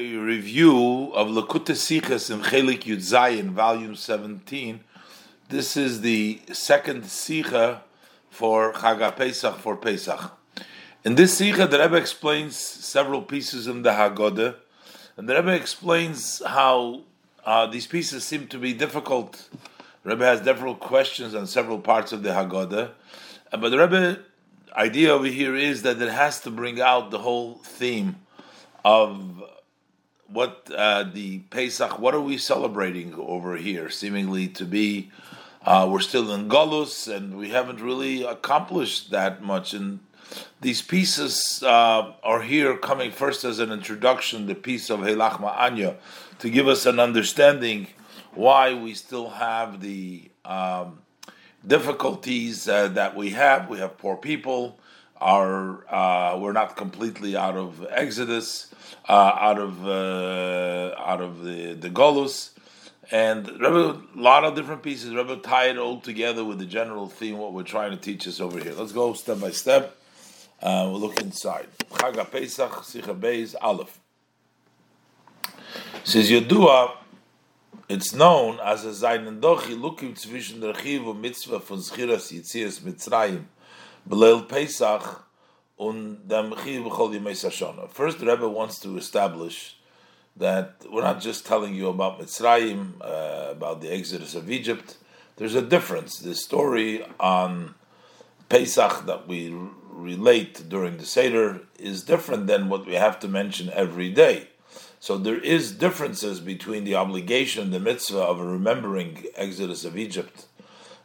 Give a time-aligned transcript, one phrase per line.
[0.00, 4.80] review of Likkutei Sichos in Chelek Yud Zayin, volume 17.
[5.48, 7.80] This is the second Sicha
[8.30, 10.32] for Chag Pesach for Pesach.
[11.04, 14.54] In this Sicha, the Rebbe explains several pieces in the Haggadah,
[15.18, 17.02] and the Rebbe explains how
[17.44, 19.50] uh, these pieces seem to be difficult.
[20.02, 22.90] The Rebbe has several questions on several parts of the Haggadah,
[23.52, 24.20] uh, but the Rebbe
[24.74, 28.16] idea over here is that it has to bring out the whole theme
[28.82, 29.42] of
[30.32, 33.90] what uh, the Pesach, what are we celebrating over here?
[33.90, 35.10] Seemingly to be,
[35.64, 39.74] uh, we're still in Golus and we haven't really accomplished that much.
[39.74, 40.00] And
[40.60, 45.96] these pieces uh, are here coming first as an introduction, the piece of Helach Ma'anya,
[46.38, 47.88] to give us an understanding
[48.34, 51.00] why we still have the um,
[51.66, 53.68] difficulties uh, that we have.
[53.68, 54.78] We have poor people.
[55.20, 58.72] Our uh, we're not completely out of Exodus,
[59.08, 62.50] uh, out of uh, out of the the Golus,
[63.10, 65.14] and Rebbe, a lot of different pieces.
[65.14, 67.36] Rebbe tied all together with the general theme.
[67.36, 68.72] What we're trying to teach us over here.
[68.72, 69.96] Let's go step by step.
[70.62, 71.68] Uh, we'll look inside.
[71.90, 74.00] Chag Pesach Sicha Beis Aleph.
[76.04, 76.92] Says Yodua
[77.90, 79.74] it's known as a Zainen Dochi
[80.60, 83.46] der Chiv und Mitzvah von Schiras Yitzias Mitzrayim
[84.10, 85.24] Belel Pesach
[85.78, 86.18] und.
[87.92, 89.76] First, the Rebbe wants to establish
[90.36, 94.96] that we're not just telling you about Mitzrayim, uh, about the exodus of Egypt.
[95.36, 96.18] There's a difference.
[96.18, 97.76] The story on
[98.48, 99.54] Pesach that we
[99.88, 104.48] relate during the Seder is different than what we have to mention every day.
[104.98, 110.46] So there is differences between the obligation, the mitzvah of remembering Exodus of Egypt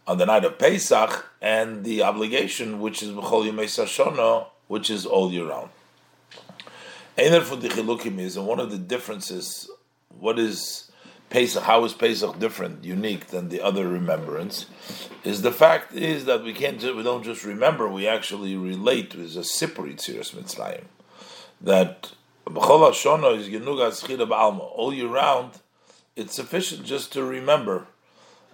[0.07, 5.05] on the night of Pesach, and the obligation, which is B'chol Yemei Sashona, which is
[5.05, 5.69] all year round.
[7.15, 9.69] The er is, one of the differences,
[10.09, 10.91] what is
[11.29, 14.67] Pesach, how is Pesach different, unique than the other remembrance,
[15.23, 19.35] is the fact is that we can't, we don't just remember, we actually relate with
[19.35, 20.83] a sipri tziras mitzrayim.
[21.61, 22.11] That
[22.45, 25.59] B'chol Hashono is Genuga Alma all year round,
[26.15, 27.87] it's sufficient just to remember.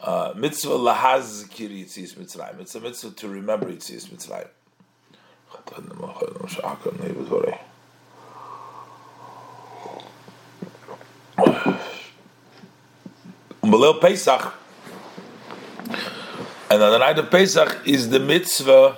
[0.02, 2.60] Uh, mitzvah lahaz kiritzis mitzrayim.
[2.60, 4.48] It's a mitzvah to remember yitzis mitzrayim.
[14.02, 14.54] Pesach,
[16.72, 18.98] and on the night of Pesach is the mitzvah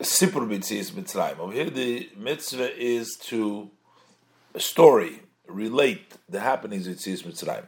[0.00, 1.38] Sipur Mitzias Mitzrayim.
[1.38, 3.70] Over here, the mitzvah is to
[4.56, 7.64] story, relate the happenings of Mitzias Mitzrayim.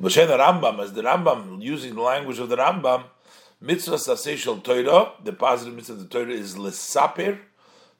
[0.00, 3.04] B'shen Rambam, as the Rambam, using the language of the Rambam,
[3.60, 7.38] mitzvah saseshal Torah, the positive mitzvah of the Torah is lesapir,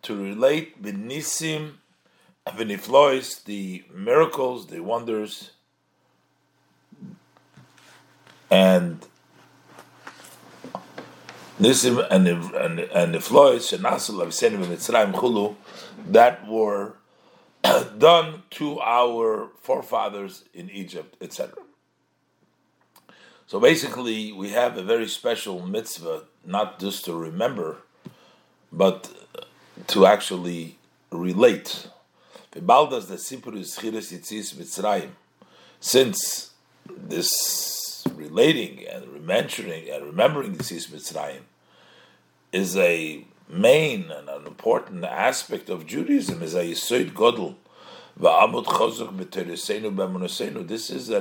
[0.02, 1.72] to relate benisim,
[2.46, 5.50] v'niflois, the miracles, the wonders,
[8.50, 9.06] and
[11.60, 15.56] Nisim and and and and Nasal of Mitzrayim Chulu
[16.06, 16.94] that were
[17.98, 21.52] done to our forefathers in Egypt, etc.
[23.50, 27.78] So basically, we have a very special mitzvah, not just to remember,
[28.70, 29.12] but
[29.88, 30.78] to actually
[31.10, 31.88] relate.
[35.80, 36.50] Since
[36.86, 41.42] this relating and remembering and remembering the Mitzrayim
[42.52, 47.56] is a main and an important aspect of Judaism, is a Yisoid Godel.
[50.68, 51.20] This is a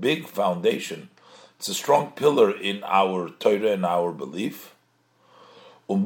[0.00, 1.10] big foundation.
[1.58, 4.76] It's a strong pillar in our Torah and our belief.
[5.88, 6.04] And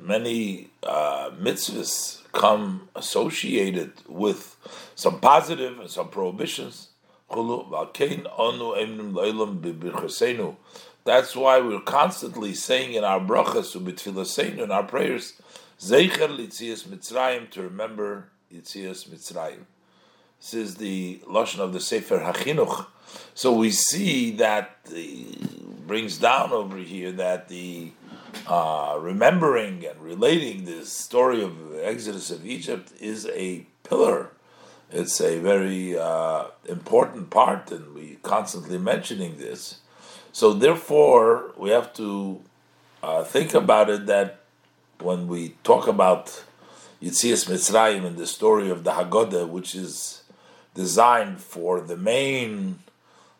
[0.00, 4.56] many uh, mitzvahs come associated with
[4.94, 6.88] some positive and some prohibitions.
[11.04, 13.76] That's why we're constantly saying in our brachas,
[14.58, 15.34] in our prayers,
[17.50, 19.64] to remember Yitzias Mitzrayim.
[20.40, 22.86] This is the lashon of the Sefer Hachinuch.
[23.34, 24.88] So we see that
[25.86, 27.92] brings down over here that the
[28.46, 34.32] uh, remembering and relating the story of Exodus of Egypt is a pillar
[34.90, 39.80] it's a very uh, important part, and we constantly mentioning this.
[40.32, 42.40] So therefore, we have to
[43.02, 44.40] uh, think about it that
[45.00, 46.42] when we talk about
[47.02, 50.22] Yitzias Mitzrayim and the story of the Haggadah, which is
[50.74, 52.80] designed for the main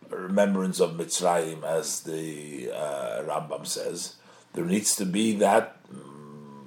[0.08, 4.14] remembrance of Mitzrayim, as the uh, Rambam says,
[4.52, 6.66] there needs to be that mm,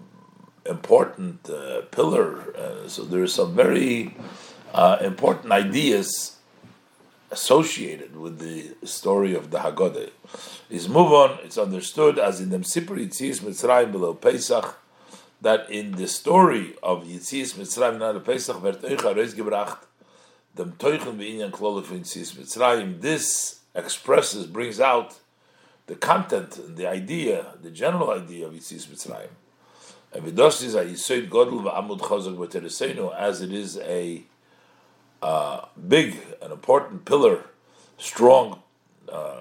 [0.65, 2.55] important uh, pillar.
[2.57, 4.15] Uh, so there are some very
[4.73, 6.37] uh, important ideas
[7.31, 10.09] associated with the story of the Haggadah.
[10.69, 11.39] Is move on.
[11.43, 14.80] It's understood as in the Sipri Yitzis Mitzrayim below Pesach
[15.41, 19.79] that in the story of Yitzis Mitzrayim below Pesach wird euch Reis gebracht
[20.55, 23.01] dem Teuchen beinyan klole von Yitzis Mitzrayim.
[23.01, 25.15] This expresses, brings out
[25.87, 29.29] the content, the idea, the general idea of Yitzis Mitzrayim.
[30.13, 34.21] And Vidos is a Yisoid Godel v'amud chazak v'teresenu, as it is a
[35.21, 37.45] uh, big and important pillar,
[37.97, 38.61] strong,
[39.11, 39.37] uh,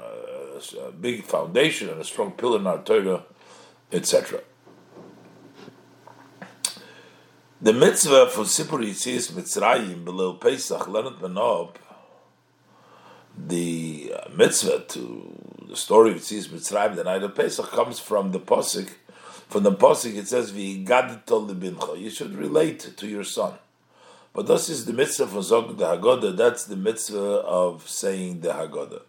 [1.01, 3.25] big foundation and a strong pillar in our Torah,
[3.93, 4.41] etc.
[7.63, 11.21] The mitzvah for Sipur Yitzis Mitzrayim below Pesach, Leonard
[13.37, 18.41] the mitzvah to the story of Yitzis Mitzrayim, the night of Pesach, comes from the
[18.41, 18.89] Pasuk.
[19.51, 23.53] From the Pasuk it says, You should relate to your son.
[24.33, 28.55] But this is the mitzvah for Zog the Haggadah, that's the mitzvah of saying the
[28.55, 29.03] Haggadah.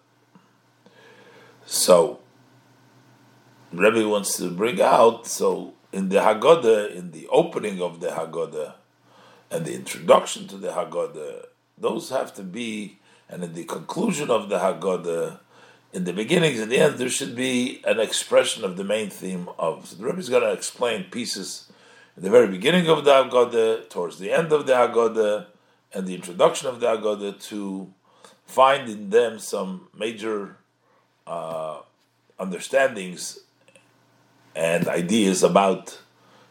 [1.65, 2.19] So,
[3.71, 8.73] Rebbe wants to bring out, so in the Haggadah, in the opening of the Haggadah,
[9.49, 11.45] and the introduction to the Haggadah,
[11.77, 12.99] those have to be,
[13.29, 15.39] and in the conclusion of the Haggadah,
[15.93, 19.49] in the beginnings and the end, there should be an expression of the main theme
[19.59, 19.87] of.
[19.87, 21.69] So the Rebbe is going to explain pieces
[22.15, 25.47] in the very beginning of the Haggadah, towards the end of the Haggadah,
[25.93, 27.93] and the introduction of the Haggadah to
[28.45, 30.57] find in them some major
[31.27, 31.79] uh,
[32.39, 33.39] understandings
[34.55, 35.99] and ideas about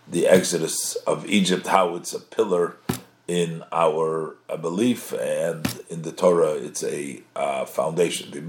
[0.08, 2.76] the exodus of Egypt, how it's a pillar
[3.28, 8.48] in our uh, belief, and in the Torah, it's a uh, foundation.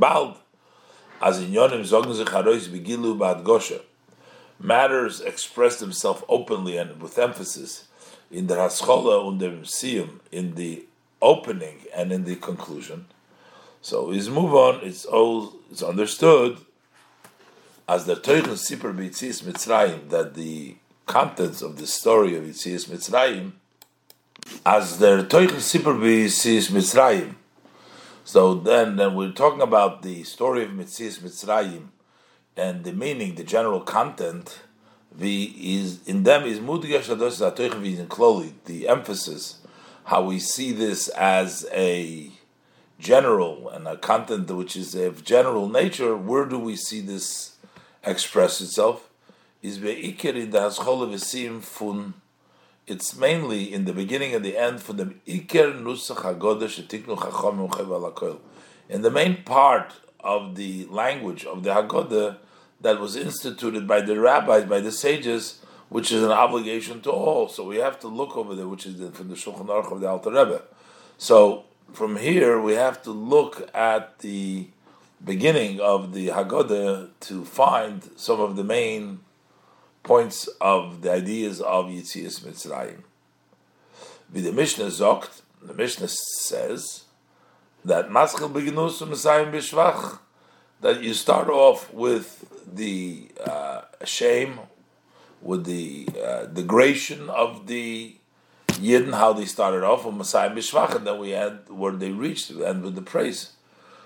[4.59, 7.88] Matters express themselves openly and with emphasis
[8.31, 10.86] in the Haschola und dem Siyum, in the
[11.21, 13.06] opening and in the conclusion.
[13.81, 14.80] So we move on.
[14.83, 16.57] It's all it's understood
[17.91, 20.77] as the Teuchen Sipur B'Yitzis Mitzrayim that the
[21.07, 23.51] contents of the story of Yitzis Mitzrayim
[24.65, 27.35] as the Teuchen Sipur B'Yitzis Mitzrayim.
[28.23, 31.88] So then, then we're talking about the story of Mitzis Mitzrayim
[32.55, 34.61] and the meaning, the general content,
[35.13, 36.61] the is in them is
[38.65, 39.59] the emphasis,
[40.05, 42.31] how we see this as a
[42.99, 46.15] general and a content which is of general nature.
[46.15, 47.50] Where do we see this
[48.03, 49.09] express itself?
[49.62, 52.15] Is beikir in the haschol fun.
[52.88, 58.39] It's mainly in the beginning and the end for the iker nusach hagodah shetiknu
[58.89, 59.94] In the main part
[60.24, 62.38] of the language of the Haggadah
[62.81, 67.48] that was instituted by the rabbis, by the sages, which is an obligation to all.
[67.48, 70.07] So we have to look over there, which is from the Shulchan Aruch of the
[70.07, 70.63] Alter Rebbe.
[71.18, 74.68] So from here, we have to look at the
[75.23, 79.19] beginning of the Haggadah to find some of the main
[80.03, 83.03] points of the ideas of Yitzias Mitzrayim.
[84.33, 87.03] With the Mishnah Zokt, the Mishnah says
[87.85, 90.19] that Maschel Beginus Mitzrayim Bishvach,
[90.81, 94.59] that you start off with the uh, shame,
[95.41, 98.15] with the uh, degradation of the
[98.69, 102.50] Yidden, how they started off with Messiah Mishvach, and then we had where they reached
[102.50, 103.51] and with the praise.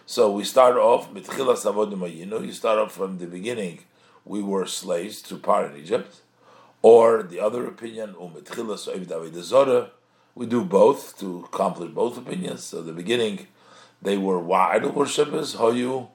[0.08, 3.80] So we start off with Chilas Avodim You start off from the beginning.
[4.24, 6.22] We were slaves to Par in Egypt,
[6.84, 9.90] or the other opinion, Umetchilas Zora.
[10.36, 12.66] We do both to accomplish both opinions.
[12.66, 13.48] So the beginning,
[14.00, 15.56] they were idol worshippers.
[15.56, 16.10] Hoyu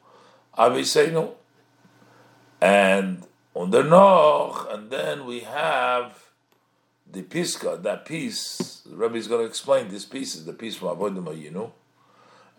[0.57, 1.35] Aviseinu,
[2.61, 6.31] and under Noch, and then we have
[7.11, 8.83] the Piska, that piece.
[8.87, 11.73] The is going to explain this piece is the piece from Avodim Ayinu,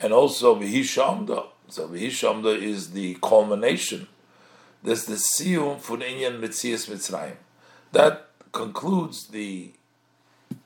[0.01, 1.45] and also Vihishamda.
[1.67, 4.07] So Vihishamda is the culmination.
[4.83, 7.35] There's the Siyum Funinian Mitzias Mitzrayim.
[7.91, 9.73] That concludes the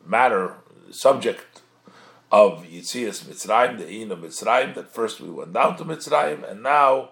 [0.06, 0.56] matter,
[0.90, 1.62] subject
[2.32, 6.64] of Yitzias Mitzrayim, the Ein of Mitzrayim, that first we went down to Mitzrayim, and
[6.64, 7.10] now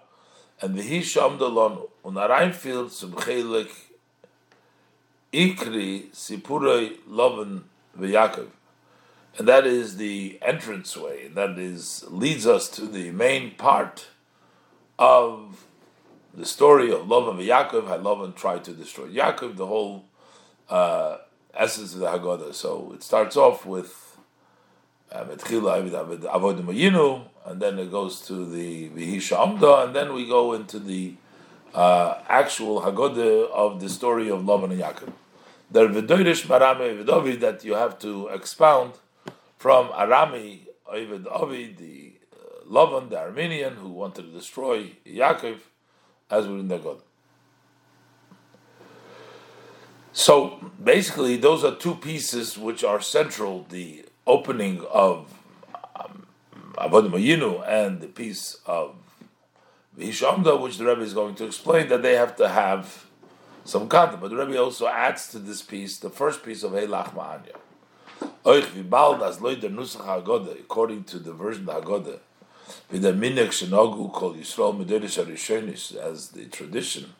[0.60, 3.70] and the Hisham Dalon und reinfield zum Chelik
[5.32, 7.64] Ikri Sipurei Loven
[7.98, 8.48] V'Yakov.
[9.36, 14.06] And that is the entrance way, and that is leads us to the main part
[14.96, 15.66] of
[16.32, 20.04] the story of Lovan V'Yakov, how Lovan tried to destroy Yaakov, the whole
[20.68, 21.16] uh,
[21.52, 22.54] essence of the Haggadah.
[22.54, 24.18] So it starts off with
[25.10, 30.52] uh, Avodim Yinu, and then it goes to the Vihisha Amda, and then we go
[30.52, 31.14] into the
[31.74, 35.12] uh, actual Haggadah of the story of Lavan and Yaakov.
[35.70, 38.92] there v'doirish marame v'dovid that you have to expound
[39.64, 45.56] from Arami Ovid Ovid, the uh, Lavan, the Armenian, who wanted to destroy Yaakov,
[46.30, 47.00] as we're in the God.
[50.12, 55.32] So basically, those are two pieces which are central: the opening of
[55.98, 56.26] um,
[56.74, 58.96] Avodim and the piece of
[59.98, 63.06] Vishamda, which the Rebbe is going to explain that they have to have
[63.64, 64.20] some content.
[64.20, 67.63] But the Rebbe also adds to this piece the first piece of Heilach Ma'anya.
[70.60, 71.84] According to the version of
[75.16, 77.14] Arishonis, as the tradition,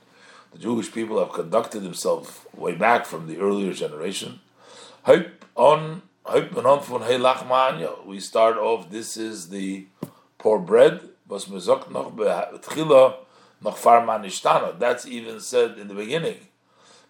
[0.52, 4.40] the Jewish people have conducted themselves way back from the earlier generation.
[5.56, 6.02] on
[8.06, 8.90] we start off.
[8.90, 9.87] This is the
[10.38, 11.00] poor bread.
[11.28, 11.49] That's
[15.06, 16.37] even said in the beginning.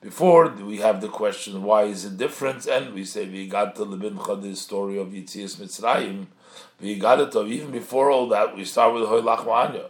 [0.04, 2.66] Before we have the question, why is it different?
[2.66, 6.26] And we say we got the story of Yitzias Mitzrayim.
[6.78, 8.54] We got it of even before all that.
[8.54, 9.88] We start with Hoylach Ma'anya.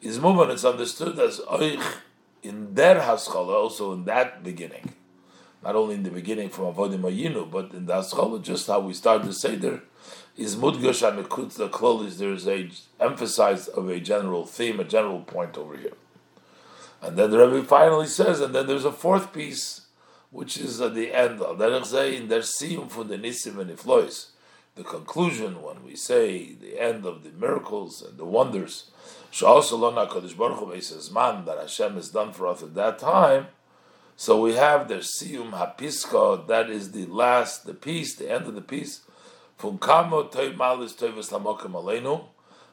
[0.00, 0.52] Is movement.
[0.52, 1.84] It's understood as Oich
[2.42, 4.94] in their Haskalah, also in that beginning.
[5.62, 8.94] Not only in the beginning from Avodim Ayinu, but in the Haskalah, just how we
[8.94, 9.82] start the Seder,
[10.38, 12.16] is Mudgash and the Klolis.
[12.16, 15.92] There is a emphasis of a general theme, a general point over here.
[17.02, 19.82] And then the Rebbe finally says, and then there's a fourth piece,
[20.30, 21.68] which is at the end of the
[24.76, 28.90] the conclusion when we say the end of the miracles and the wonders,
[31.44, 33.46] that Hashem has done for us at that time.
[34.16, 38.54] So we have the Siyum Hapiska, that is the last, the piece, the end of
[38.54, 39.02] the peace.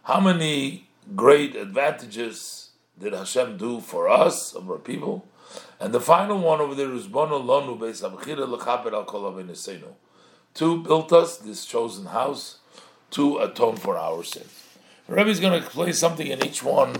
[0.04, 2.61] How many great advantages
[3.02, 5.28] did Hashem do for us, of our people?
[5.80, 9.46] And the final one over there is Bono Lonu Beis Lechaper Al Kol
[10.54, 12.60] To built us this chosen house
[13.12, 14.78] to atone for our sins.
[15.08, 16.96] The Rebbe is going to explain something in each one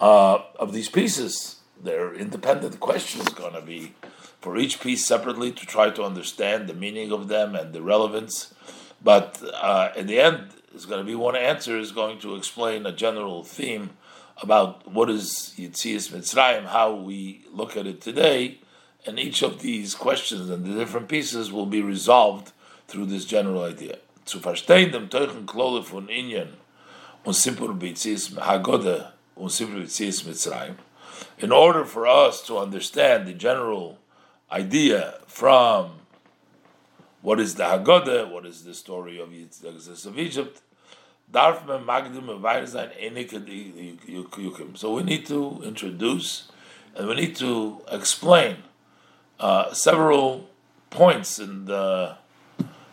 [0.00, 1.56] uh, of these pieces.
[1.82, 3.94] Their independent questions going to be
[4.40, 8.54] for each piece separately to try to understand the meaning of them and the relevance.
[9.02, 12.86] But uh, in the end, it's going to be one answer is going to explain
[12.86, 13.90] a general theme
[14.42, 18.58] about what is Yitzias Mitzrayim, how we look at it today,
[19.06, 22.52] and each of these questions and the different pieces will be resolved
[22.88, 23.98] through this general idea.
[24.26, 26.54] Zu verstehen dem Teuchen Klole von Inyan
[27.24, 30.76] und Simpur B'Yitzias Haggadah und Simpur B'Yitzias Mitzrayim,
[31.38, 33.98] in order for us to understand the general
[34.50, 35.92] idea from
[37.22, 40.60] what is the Haggadah, what is the story of Yitzias of Egypt,
[44.74, 46.48] So we need to introduce
[46.94, 48.56] and we need to explain
[49.38, 50.48] uh, several
[50.88, 52.14] points and uh,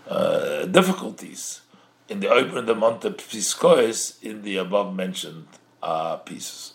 [0.09, 1.61] uh, difficulties
[2.09, 5.47] in the open the monte psiskois in the above mentioned
[5.81, 6.73] uh, pieces.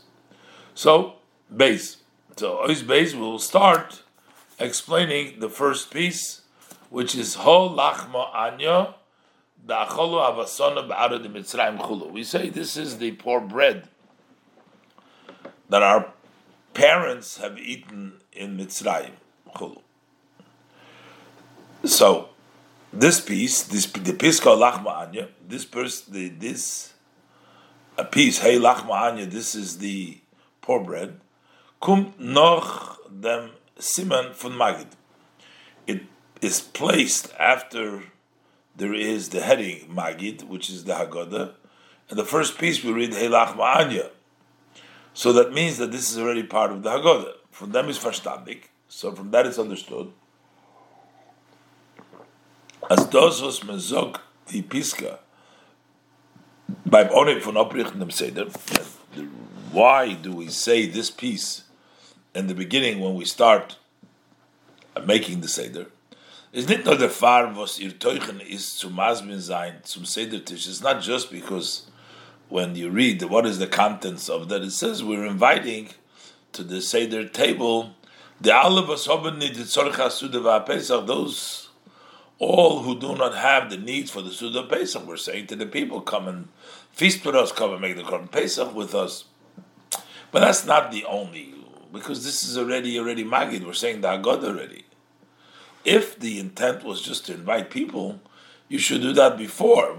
[0.75, 1.17] So
[1.55, 1.99] base.
[2.37, 4.03] So ois base we will start
[4.59, 6.43] explaining the first piece,
[6.89, 8.95] which is ho lachma anya
[12.11, 13.89] we say this is the poor bread
[15.69, 16.13] that our
[16.73, 19.13] parents have eaten in Mitzrayim.
[21.85, 22.31] So,
[22.93, 26.95] this piece, this the piece called lachma anya, this person, the, this
[27.97, 30.19] a piece, hey lachma anya, this is the
[30.63, 31.21] poor bread.
[31.81, 34.87] Kum noch dem siman von magid.
[35.87, 36.03] It
[36.41, 38.05] is placed after
[38.79, 41.53] there is the heading Magid, which is the Haggadah,
[42.09, 44.11] and the first piece we read Heilach Ma'anya.
[45.13, 47.35] So that means that this is already part of the Haggadah.
[47.51, 50.13] From them is verstandig, so from that it's understood.
[52.89, 55.19] As dosos mezog the piska
[56.87, 58.47] by onik von oprichten dem seder.
[59.73, 61.65] Why do we say this piece
[62.35, 63.77] in the beginning when we start
[65.05, 65.87] making the seder?
[66.51, 70.05] It's not der Fall, was ihr Teuchen ist zum Masmin sein, zum.
[70.05, 71.91] It's not just because
[72.49, 75.91] when you read what is the contents of that, it says we're inviting
[76.53, 77.95] to the Seder table
[78.41, 81.69] the alle was haben nicht die Zorcha Suda Pesach, those
[82.39, 85.07] all who do not have the need for the Suda Pesach.
[85.07, 86.49] We're saying to the people, come and
[86.93, 89.25] feast with us, come and make the Korban Pesach with us.
[90.31, 91.53] But that's not the only,
[91.93, 93.67] because this is already already Magid.
[93.67, 94.85] We're saying the Agod already
[95.89, 98.21] if the intent was just to invite people,
[98.69, 99.97] you should do that before.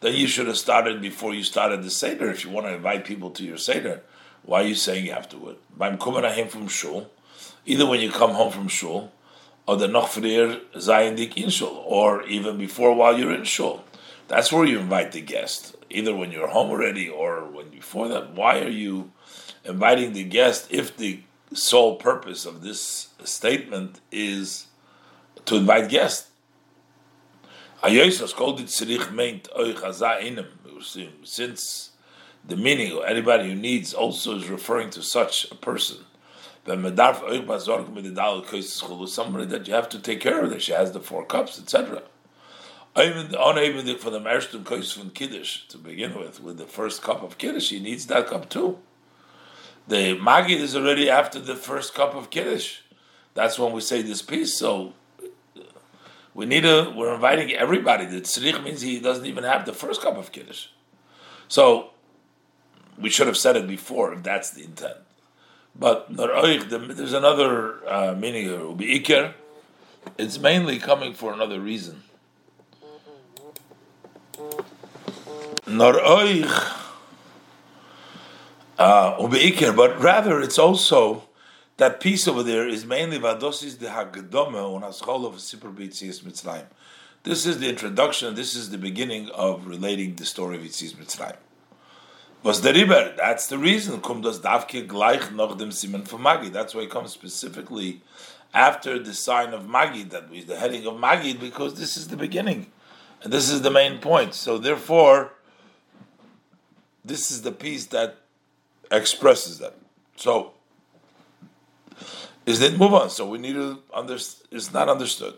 [0.00, 3.04] Then you should have started before you started the Seder if you want to invite
[3.04, 4.02] people to your Seder.
[4.42, 5.58] Why are you saying you have to do it?
[5.78, 5.98] Beim
[6.48, 7.10] from shul,
[7.64, 9.12] either when you come home from shul,
[9.68, 13.84] or the noch frier zayin in shul, or even before while you're in shul.
[14.26, 18.32] That's where you invite the guest, either when you're home already or when before that.
[18.32, 19.12] Why are you
[19.64, 21.20] inviting the guest if the
[21.52, 24.66] sole purpose of this statement is
[25.46, 26.30] to invite guests?
[27.82, 29.80] Ayoisos called it Sirich meint Oich
[31.24, 31.90] Since
[32.44, 35.98] the meaning of anybody who needs also is referring to such a person.
[36.66, 36.90] Somebody
[39.46, 42.02] that you have to take care of, that she has the four cups, etc.
[42.98, 47.38] Even for the Mershtum Kois from Kiddush to begin with, with the first cup of
[47.38, 48.78] Kiddush, he needs that cup too.
[49.90, 52.78] The Magid is already after the first cup of Kiddush.
[53.34, 54.54] That's when we say this piece.
[54.54, 54.92] So
[56.32, 56.92] we need a.
[56.96, 58.06] We're inviting everybody.
[58.06, 60.68] The tzrich means he doesn't even have the first cup of kiddush.
[61.48, 61.90] So
[62.96, 64.98] we should have said it before if that's the intent.
[65.74, 68.58] But there's another uh, meaning here.
[68.58, 69.34] Iker.
[70.18, 72.04] It's mainly coming for another reason.
[75.66, 76.79] Noroich.
[79.20, 81.24] But rather it's also
[81.76, 86.64] that piece over there is mainly Vadosis de Hagdome on Aschol of Sipur B'Yitzias Mitzrayim.
[87.22, 91.36] This is the introduction, this is the beginning of relating the story of Yitzias Mitzrayim.
[92.42, 93.12] Was the river?
[93.18, 94.00] That's the reason.
[94.00, 96.48] Kum das davke gleich noch dem Simen for Magi.
[96.48, 98.00] That's why it comes specifically
[98.54, 102.16] after the sign of Magi, that is the heading of Magi, because this is the
[102.16, 102.68] beginning,
[103.22, 104.34] and this is the main point.
[104.34, 105.32] So therefore,
[107.04, 108.16] this is the piece that
[108.90, 109.76] expresses that.
[110.16, 110.52] So
[112.46, 113.10] is that move on.
[113.10, 114.48] So we need to understand.
[114.50, 115.34] It's not understood.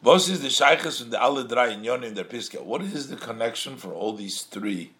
[0.00, 2.62] What is the shaykhs and the alle drei in der piska?
[2.62, 4.92] What is the connection for all these three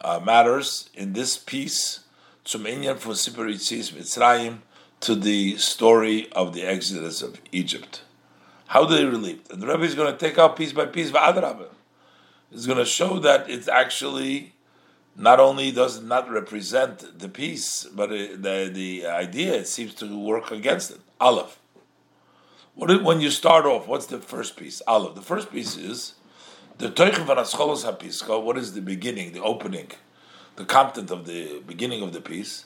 [0.00, 2.00] uh, matters in this piece?
[2.46, 4.58] Zum inyan from Sipur Mitzrayim
[5.00, 8.02] to the story of the exodus of Egypt.
[8.68, 9.46] How do they relate?
[9.50, 11.10] And the Rebbe is going to take out piece by piece.
[11.12, 14.51] It's going to show that it's actually
[15.16, 20.18] not only does it not represent the peace, but the the idea it seems to
[20.18, 21.00] work against it.
[21.20, 21.58] Aleph.
[22.74, 23.86] What when you start off?
[23.86, 24.80] What's the first piece?
[24.86, 25.14] Aleph.
[25.14, 26.14] The first piece is
[26.78, 28.42] the Teuchen van Ascholos Hapiska.
[28.42, 29.90] What is the beginning, the opening,
[30.56, 32.64] the content of the beginning of the piece?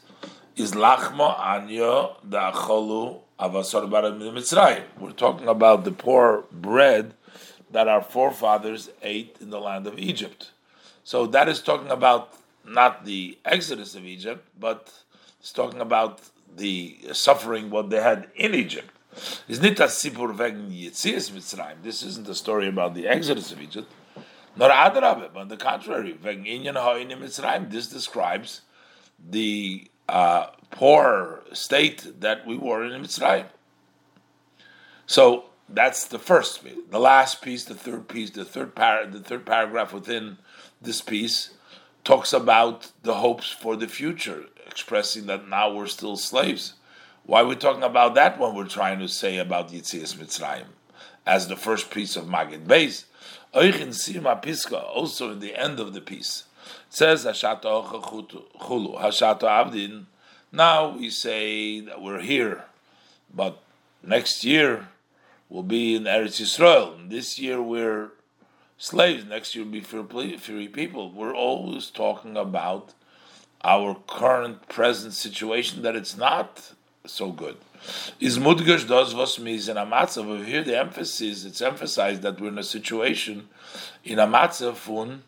[0.56, 4.84] Is lachma Anyo da acholu avasor Mitzrayim.
[4.98, 7.14] We're talking about the poor bread
[7.70, 10.52] that our forefathers ate in the land of Egypt.
[11.06, 14.92] So that is talking about not the exodus of Egypt, but
[15.38, 16.20] it's talking about
[16.56, 18.90] the suffering what they had in Egypt.
[19.46, 19.88] This isn't a
[22.34, 23.88] story about the exodus of Egypt,
[24.56, 26.18] nor adrabe, but on the contrary,
[27.70, 28.62] this describes
[29.30, 33.46] the uh, poor state that we were in Mitzrayim.
[35.06, 36.74] So that's the first piece.
[36.90, 40.38] The last piece, the third piece, the third par- the third paragraph within
[40.86, 41.50] this piece
[42.04, 46.74] talks about the hopes for the future, expressing that now we're still slaves.
[47.24, 50.66] Why are we talking about that when we're trying to say about Yitzias Mitzrayim
[51.26, 53.04] as the first piece of Magid Beis?
[53.52, 56.44] Oichin Sima Piska, also in the end of the piece,
[56.88, 57.84] it says Hashato
[58.60, 60.04] Chulu, Hashato Avdin.
[60.52, 62.64] Now we say that we're here,
[63.34, 63.60] but
[64.02, 64.88] next year
[65.48, 67.10] we'll be in Eretz Yisrael.
[67.10, 68.10] This year we're
[68.78, 69.24] slaves.
[69.24, 71.10] Next year will be free, people.
[71.10, 72.94] We're always talking about
[73.64, 76.72] our current present situation that it's not
[77.04, 77.56] so good.
[78.20, 80.26] Is mudgash does was means in a matzav.
[80.26, 83.48] Over here, the emphasis it's emphasized that we're in a situation
[84.04, 85.22] in a matzav fun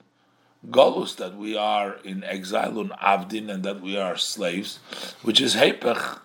[0.68, 4.78] golus that we are in exile on avdin and that we are slaves,
[5.22, 6.18] which is hepech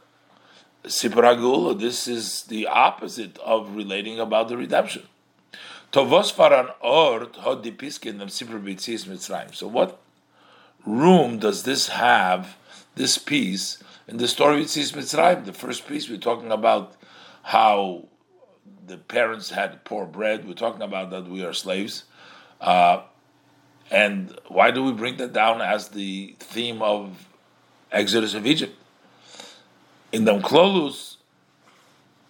[0.85, 1.79] sipragula.
[1.79, 5.03] This is the opposite of relating about the redemption.
[5.93, 9.53] Tovos faran ort hod mitzrayim.
[9.53, 10.01] So what
[10.87, 12.57] room does this have?
[12.95, 13.77] This piece
[14.07, 16.95] in the story of Tzis Mitzrayim, the first piece we're talking about
[17.43, 18.07] how
[18.85, 20.47] the parents had poor bread.
[20.47, 22.05] We're talking about that we are slaves.
[22.59, 23.03] Uh,
[23.89, 27.27] and why do we bring that down as the theme of
[27.91, 28.75] Exodus of Egypt?
[30.11, 31.17] In the Klolus,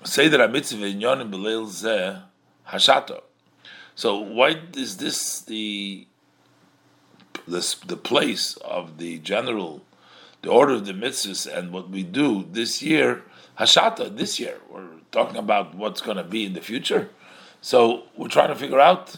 [0.04, 2.24] say that a mitzvah in Yonim Belil Zeh
[2.70, 3.22] Hashato.
[3.96, 6.08] So why is this the
[7.46, 9.84] the place of the general,
[10.42, 13.24] the order of the mitzvahs and what we do this year,
[13.60, 14.58] Hashata, this year?
[14.70, 17.10] We're talking about what's going to be in the future.
[17.62, 19.16] So we're trying to figure out.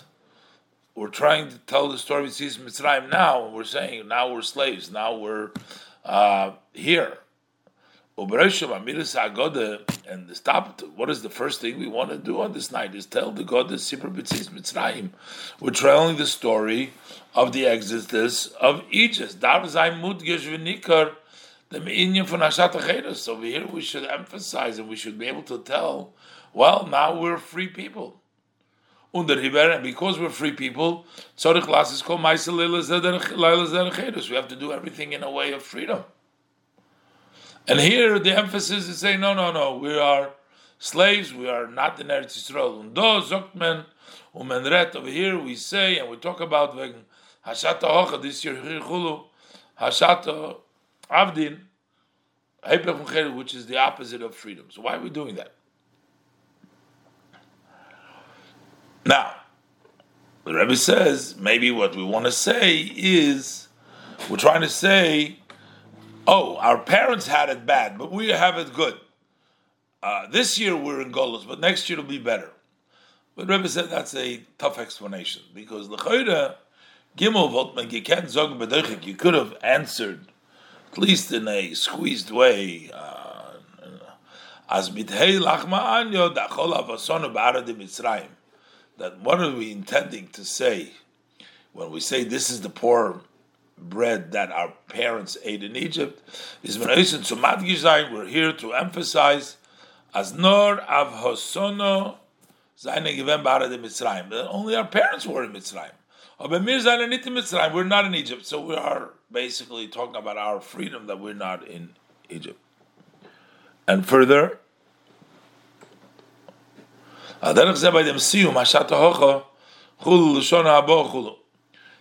[0.95, 4.89] We're trying to tell the story of Mitzrayim now, and we're saying now we're slaves.
[4.89, 5.51] Now we're
[6.05, 7.17] uh, here.
[8.17, 8.23] Uh,
[10.08, 10.82] and the stop.
[10.95, 12.95] What is the first thing we want to do on this night?
[12.95, 15.10] Is tell the God the Sipur B'tzis Mitzrayim.
[15.60, 16.93] We're telling the story
[17.34, 19.43] of the exodus of Egypt.
[19.43, 19.67] Over
[23.45, 26.13] here, we should emphasize and we should be able to tell.
[26.54, 28.21] Well, now we're free people.
[29.13, 31.06] And because we're free people,
[31.43, 31.60] We have
[34.47, 36.06] to do everything in a way of freedom.
[37.67, 40.32] And here the emphasis is saying, no, no, no, we are
[40.78, 42.80] slaves, we are not in Eretz Yisrael.
[42.80, 43.86] Und do zogt um
[44.36, 49.23] over here we say, and we talk about Hashata Hocha, this year Chulu,
[49.80, 50.58] Hashata
[51.10, 51.62] Avdin,
[53.36, 54.65] which is the opposite of freedom.
[54.69, 55.54] So why are we doing that?
[59.06, 59.36] Now,
[60.43, 63.67] the Rebbe says maybe what we want to say is
[64.30, 65.38] we're trying to say
[66.27, 68.97] oh, our parents had it bad, but we have it good.
[70.01, 72.51] Uh, this year we're in Golos, but next year it'll be better.
[73.35, 76.55] But Rebbe said that's a tough explanation because l'chayda
[77.17, 79.05] gimel votman you can't zog bedeichik.
[79.05, 80.27] You could have answered
[80.91, 82.89] at least in a squeezed way.
[82.93, 83.31] Uh,
[84.69, 88.29] As mithei lachma anyo dachol avasonu ba'arad Mitzrayim.
[88.97, 90.91] That what are we intending to say
[91.73, 93.21] when we say this is the poor
[93.77, 96.21] bread that our parents ate in Egypt
[96.63, 99.57] is We're here to emphasize
[100.13, 102.17] as nor av hosono.
[104.49, 105.91] Only our parents were in Mitzrayim.
[107.73, 111.65] We're not in Egypt, so we are basically talking about our freedom that we're not
[111.67, 111.95] in
[112.29, 112.59] Egypt.
[113.88, 114.59] And further,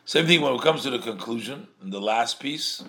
[0.07, 2.85] same thing when it comes to the conclusion, in the last piece.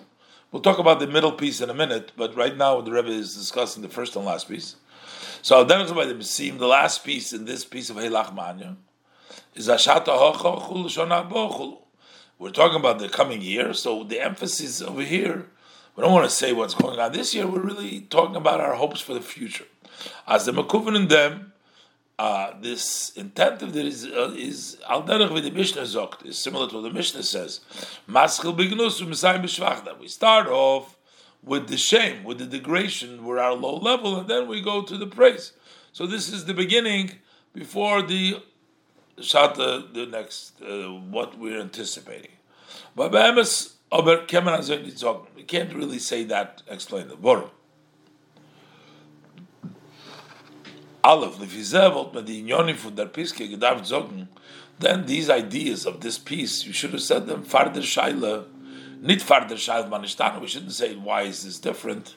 [0.52, 3.34] We'll talk about the middle piece in a minute, but right now the Rebbe is
[3.34, 4.76] discussing the first and last piece.
[5.42, 8.76] So by the Mesim, the last piece in this piece of Heilach Manya
[9.54, 11.78] is Ashata Hocha
[12.38, 15.46] We're talking about the coming year, so the emphasis over here,
[15.94, 18.74] we don't want to say what's going on this year, we're really talking about our
[18.74, 19.64] hopes for the future.
[20.26, 21.52] As the Makufin in them,
[22.18, 26.82] uh, this intent of uh, is al derech the Mishnah zogt is similar to what
[26.82, 27.60] the Mishnah says.
[28.08, 29.98] Maschil bignus u'misayim b'shvachda.
[29.98, 30.96] We start off
[31.42, 34.96] with the shame, with the degradation, we're our low level, and then we go to
[34.96, 35.52] the praise.
[35.92, 37.12] So this is the beginning
[37.52, 38.42] before the
[39.18, 42.32] shata, the next uh, what we're anticipating.
[42.94, 43.18] But we
[45.42, 46.62] can't really say that.
[46.66, 47.50] Explain the Borum.
[54.78, 58.46] Then these ideas of this piece, you should have said them farder shaila,
[59.00, 60.40] nit farder shaila manishtana.
[60.40, 62.16] We shouldn't say why is this different,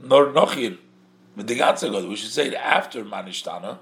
[0.00, 0.78] nor nochir.
[1.36, 3.78] The we should say it after manishtana,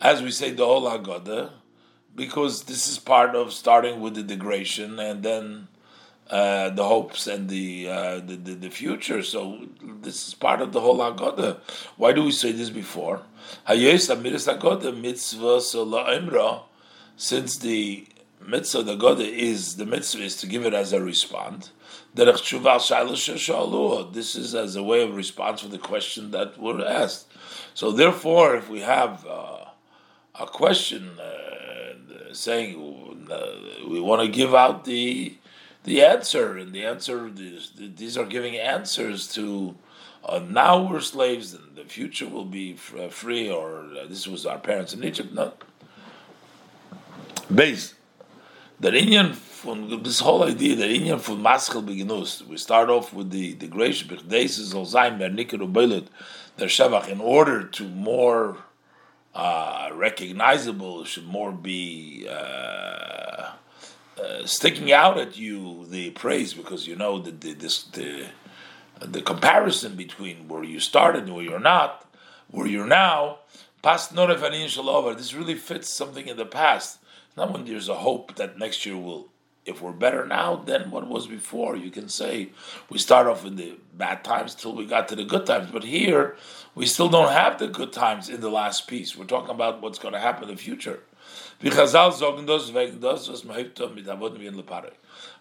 [0.00, 1.50] as we say the whole Haggadah,
[2.14, 5.68] because this is part of starting with the degradation and then
[6.30, 9.22] uh, the hopes and the, uh, the, the, the future.
[9.22, 11.58] So this is part of the whole Haggadah.
[11.96, 13.22] Why do we say this before?
[13.66, 15.60] Mitzvah
[17.16, 18.06] Since the
[18.46, 21.72] mitzvah the Haggadah is the mitzvah is to give it as a response.
[22.14, 22.52] This
[24.36, 27.26] is as a way of response for the question that were asked.
[27.74, 29.64] So therefore, if we have uh,
[30.38, 32.76] a question uh, saying
[33.30, 33.46] uh,
[33.88, 35.36] we want to give out the
[35.84, 39.76] the answer, and the answer is, these are giving answers to
[40.24, 44.44] uh, now we're slaves, and the future will be uh, free, or uh, this was
[44.44, 45.32] our parents in Egypt.
[45.32, 45.54] No,
[47.52, 47.94] base
[48.80, 49.36] the Indian
[50.02, 52.46] this whole idea that Indian from maschel beginus.
[52.46, 53.66] We start off with the the
[56.56, 58.58] der shavach in order to more
[59.34, 62.26] uh, recognizable, should more be.
[62.28, 63.52] Uh,
[64.18, 68.26] uh, sticking out at you the praise because you know that the, this, the
[69.00, 72.06] the comparison between where you started and where you're not,
[72.50, 73.38] where you're now,
[73.82, 75.14] past noref over.
[75.14, 76.98] This really fits something in the past.
[77.36, 79.28] Not when there's a hope that next year will,
[79.64, 81.76] if we're better now than what was before.
[81.76, 82.50] You can say
[82.90, 85.84] we start off in the bad times till we got to the good times, but
[85.84, 86.36] here
[86.74, 89.16] we still don't have the good times in the last piece.
[89.16, 91.00] We're talking about what's going to happen in the future.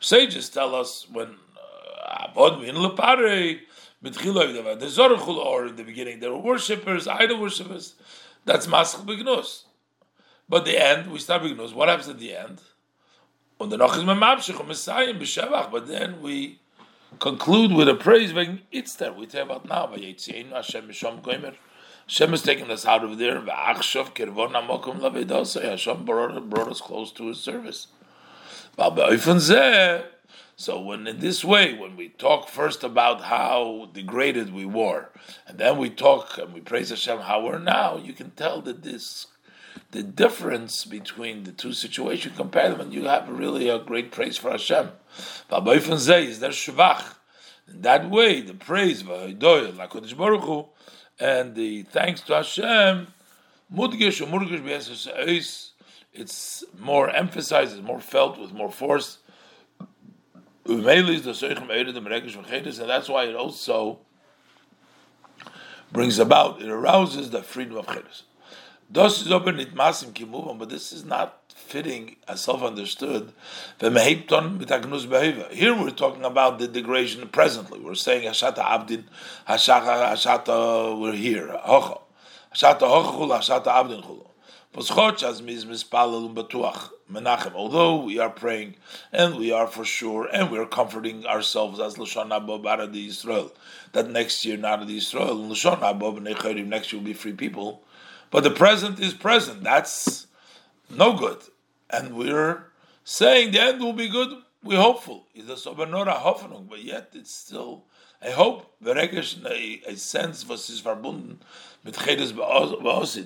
[0.02, 3.60] Sages tell us when uh, Avod in Lepare,
[4.02, 7.96] the Zorachul or in the beginning, there were worshippers, idol worshippers.
[8.46, 9.64] That's Maschel Begnus.
[10.50, 11.74] But the end, we start Begnus.
[11.74, 12.62] What happens at the end?
[13.60, 16.60] Und danach ist man Mabschich und Messiah B'Shevach, but then we
[17.20, 19.12] conclude with a praise when it's there.
[19.12, 19.88] We talk about now.
[19.88, 20.88] By Yetsiin Hashem
[22.10, 23.40] Hashem is taken us out of there.
[23.40, 23.96] Hashem
[26.06, 27.86] brought, brought us close to His service.
[30.56, 35.10] So when in this way, when we talk first about how degraded we were,
[35.46, 38.82] and then we talk and we praise Hashem how we're now, you can tell that
[38.82, 39.28] this
[39.92, 44.36] the difference between the two situations, compare them, and you have really a great praise
[44.36, 44.90] for Hashem.
[45.52, 47.14] is there shvach.
[47.68, 49.04] In that way, the praise
[51.20, 53.08] and the thanks to Hashem,
[53.74, 54.64] mudgish or mudgish
[56.14, 59.18] it's more emphasized, it's more felt with more force.
[60.66, 64.00] And that's why it also
[65.92, 67.88] brings about, it arouses the freedom of
[70.14, 73.34] kimuvam, but this is not fitting as self-understood.
[73.80, 77.80] Here we're talking about the degradation presently.
[77.80, 79.04] We're saying Hashata Abdin,
[79.48, 81.48] Hashata, Hashata, uh, we're here.
[81.48, 84.26] Hashata Hochul, Hashata Abdin Chulu.
[87.56, 88.76] Although we are praying
[89.12, 93.52] and we are for sure and we are comforting ourselves as Lashon Abba Bara Israel
[93.94, 96.20] that next year not the Israel Lashon Abba
[96.62, 97.82] next year will be free people.
[98.30, 99.64] But the present is present.
[99.64, 100.28] That's
[100.90, 101.40] no good.
[101.90, 102.66] And we're
[103.04, 104.30] saying the end will be good.
[104.64, 105.26] We're hopeful.
[105.34, 107.86] It's a sobenora hoffnung, but yet it's still
[108.22, 108.66] a hope.
[108.86, 111.38] A, a sense was is verbunden
[111.84, 111.96] mit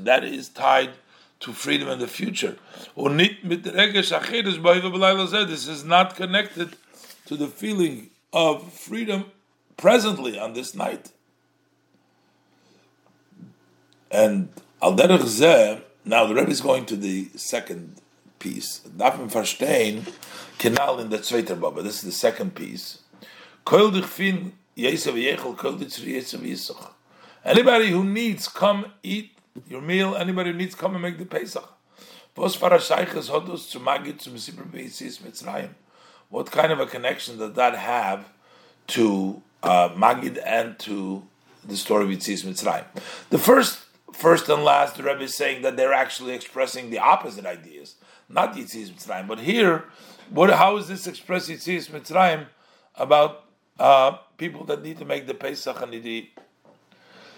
[0.06, 0.92] That is tied
[1.40, 2.58] to freedom in the future.
[5.48, 6.78] This is not connected
[7.26, 9.26] to the feeling of freedom
[9.78, 11.12] presently on this night.
[14.12, 14.50] And
[14.82, 14.92] now
[16.26, 18.00] the Rebbe is going to the second
[18.44, 18.80] piece.
[18.80, 20.06] Darf verstehen,
[20.60, 21.82] Kenal in the zweiter Baba.
[21.82, 23.00] This is the second piece.
[23.66, 26.92] Koil dich fin Yesav Yechel, koil dich Yesav Yisach.
[27.46, 29.32] Anybody who needs, come eat
[29.68, 30.16] your meal.
[30.16, 31.68] Anybody who needs, come and make the Pesach.
[32.36, 35.70] Was farashayches hodus zu magid zum Sibir Beisis Mitzrayim.
[36.30, 38.28] What kind of a connection does that have
[38.88, 41.28] to uh, Magid and to
[41.64, 42.86] the story of Yitzis Mitzrayim?
[43.30, 43.80] The first
[44.14, 47.96] first and last, the Rebbe is saying that they're actually expressing the opposite ideas,
[48.34, 49.28] not Yitzis Mitzrayim.
[49.28, 49.86] But here,
[50.30, 52.48] what, how is this expressed Yitzis Mitzrayim
[52.96, 53.46] about
[53.80, 56.30] uh, people that need to make the Pesach and the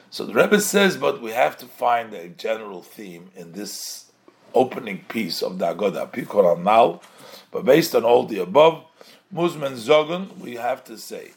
[0.09, 4.11] So the Rebbe says, but we have to find a general theme in this
[4.53, 7.03] opening piece of the Agoda, Pikor Anal,
[7.51, 8.85] but based on all the above,
[9.33, 11.31] Muzman Zogun, we have to say,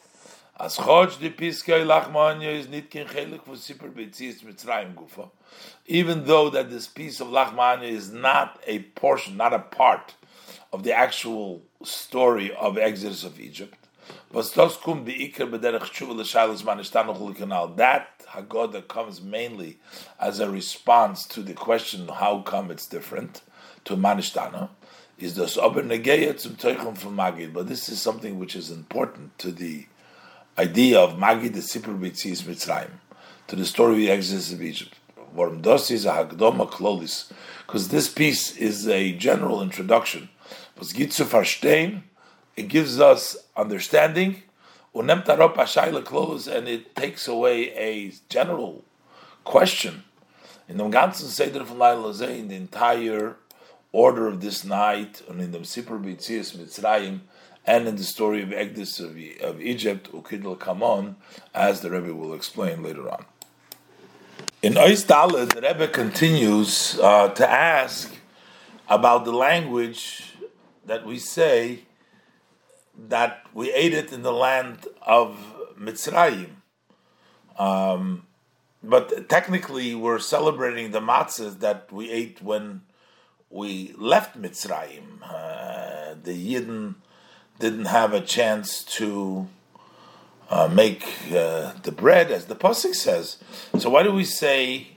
[0.61, 5.31] as chodj di piskei lachmanya is chelik for betzis mitzrayim gufa.
[5.87, 10.15] Even though that this piece of lachmanya is not a portion, not a part
[10.73, 13.79] of the actual story of Exodus of Egypt,
[14.33, 14.51] but
[14.83, 17.77] kum the ikar bederech tshuva manishtanu.
[17.77, 19.79] That Haggadah comes mainly
[20.21, 23.43] as a response to the question, how come it's different,
[23.85, 24.71] to manishtana,
[25.19, 27.53] is das ober negeya zum teichum from Magid.
[27.53, 29.87] But this is something which is important to the
[30.59, 32.91] idea of Magid the Sipur Bitzis Mitzrayim
[33.47, 34.95] to the story of the Exodus of Egypt.
[35.37, 37.31] Is a Hagdoma Klolis,
[37.65, 40.31] because this piece is a general introduction.
[40.81, 44.43] It gives us understanding,
[44.95, 45.11] and
[46.69, 48.85] it takes away a general
[49.45, 50.03] question.
[50.69, 53.37] In the ganzen Seder von Laila in the entire
[53.93, 57.21] order of this night, and in the Sipur Bitzis Mitzrayim,
[57.69, 59.11] and in the story of Exodus of,
[59.43, 61.17] of Egypt, Ukidl Kamon,
[61.55, 63.27] as the Rebbe will explain later on.
[64.63, 68.17] In Ois the Rebbe continues uh, to ask
[68.89, 70.33] about the language
[70.87, 71.81] that we say
[73.11, 75.37] that we ate it in the land of
[75.79, 76.53] Mitzrayim.
[77.59, 78.27] Um,
[78.83, 82.81] but technically, we're celebrating the matzahs that we ate when
[83.51, 85.21] we left Mitzrayim.
[85.23, 86.95] Uh, the Yidden
[87.59, 89.49] didn't have a chance to
[90.51, 93.39] uh, make uh, the bread, as the pasuk says.
[93.79, 94.89] So why do we say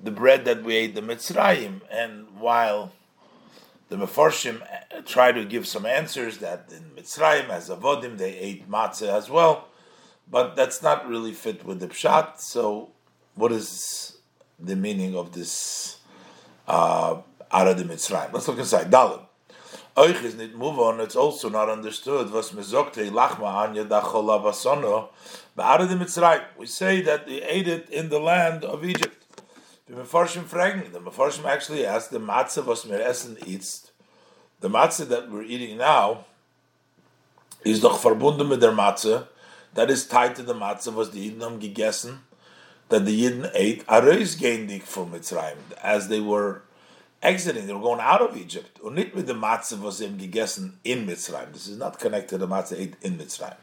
[0.00, 1.80] the bread that we ate the Mitzrayim?
[1.90, 2.92] And while
[3.88, 8.68] the Mefarshim uh, try to give some answers that in Mitzrayim, as Avodim, they ate
[8.68, 9.68] matzah as well,
[10.30, 12.40] but that's not really fit with the pshat.
[12.40, 12.90] So,
[13.34, 14.18] what is
[14.58, 15.98] the meaning of this
[16.66, 18.32] uh, out of the Mitzrayim?
[18.32, 18.90] Let's look inside.
[18.90, 19.26] Dalit.
[19.94, 24.00] Euch is nicht move on, it's also not understood was me zogte lachma anya da
[24.00, 24.42] cholav
[25.56, 26.42] Ba'ara de Mitzrayim.
[26.56, 29.22] We say that they ate it in the land of Egypt.
[29.86, 33.90] The Mefarshim fragen, the Mefarshim actually asked the matzah was mir essen eats.
[34.60, 36.24] The matzah that we're eating now
[37.62, 39.26] is doch verbunden mit der matzah
[39.74, 42.20] that is tied to the matzah was the Yidden gegessen,
[42.88, 46.62] that the Yidden ate areis gendik from Mitzrayim, as they were
[47.22, 48.80] exiting, they were going out of Egypt.
[48.80, 51.52] Und nicht mit dem matzah was gegessen in Mitzrayim.
[51.52, 53.56] This is not connected to the matzah ate in Mitzrayim.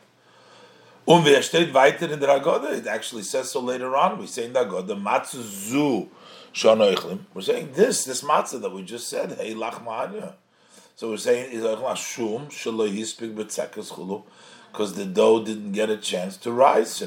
[1.06, 2.72] Und wer steht weiter in der Agoda?
[2.72, 4.20] It actually says so later on.
[4.20, 6.10] We say in the Agoda, matzah zu
[6.54, 7.20] shanoichlim.
[7.34, 10.34] We're saying this, this matzah that we just said, hey lach ma'anya.
[10.96, 14.24] So we're saying, shum shalo hispik b'tzekas chulu
[14.72, 17.02] because the dough didn't get a chance to rise.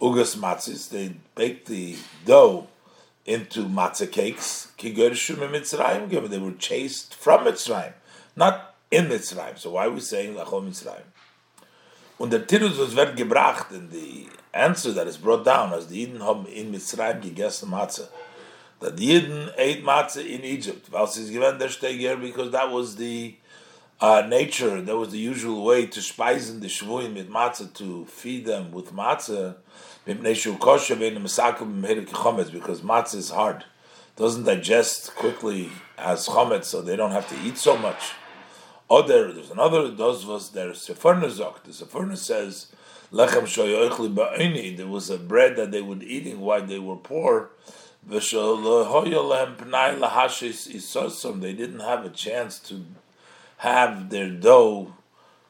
[0.00, 2.68] Ugas matzis, they baked the dough
[3.28, 4.72] into matzah cakes.
[4.78, 5.10] They were
[6.52, 7.92] chased from Mitzrayim,
[8.34, 9.58] not in Mitzrayim.
[9.58, 11.04] So why are we saying Lachom Mitzrayim?
[12.18, 16.00] Und der Tirus was wird gebracht in the answer that is brought down as the
[16.00, 18.08] Eden haben in Mitzrayim gegessen Matzah.
[18.80, 20.90] That the Eden ate Matzah in Egypt.
[20.90, 23.36] Was is given der Steger because that was the
[24.00, 28.46] uh, nature, that was the usual way to speisen the shvuim with matzah, to feed
[28.46, 29.56] them with matzah,
[32.50, 33.64] because matzah is hard.
[34.16, 38.12] Doesn't digest quickly as chometz, so they don't have to eat so much.
[38.90, 41.62] Other, there's another, those was their Sforno Zok.
[41.62, 42.68] The Sforno says,
[43.12, 47.50] Lechem there was a bread that they would eating while they were poor.
[48.06, 48.60] They didn't
[51.80, 52.84] have a chance to
[53.58, 54.94] have their dough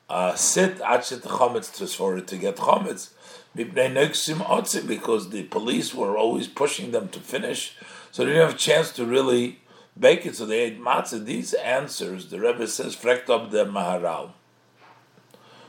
[0.08, 3.10] uh, sit for it to get chometz
[3.54, 7.76] because the police were always pushing them to finish,
[8.10, 9.60] so they didn't have a chance to really
[9.98, 10.36] bake it.
[10.36, 11.24] So they ate matzah.
[11.24, 14.32] These answers, the Rebbe says, frekt up the Maharal.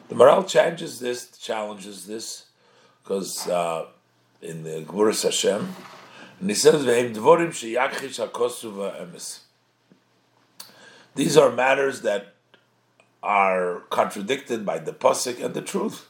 [0.08, 2.46] The Maharal challenges this, challenges this,
[3.04, 3.86] because uh,
[4.42, 5.76] in the Gvuras Hashem,
[6.40, 6.86] and he says.
[11.16, 12.34] These are matters that
[13.22, 16.09] are contradicted by the pasuk and the truth.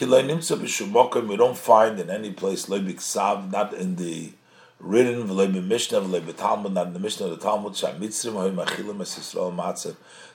[0.00, 4.32] We don't find in any place not in the
[4.80, 7.74] written Mishnah, Talmud, not in the Mishnah of the Talmud,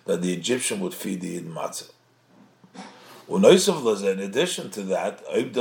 [0.05, 1.89] that the Egyptian would feed the matzah.
[3.27, 3.45] In
[4.19, 5.53] addition to that, if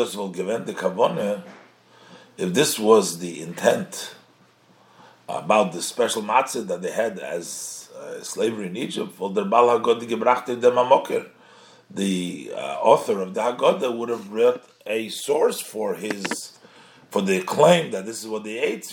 [2.54, 4.14] this was the intent
[5.28, 9.44] about the special matzah that they had as uh, slavery in Egypt, the
[12.54, 16.58] uh, author of the Haggadah would have wrote a source for his
[17.10, 18.84] for the claim that this is what they ate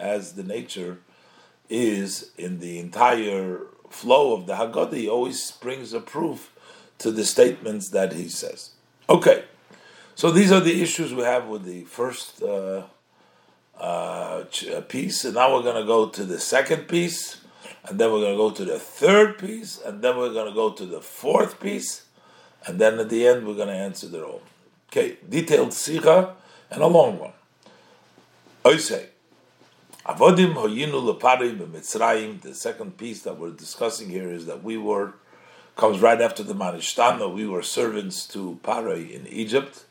[0.00, 0.98] as the nature
[1.68, 6.50] is in the entire flow of the Haggadah, he always brings a proof
[6.98, 8.70] to the statements that he says.
[9.08, 9.44] Okay,
[10.14, 12.84] so these are the issues we have with the first uh,
[13.78, 14.44] uh,
[14.88, 17.41] piece, and now we're going to go to the second piece,
[17.84, 20.54] and then we're going to go to the third piece, and then we're going to
[20.54, 22.04] go to the fourth piece,
[22.66, 24.40] and then at the end we're going to answer the own.
[24.90, 26.34] Okay, detailed sikha
[26.70, 27.32] and a long one.
[28.64, 29.08] I say,
[30.06, 32.40] Avodim hoyinu.
[32.42, 35.14] The second piece that we're discussing here is that we were
[35.76, 37.32] comes right after the Manishtana.
[37.32, 39.84] We were servants to Parai in Egypt.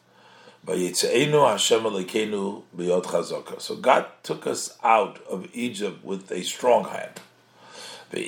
[3.59, 7.19] So God took us out of Egypt with a strong hand.
[8.11, 8.19] Had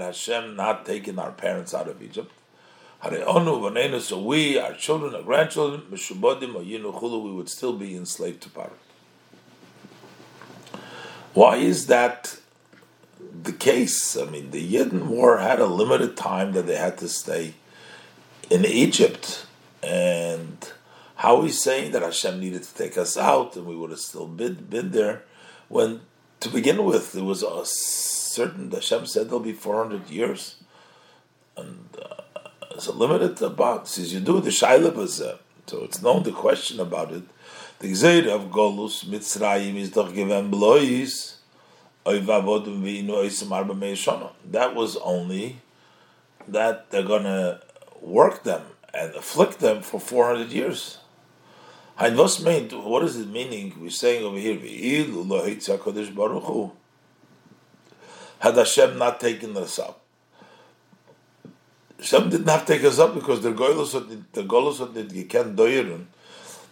[0.00, 2.32] Hashem not taken our parents out of Egypt,
[3.02, 8.70] so we, our children, our grandchildren, we would still be enslaved to Paro.
[11.34, 12.38] Why is that
[13.42, 14.16] the case?
[14.16, 17.52] I mean, the Yidden war had a limited time that they had to stay
[18.48, 19.44] in Egypt,
[19.82, 20.72] and
[21.16, 24.26] how he's saying that Hashem needed to take us out and we would have still
[24.26, 25.24] been, been there,
[25.68, 26.00] when
[26.40, 30.56] to begin with there was a certain Hashem said there'll be 400 years,
[31.56, 32.22] and uh,
[32.72, 33.88] it's a limited about.
[33.88, 34.92] Says you do the shaila
[35.66, 37.24] so it's known the question about it.
[37.80, 41.32] The Gzeir of Golus Mitzrayim is doch given blois.
[42.04, 42.34] That
[44.76, 45.56] was only
[46.46, 47.60] that they're gonna
[48.00, 48.62] work them
[48.94, 50.98] and afflict them for 400 years.
[51.98, 53.72] What is it meaning?
[53.80, 54.58] We're saying over here,
[58.38, 60.02] had Hashem not taken us up.
[61.98, 63.92] Hashem didn't have to take us up because the Golos
[64.32, 64.78] the Golos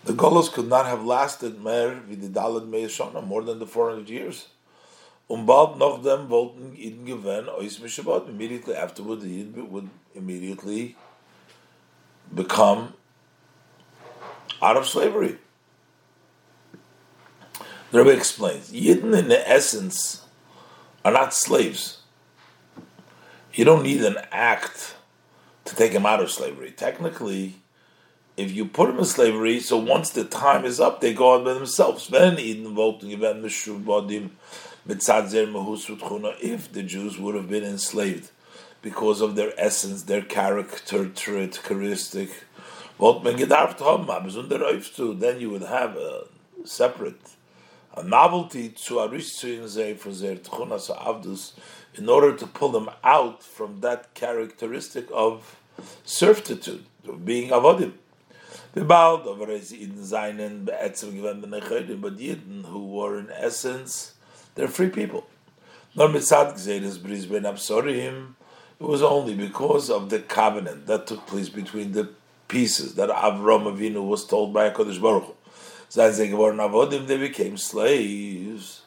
[0.05, 2.03] the Golos could not have lasted more
[3.23, 4.49] more than the 400 years.
[5.27, 7.49] Und bald noch dem wollten ihnen gewähren,
[8.29, 10.97] Immediately afterward, the Yid would immediately
[12.35, 12.93] become
[14.63, 15.39] out of slavery.
[17.91, 20.25] The Rebbe explains, Yidden in the essence
[21.05, 21.99] are not slaves.
[23.53, 24.97] You don't need an act
[25.65, 26.73] to take him out of slavery.
[26.73, 27.57] Technically,
[28.37, 31.45] if you put them in slavery, so once the time is up, they go on
[31.45, 32.09] by themselves.
[32.13, 32.33] If
[36.73, 38.31] the Jews would have been enslaved
[38.83, 42.31] because of their essence, their character, trait, characteristic,
[42.99, 43.39] then
[45.41, 46.25] you would have a
[46.65, 47.21] separate
[47.97, 49.01] a novelty to
[51.97, 55.57] in order to pull them out from that characteristic of
[56.05, 57.93] servitude, of being avodim.
[58.75, 64.15] Bald aber es in seinen beätzem gewenden Nechodim, but Yidden who were in essence,
[64.57, 65.25] they're free people.
[65.95, 68.35] Nor mitzad gzeres bris ben absorim,
[68.81, 72.09] it was only because of the covenant that took place between the
[72.49, 75.35] pieces that Avram Avinu was told by HaKadosh Baruch Hu.
[75.91, 78.83] Avodim, they became slaves.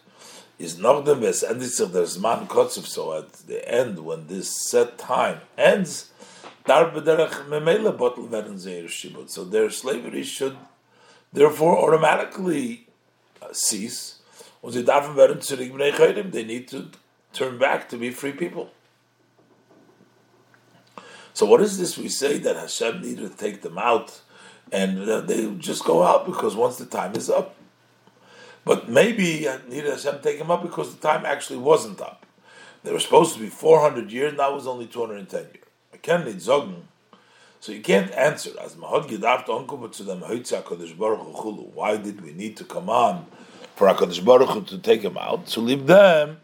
[0.60, 4.26] Is not the best, and it's of the Zman Kotzev, so at the end, when
[4.26, 6.10] this set time ends,
[6.66, 6.92] so
[9.46, 10.58] their slavery should
[11.32, 12.88] therefore automatically
[13.42, 14.16] uh, cease.
[14.64, 16.88] They need to
[17.34, 18.72] turn back to be free people.
[21.38, 24.22] So what is this we say that Hashem needed to take them out
[24.72, 27.56] and they just go out because once the time is up.
[28.66, 32.26] But maybe needed Hashem take them up because the time actually wasn't up.
[32.84, 35.46] They were supposed to be 400 years, now it was only 210
[36.26, 36.50] years.
[37.60, 41.76] So you can't answer as Mahod to Baruch.
[41.76, 43.28] Why did we need to come on
[43.76, 46.40] for Hakadosh Baruch Hu to take them out to leave them?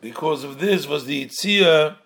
[0.00, 1.96] Because of this was the Yitzia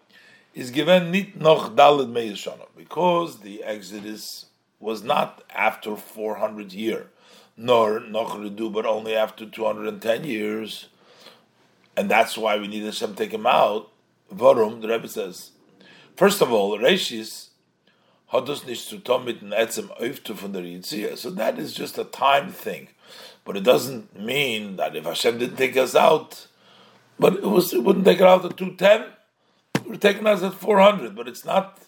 [0.57, 4.47] is given nit noch dalad meyishana because the Exodus
[4.81, 7.09] was not after 400 year,
[7.59, 10.89] nor noch redu, but only after 210 years,
[11.95, 13.91] and that's why we need Hashem take him out.
[14.35, 15.51] Varum, the Rebbe says,
[16.17, 17.49] First of all, Reishis
[18.33, 21.19] hadus nicht zu tun mit etzem öftu von der Yitzia.
[21.19, 22.89] So that is just a time thing.
[23.45, 26.47] But it doesn't mean that if Hashem didn't take us out,
[27.19, 29.16] but it was it wouldn't take it out at 210,
[29.93, 31.15] have taken us at 400.
[31.15, 31.81] But it's not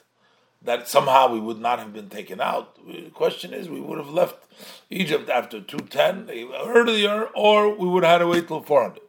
[0.62, 2.76] that somehow we would not have been taken out.
[2.86, 4.44] The question is, we would have left
[4.90, 6.28] Egypt after 210
[6.66, 9.00] earlier, or we would have had to wait till 400.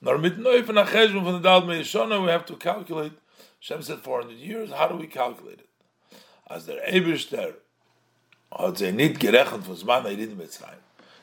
[0.00, 0.10] We
[2.30, 3.12] have to calculate
[3.60, 4.70] Shem said 400 years.
[4.70, 5.68] How do we calculate it?
[6.48, 7.56] As Eirid
[10.36, 10.78] Mitzrayim.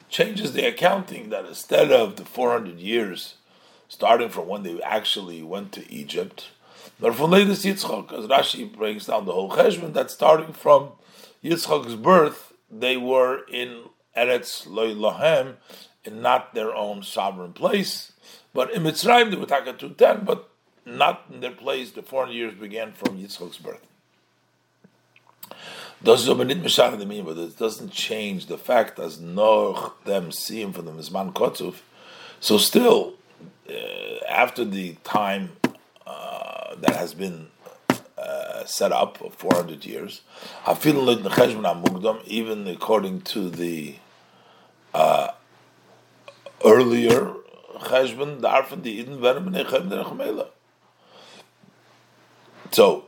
[0.10, 3.36] Changes the accounting that instead of the 400 years,
[3.88, 6.52] starting from when they actually went to Egypt,
[7.00, 10.92] nor from latest Yitzchak, as Rashi breaks down the whole cheshbon, that starting from
[11.44, 13.84] Yitzchak's birth, they were in
[14.16, 15.56] Eretz Loy Lohem,
[16.04, 18.14] in not their own sovereign place,
[18.54, 20.50] but in Mitzrayim they were Taka 210, but
[20.86, 21.92] not in their place.
[21.92, 23.86] The 400 years began from Yitzchak's birth.
[26.04, 31.34] Does but it doesn't change the fact as Noach them see him from the Mizman
[31.34, 31.78] Kotzuf.
[32.40, 33.14] So still,
[33.68, 33.74] uh,
[34.30, 35.54] after the time
[36.06, 37.48] uh, that has been
[38.18, 40.22] uh, set up of 400 years,
[42.26, 43.96] even according to the
[44.94, 45.32] uh,
[46.64, 47.34] earlier
[47.80, 48.42] cheshbon,
[52.72, 53.06] so,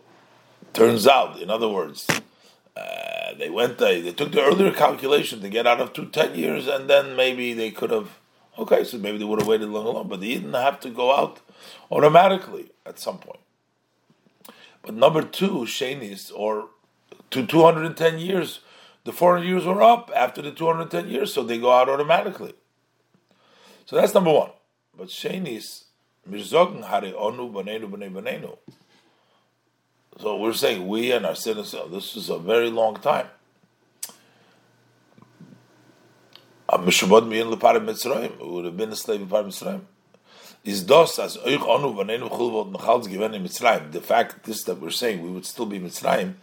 [0.74, 2.07] turns out, in other words,
[2.78, 6.36] uh, they went, they, they took the earlier calculation to get out of two ten
[6.36, 8.18] years, and then maybe they could have,
[8.57, 11.13] okay, so maybe they would have waited long enough, but they didn't have to go
[11.13, 11.41] out
[11.91, 13.39] automatically at some point.
[14.88, 16.70] But number two, Shanis, or
[17.32, 18.62] to 210 years,
[19.04, 22.54] the 400 years were up after the 210 years, so they go out automatically.
[23.86, 24.52] So that's number one.
[24.98, 25.84] But Shanis,
[26.30, 28.58] Mirzogen Hare Onu Banenu Bane Banenu.
[30.22, 33.28] So we're saying we and our citizens, oh, this is a very long time.
[36.70, 39.82] Mitzrayim, would have been a slave in Mitzrayim.
[40.64, 43.91] Is dos as oich onu v'neinu chul v'od given in Mitzrayim.
[43.91, 46.34] The fact this that we're saying we would still be Mitzrayim.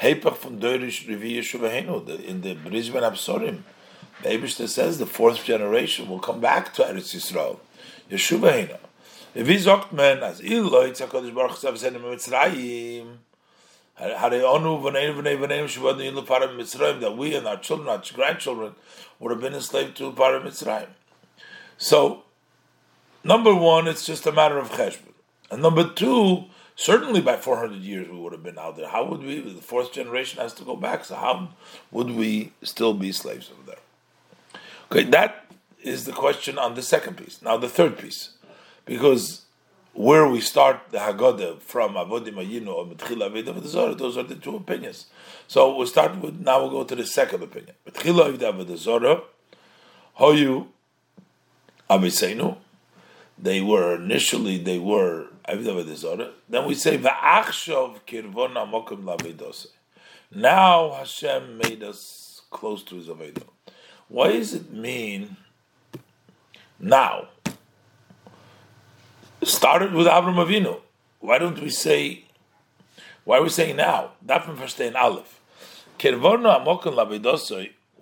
[0.00, 3.62] Heipach from Deurish Revi Yeshuvahenu in the Bris Bein Absorim.
[4.22, 7.58] The Abishter says the fourth generation will come back to Eretz Yisrael.
[8.10, 8.78] Yeshuvahenu.
[9.34, 13.16] Wie sagt man, als ihr Leute, HaKadosh Baruch Hu, sind in Mitzrayim,
[13.94, 18.02] Hare Onu v'neinu v'neinu v'neinu shuvadu in Leparim Mitzrayim, that we and our children, our
[18.12, 18.74] grandchildren,
[19.18, 20.88] would have been enslaved to Leparim Mitzrayim.
[21.78, 22.24] So,
[23.24, 25.12] number one, it's just a matter of cheshbon.
[25.50, 26.44] And number two,
[26.76, 28.88] certainly by 400 years we would have been out there.
[28.88, 31.50] How would we, the fourth generation has to go back, so how
[31.90, 34.60] would we still be slaves over there?
[34.90, 35.46] Okay, that
[35.82, 37.42] is the question on the second piece.
[37.42, 38.30] Now the third piece
[38.84, 39.42] because
[39.94, 44.34] where we start the Haggadah from Avodim Ayinu or Metchila Aveda Avodah those are the
[44.34, 45.06] two opinions.
[45.48, 47.74] So we'll start with, now we'll go to the second opinion.
[47.86, 49.22] Metchila Aveda Avodah
[50.18, 50.66] Hoyu
[51.90, 52.56] Aviseinu,
[53.42, 59.66] they were initially, they were Avodah Then we say, Kirvona Lavedose.
[60.34, 63.42] Now Hashem made us close to his Aveda.
[64.08, 65.36] What does it mean
[66.78, 67.28] now?
[69.44, 70.80] started with Avram Avinu.
[71.20, 72.24] Why don't we say?
[73.24, 74.12] Why are we saying now?
[74.22, 75.40] That from first in Aleph.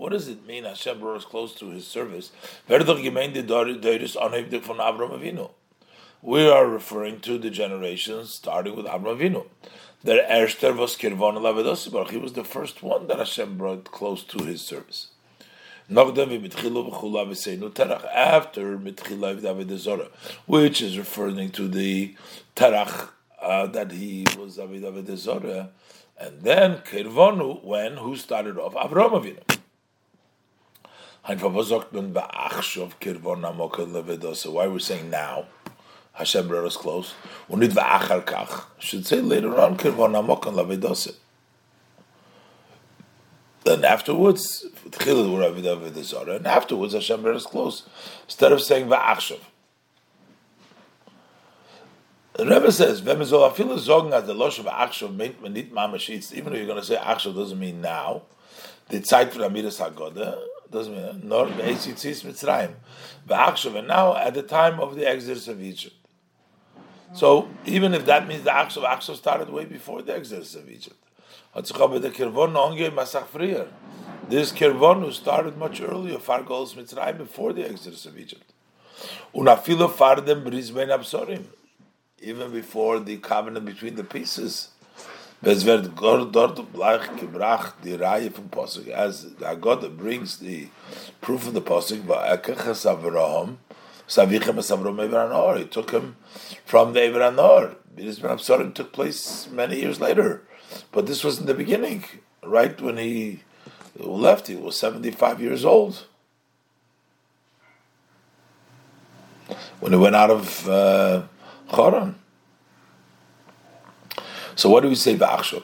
[0.01, 0.65] What does it mean?
[0.65, 2.33] Hashem brought us close to His service.
[2.67, 2.77] We
[6.49, 9.45] are referring to the generations starting with Avram Avinu.
[12.11, 15.09] He was the first one that Hashem brought close to His service.
[15.91, 16.89] After Mitchila
[20.47, 22.17] which is referring to the
[22.57, 23.11] Terach
[23.43, 25.69] uh, that he was Avid Avedazora,
[26.19, 29.60] and then Kirvonu, when who started off Avram Avinu.
[31.27, 31.53] Why we're
[34.71, 35.45] we saying now?
[36.13, 37.15] Hashem brought us close.
[37.49, 38.65] We need va'achar kach.
[38.79, 41.15] Should say later on Kirvon Amokan Lavedose.
[43.65, 47.89] Then afterwards, and afterwards Hashem brought us close.
[48.25, 49.41] Instead of saying va'achshav.
[52.35, 53.01] The Rebbe says.
[53.01, 53.19] Even
[56.53, 58.23] though you're going to say achshav doesn't mean now.
[58.89, 60.39] The zeit for amidas hagoda
[60.71, 62.75] doesn't mean nor be'esitzis mitzrayim.
[63.29, 65.95] Va'achshav, and now at the time of the exodus of Egypt.
[67.13, 70.97] So even if that means the achshav, achshav started way before the exodus of Egypt.
[71.53, 71.73] This
[74.53, 78.53] Kirvonu started much earlier, far Fargol's Mitzrayim, before the exodus of Egypt.
[82.23, 84.69] Even before the covenant between the pieces.
[85.43, 85.91] As the
[89.59, 90.69] God brings the
[91.23, 92.05] proof of the pasuk,
[95.61, 96.17] it took him
[96.67, 97.77] from the Evranor.
[97.97, 100.43] Brisbein absorim took place many years later.
[100.93, 102.05] But this was in the beginning,
[102.43, 103.41] right when he
[103.97, 104.49] left.
[104.49, 106.05] He was 75 years old.
[109.81, 111.23] When he went out of uh,
[111.71, 112.17] Choron.
[114.61, 115.63] So what do we say Ba'achshav?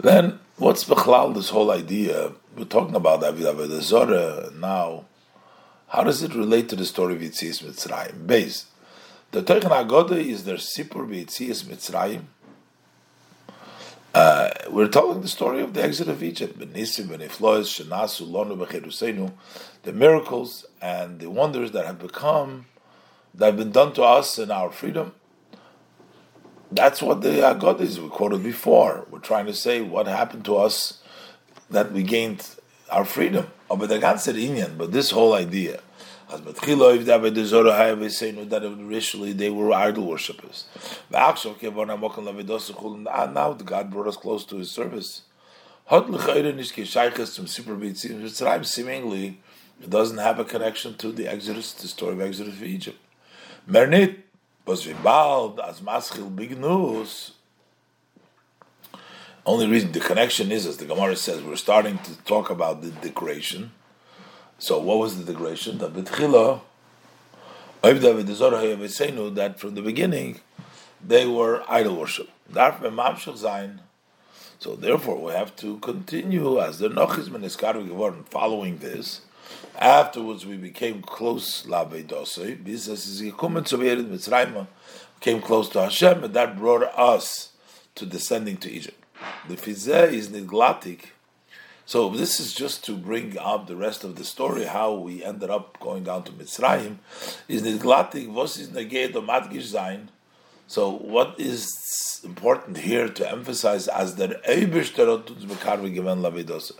[0.00, 2.32] Then, what's Bechlal, this whole idea?
[2.56, 5.04] We're talking about Avidah Zorah now.
[5.86, 8.26] How does it relate to the story of Yitzis Mitzrayim?
[8.26, 8.66] Based
[9.30, 12.22] the Teichen Agoda is their Sipur B'Yitzias Mitzrayim.
[14.12, 19.32] Uh, we're telling the story of the exit of Egypt, Benisim, Shenasu, Lonu,
[19.84, 22.66] the miracles and the wonders that have become,
[23.32, 25.12] that have been done to us in our freedom.
[26.70, 28.00] That's what the Agoda is.
[28.00, 29.06] We quoted before.
[29.10, 31.00] We're trying to say what happened to us
[31.70, 32.48] that we gained
[32.90, 33.46] our freedom.
[33.68, 35.80] But but this whole idea
[36.28, 40.64] that initially they were idol worshippers.
[41.14, 41.32] Ah,
[43.32, 45.22] now God brought us close to His service.
[48.62, 49.40] Seemingly,
[49.82, 52.98] it doesn't have a connection to the Exodus, the story of Exodus of Egypt.
[53.68, 54.25] Mernit
[54.66, 57.32] was vibald as maschil news.
[59.46, 62.90] Only reason the connection is, as the Gemara says, we're starting to talk about the
[62.90, 63.70] decoration
[64.58, 65.78] so what was the degradation?
[65.78, 66.60] That betchila,
[67.82, 70.40] that from the beginning
[71.04, 72.30] they were idol worship.
[74.58, 78.24] So therefore, we have to continue as the Nochis Meniskaru geworden.
[78.24, 79.20] Following this,
[79.78, 82.62] afterwards we became close lavedosei.
[82.62, 84.66] Business is Mitzrayim,
[85.20, 87.50] came close to Hashem, and that brought us
[87.94, 89.02] to descending to Egypt.
[89.48, 91.06] The fizeh is niglatik
[91.88, 95.50] so this is just to bring up the rest of the story, how we ended
[95.50, 96.96] up going down to Mitzrayim.
[97.46, 100.08] Is nidglatik vos is neged matgish zayin.
[100.66, 106.72] So what is important here to emphasize as the Eibish terotuns bekarvi given lavidose.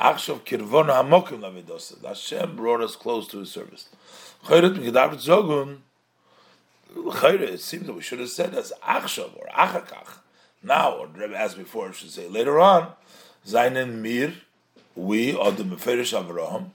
[0.00, 2.04] Akshav kirvon hamokim lavidose.
[2.04, 3.88] Hashem brought us close to His service.
[4.44, 5.78] Chayret migedavet zogun.
[6.94, 10.18] Chayret, it seems that we should have said as Akshav or Achakach.
[10.62, 12.92] Now, or asked before, I should say later on
[13.44, 14.32] seinen mir,
[14.96, 16.70] we, or the Meferish Avraham,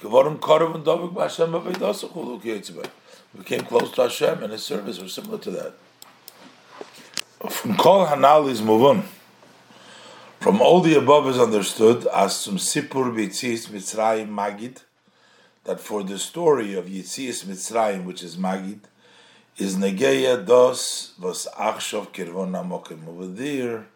[0.00, 2.88] geworden Korov and Dovik Hashem Avedosachulu Kiyitzibay.
[3.36, 5.74] We came close to Hashem and His service was similar to that.
[7.50, 9.04] From Kol Hanal is Muvun.
[10.44, 14.82] From all the above is understood as some Sipur Bitzis Mitzrayim Magid,
[15.64, 18.80] that for the story of Yitzias Mitzrayim, which is Magid,
[19.56, 23.08] is Negeya Dos Vos Achshov Kirvon Amokim.
[23.08, 23.86] Over there,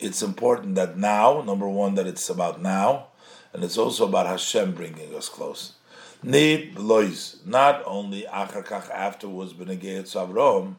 [0.00, 3.06] it's important that now, number one, that it's about now,
[3.52, 5.74] and it's also about Hashem bringing us close.
[6.20, 10.74] Need lois, not only achar afterwards benegayat Avrom,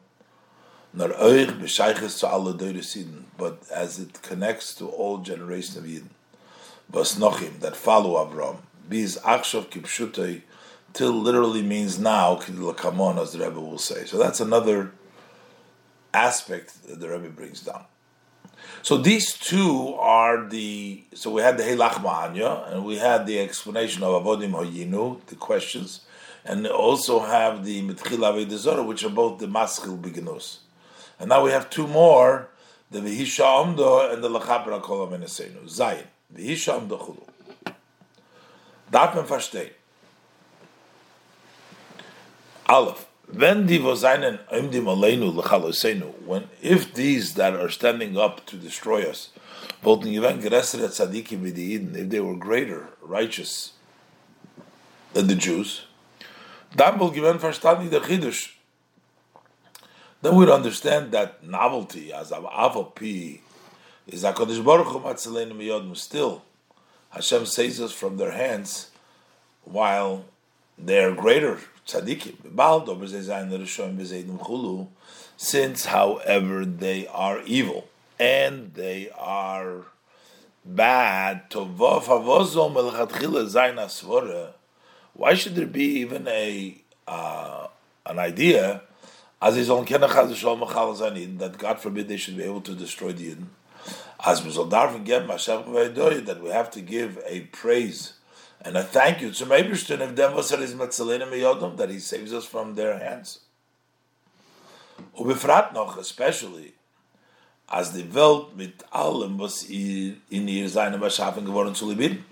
[0.94, 6.10] nor oich b'shayches to alle Eden, but as it connects to all generations of Eden.
[6.90, 8.58] Bas nochim that follow Avram.
[8.90, 10.42] Biz achshav kipshutei
[10.94, 14.06] till literally means now kidlakamon as the Rebbe will say.
[14.06, 14.92] So that's another
[16.14, 17.86] aspect that the Rebbe brings down.
[18.84, 21.04] So these two are the.
[21.14, 25.36] So we had the Helach Ma'anya, and we had the explanation of Avodim Hoyinu, the
[25.36, 26.02] questions,
[26.44, 30.58] and also have the Mitchil Avedizora, which are both the Maskil Beginus.
[31.22, 32.50] And now we have two more,
[32.90, 36.08] the Vihisha Omdo and the Lachapra Kolam Enesenu, Zayin.
[36.36, 37.76] Vihisha Omdo Chulu.
[38.92, 39.70] Darf man verstehen.
[42.68, 43.06] Aleph.
[43.32, 49.04] When the Vosainen Imdim Aleinu Lechalosenu, when if these that are standing up to destroy
[49.04, 49.30] us,
[49.84, 53.74] in Yivan Gereser Tzadikim Eden, if they were greater, righteous
[55.14, 55.86] than the Jews,
[56.76, 58.54] dann will given verstanden der Chiddush.
[60.22, 62.44] Then we'd understand that novelty as of
[64.08, 66.44] is HaKadosh Baruch Hu Matzaleinu still.
[67.10, 68.92] Hashem saves us from their hands
[69.64, 70.26] while
[70.78, 72.38] they are greater tzaddikim.
[75.38, 77.88] Since, however, they are evil
[78.20, 79.86] and they are
[80.64, 81.42] bad,
[85.14, 87.68] why should there be even a uh,
[88.06, 88.84] an idea
[89.42, 89.56] that
[91.58, 93.50] God forbid they should be able to destroy the Eden?
[94.24, 98.14] As that we have to give a praise
[98.64, 102.46] and I thank you to Meibishtin if Devasar is Matzalina Miyodom, that he saves us
[102.46, 103.40] from their hands.
[105.18, 106.74] Ubefrat noch, especially,
[107.68, 112.24] as the Welt mit allem, was in ihr seinem Erschaffen geworden zu lieben.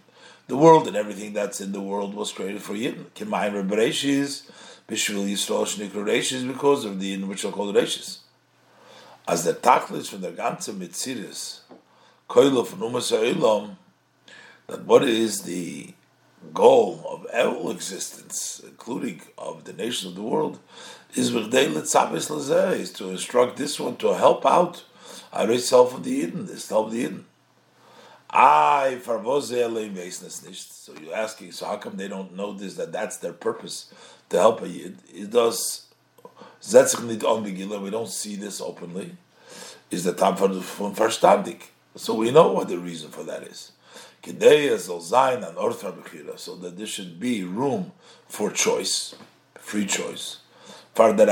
[0.48, 3.06] The world and everything that's in the world was created for Yidden.
[3.16, 4.44] Kimayim Bereshis,
[4.90, 8.20] Bishvil Yisrael Shnikru Reshis, because of the Yidden which are called Reshis.
[9.28, 11.60] As the Tachlis from the ganze Mitziris,
[12.28, 13.76] Koilo von Umas
[14.66, 15.94] that what is the
[16.56, 20.58] goal of all existence, including of the nations of the world,
[21.14, 24.84] is is to instruct this one to help out
[25.60, 27.26] self of the Eden, this help the Eden.
[28.32, 32.76] I So you're asking, so how come they don't know this?
[32.76, 33.92] That that's their purpose
[34.30, 34.98] to help a Yid.
[35.14, 35.86] It does.
[36.62, 39.16] We don't see this openly.
[39.92, 41.62] Is the time for verstandig.
[41.96, 43.72] So we know what the reason for that is
[44.22, 45.00] so
[46.56, 47.92] that there should be room
[48.28, 49.16] for choice,
[49.56, 50.38] free choice.
[50.96, 51.26] The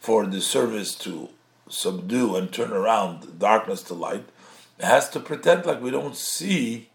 [0.00, 1.28] for the service to
[1.68, 4.24] subdue and turn around darkness to light,
[4.78, 6.88] it has to pretend like we don't see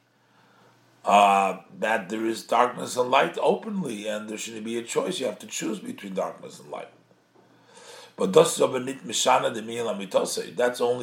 [1.06, 5.20] uh, that there is darkness and light openly, and there shouldn't be a choice.
[5.20, 6.90] You have to choose between darkness and light.
[8.16, 8.94] But that's only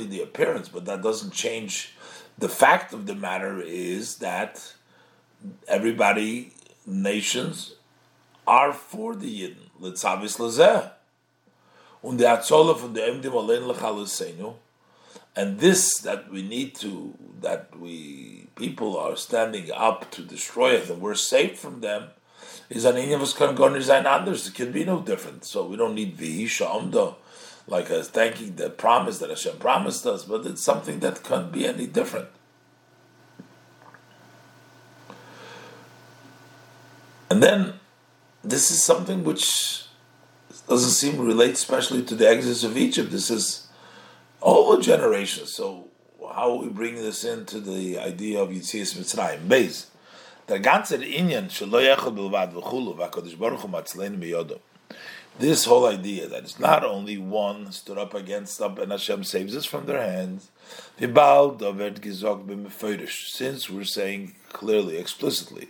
[0.07, 1.95] the appearance, but that doesn't change.
[2.39, 4.73] The fact of the matter is that
[5.67, 6.53] everybody,
[6.87, 7.75] nations,
[8.47, 9.71] are for the Yidden.
[9.81, 10.91] Litzavis lazeh.
[12.03, 14.55] Und der Atzola von der Emdim allein lechalisenu.
[15.37, 20.91] And this that we need to, that we, people are standing up to destroy it,
[20.91, 22.09] and we're safe from them,
[22.68, 24.47] is an any of us can go and others.
[24.47, 25.45] It can be no different.
[25.45, 27.16] So we don't need vihisha omda,
[27.66, 31.66] like as thanking the promise that Hashem promised us, but it's something that can't be
[31.66, 32.28] any different.
[37.31, 37.74] And then
[38.43, 39.85] this is something which
[40.68, 43.11] doesn't seem relate especially to the exodus of Egypt.
[43.11, 43.68] This is
[44.41, 45.53] all generations.
[45.53, 45.88] So
[46.34, 49.49] how we bring this into the idea of Yitzias Mitzrayim?
[49.49, 49.86] Base
[50.49, 54.61] der ganze Inyan shlo yachol bilvad v'chulu v'akadosh baruch hu matzlein miyodom.
[55.38, 59.57] This whole idea that it's not only one stood up against up and Hashem saves
[59.57, 60.51] us from their hands.
[60.99, 61.14] Since
[63.70, 65.68] we're saying clearly, explicitly,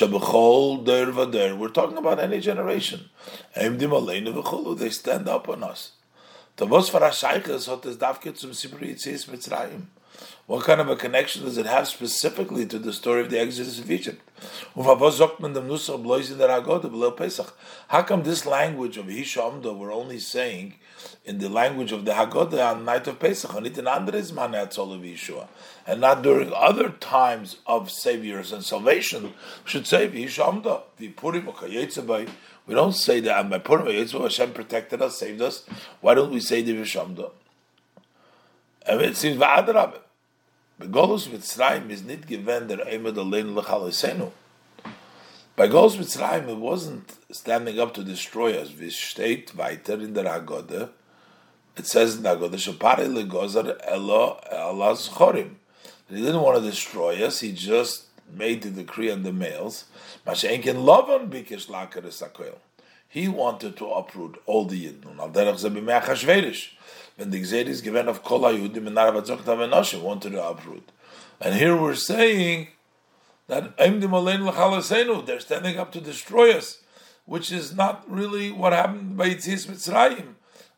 [0.00, 3.10] we're talking about any generation.
[3.54, 5.92] They stand up on us.
[6.56, 9.86] The davke zum Sibri Yitzis Mitzrayim.
[10.46, 13.78] What kind of a connection does it have specifically to the story of the Exodus
[13.78, 14.20] of Egypt?
[17.88, 20.74] How come this language of Hishamda we're only saying
[21.24, 23.54] in the language of the Haggadah on night of Pesach,
[25.86, 29.32] and not during other times of saviors and salvation,
[29.64, 30.82] should say Hishamda.
[32.66, 35.64] We don't say that by Purim Hashem protected us, saved us.
[36.00, 37.30] Why don't we say the Vishamda?
[38.88, 39.98] Mean, it seems Va'adrabah.
[40.80, 44.30] Begolus Mitzrayim is not given der Eimed Alein Lechalisenu.
[45.54, 48.72] By Golus Mitzrayim, it wasn't standing up to destroy us.
[48.72, 48.90] We
[49.56, 50.88] weiter in der Haggadah.
[51.76, 55.54] It says in the Haggadah, Shapare Legozar Elo Elas Chorim.
[56.08, 59.84] He didn't want to destroy us, he just made the decree on the males.
[60.26, 62.54] Mashenkin Lovan Bikish Lakar.
[63.08, 65.18] He wanted to uproot all the Yidden.
[65.18, 66.70] Al Derech Zebimeh Chashverish
[67.16, 70.90] when the Gzeir is given of Kol HaYudim and Naravatzok Tavenoshim wanted to uproot.
[71.40, 72.68] And here we're saying
[73.48, 76.78] that they're standing up to destroy us,
[77.26, 80.34] which is not really what happened by Yitzis Mitzrayim.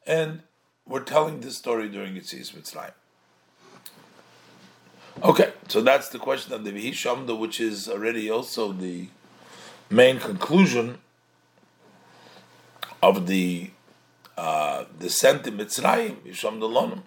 [0.07, 0.43] And
[0.87, 2.93] we're telling this story during Yitzis Mitzrayim.
[5.23, 9.09] Okay, so that's the question of the Vihishamda, which is already also the
[9.89, 10.99] main conclusion
[13.01, 13.71] of the
[14.37, 17.03] uh, descent in Mitzrayim, Yisham Delonim.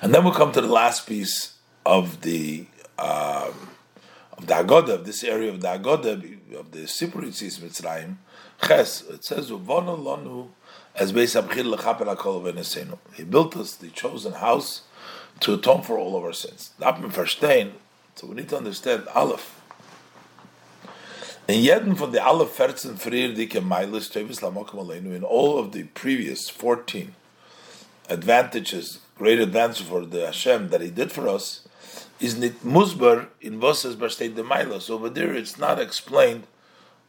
[0.00, 2.66] And then we come to the last piece of the
[2.98, 3.52] uh,
[4.38, 6.12] of the Agoda, of this area of the Agoda,
[6.58, 8.16] of the Sipuritzis Mitzrayim,
[8.66, 10.48] Ches, it says, Uvonu Lonu,
[10.94, 12.98] as Beis Abchir Lechaper HaKol.
[13.14, 14.82] He built us the chosen house
[15.40, 16.70] to atone for all of our sins.
[16.78, 19.60] So we need to understand Aleph.
[21.48, 26.48] In jeden von the alle 14 frierdike Meiles Tevis Aleinu, in all of the previous
[26.48, 27.14] 14
[28.08, 31.66] advantages, great advantage for the Hashem that He did for us,
[32.20, 34.90] is nit musbar in vosses b'shteit the Meiles.
[34.90, 36.46] Over there, it's not explained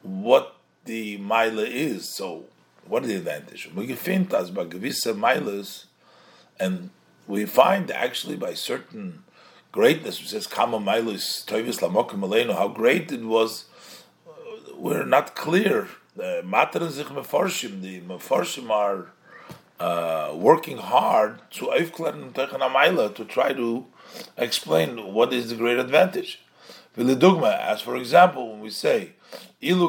[0.01, 0.55] what
[0.86, 2.15] the Meile is.
[2.15, 2.45] So,
[2.88, 3.69] what is the advantage?
[3.75, 5.86] We gefind as by gewisse Meiles,
[6.59, 6.89] and
[7.28, 9.24] we find actually by certain
[9.72, 13.65] greatness, which says Kama Meiles Tevis Lamokum Aleinu, how great it was
[14.76, 15.88] We're not clear.
[16.15, 16.41] The
[16.91, 19.11] sich meforshim, the meforshim are
[19.80, 23.86] uh, working hard to to try to
[24.38, 26.41] explain what is the great advantage.
[26.97, 29.13] As for example, when we say,
[29.61, 29.79] if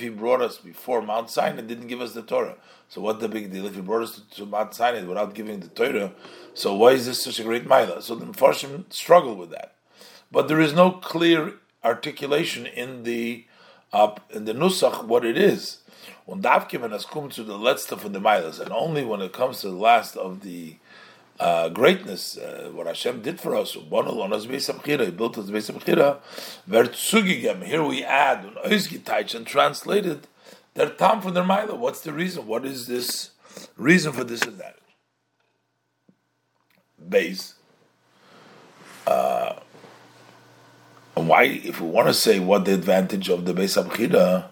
[0.00, 2.56] he brought us before Mount Sinai didn't give us the Torah.
[2.88, 3.66] So what the big deal?
[3.66, 6.12] If he brought us to, to Mount Sinai without giving the Torah,
[6.54, 8.02] so why is this such a great Maila?
[8.02, 9.74] So the Mepharshim struggle with that.
[10.32, 13.44] But there is no clear articulation in the
[13.92, 15.78] uh, in the nusach what it is.
[16.26, 19.60] When davkiven has come to the letzta from the milas, and only when it comes
[19.60, 20.76] to the last of the
[21.40, 28.04] uh, greatness, uh, what Hashem did for us, He built us Beis Habechira, Here we
[28.04, 28.44] add
[29.34, 30.26] and translated
[30.74, 31.74] their tam from their mila.
[31.76, 32.46] What's the reason?
[32.46, 33.30] What is this
[33.78, 34.76] reason for this and that?
[37.08, 37.54] Base.
[39.06, 39.54] Uh,
[41.16, 44.48] and why, if we want to say what the advantage of the Beis Habechira,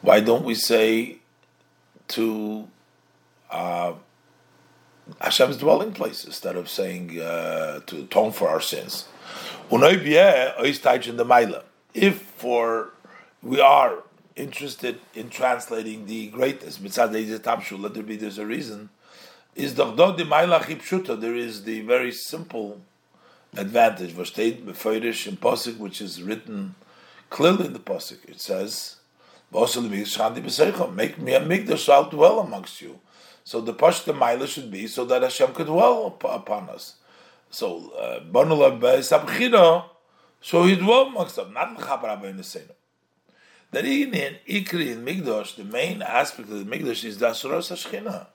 [0.00, 1.18] why don't we say
[2.08, 2.66] to
[3.50, 3.92] uh,
[5.20, 9.06] Hashem's dwelling place instead of saying uh, to atone for our sins?
[11.94, 12.90] If for
[13.42, 14.02] we are
[14.36, 18.90] interested in translating the greatness, let there be there's a reason.
[19.54, 22.80] Is there is the very simple
[23.56, 24.14] advantage.
[24.14, 24.38] Which
[26.00, 26.74] is written
[27.30, 28.24] clearly in the posik.
[28.28, 28.96] It says,
[29.52, 33.00] "Make me a migdash, I'll dwell amongst you."
[33.44, 36.96] So the pashta mila should be so that Hashem could dwell upon us.
[37.50, 38.78] So uh, banula
[40.40, 42.20] so he dwell amongst them, not l'chabar
[43.72, 48.26] That in Ikri in Migdash, the main aspect of the Migdash is that Shechina,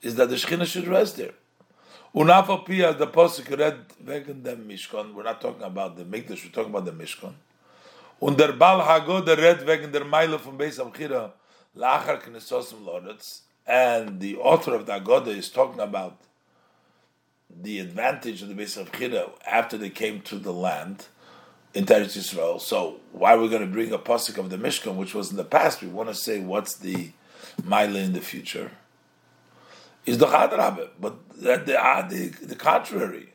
[0.00, 1.32] is that the Shechina should rest there.
[2.14, 5.12] Unafapia, the Posik read wegen dem Mishkan.
[5.12, 7.34] We're not talking about the Mikdash, we're talking about the Mishkan.
[8.20, 11.32] Und der Bal Hagod read wegen der Meile von Beis Amchira,
[11.76, 13.42] Lachar Knesosim Loretz.
[13.70, 16.16] And the author of the Haggadah is talking about
[17.48, 21.06] the advantage of the Beis Amchira after they came to the land
[21.72, 22.60] in Teretz Yisrael.
[22.60, 25.36] So why are we going to bring a Posik of the Mishkan, which was in
[25.36, 25.82] the past?
[25.82, 27.12] We want to say what's the
[27.62, 28.72] Meile in the future
[30.04, 33.34] is the Chadrabe, but the, the, ah, the, the contrary.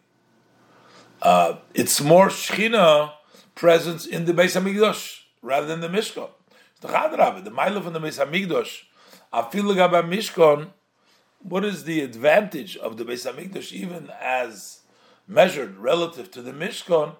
[1.21, 3.13] Uh, it's more Shechina
[3.55, 6.27] presence in the Beis Hamikdash rather than the Mishkan.
[6.71, 8.81] It's the Chadrabe, the Milo from the Beis Hamikdash
[9.35, 10.69] Afilu Gaba Mishkan,
[11.39, 14.79] what is the advantage of the Beis Hamikdash even as
[15.27, 17.11] measured relative to the them,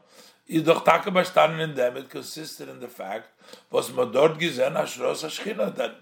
[1.97, 3.27] it consisted in the fact
[3.69, 3.89] that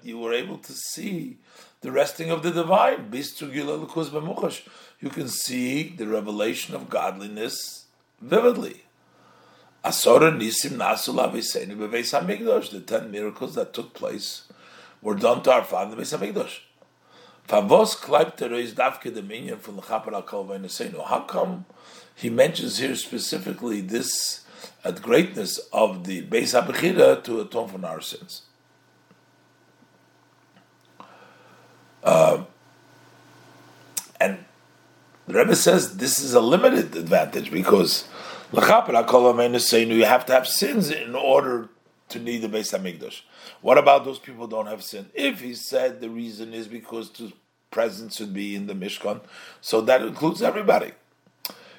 [0.03, 1.39] you were able to see
[1.81, 3.11] the resting of the divine.
[3.11, 3.23] You
[5.09, 7.87] can see the revelation of godliness
[8.21, 8.83] vividly.
[9.83, 9.91] The
[12.85, 14.43] ten miracles that took place
[15.03, 16.59] were done to our father Beis Hamikdash.
[17.47, 21.65] Favos is Davke Dominion from the Chapar Al How come
[22.15, 24.45] he mentions here specifically this
[24.83, 28.43] at greatness of the Beis Habechira to atone for our sins?
[32.01, 32.45] Uh,
[34.19, 34.45] and
[35.27, 38.07] the Rebbe says this is a limited advantage because
[38.53, 41.69] you have to have sins in order
[42.13, 43.21] to need the Beis Hamikdash.
[43.61, 45.09] What about those people don't have sin?
[45.13, 47.33] If he said the reason is because the
[47.71, 49.21] presence should be in the Mishkan,
[49.61, 50.91] so that includes everybody.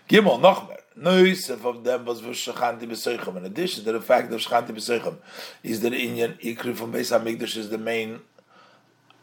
[0.09, 0.79] Gimel Nochmer.
[0.99, 3.37] Noisef of them was v'shachanti b'soichem.
[3.37, 5.17] In addition to the fact of shachanti b'soichem
[5.63, 8.21] is the Inyan Ikri from Beis Hamikdash is the main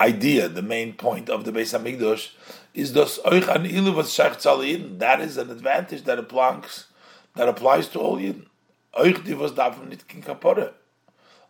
[0.01, 2.31] idea, the main point of the Beis Hamikdash
[2.73, 6.87] is thus oich an ilu v'shach That is an advantage that applies
[7.35, 8.47] that applies to all Yidden.
[8.93, 10.21] Oich divos davon nit kin.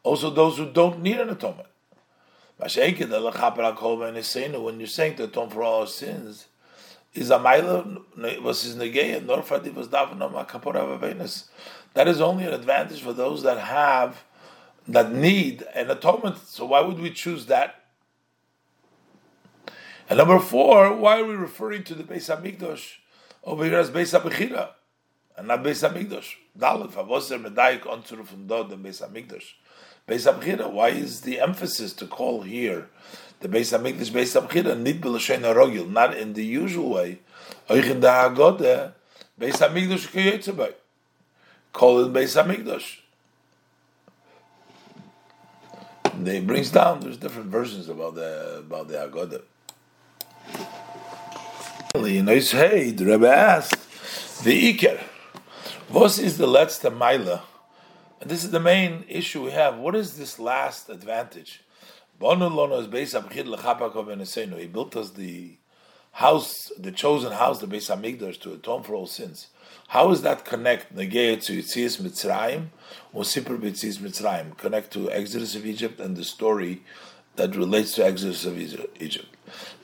[0.03, 1.67] Also those who don't need an atonement.
[2.57, 2.87] When you're
[4.87, 6.47] saying to atone for all our sins,
[7.13, 7.97] is a mile
[8.41, 11.45] was his negeya nor was avenis.
[11.93, 14.23] That is only an advantage for those that have
[14.87, 16.37] that need an atonement.
[16.47, 17.75] So why would we choose that?
[20.09, 22.97] And number four, why are we referring to the Beis Hamikdash
[23.43, 24.71] over here as Beis Habechira?
[25.37, 26.35] and not Beis Hamikdash.
[26.57, 29.53] Dalet Favoser Medayik Onzuru from Dod and Beis Hamikdash.
[30.07, 30.71] Beis Hamikdash.
[30.71, 32.89] Why is the emphasis to call here
[33.39, 34.79] the Beis Hamikdash Beis Hamikdash?
[34.79, 37.19] Nid b'lashen rogil, not in the usual way.
[37.69, 38.93] Oich in the Haggadah
[39.39, 40.73] Beis Hamikdash kiyotzebai.
[41.73, 42.97] Call it Beis Hamikdash.
[46.23, 46.99] They brings down.
[46.99, 49.43] There's different versions about the about the.
[51.95, 54.99] You know, hey, the Rebbe asked the Iker.
[55.89, 57.41] What is the letzte Meile?
[58.23, 59.79] This is the main issue we have.
[59.79, 61.63] What is this last advantage?
[62.19, 62.27] He
[64.67, 65.55] built us the
[66.11, 69.47] house, the chosen house, the Beis Hamikdash, to atone for all sins.
[69.87, 70.95] How does that connect?
[70.95, 71.47] Connect
[74.93, 76.83] to Exodus of Egypt and the story
[77.37, 78.99] that relates to Exodus of Egypt.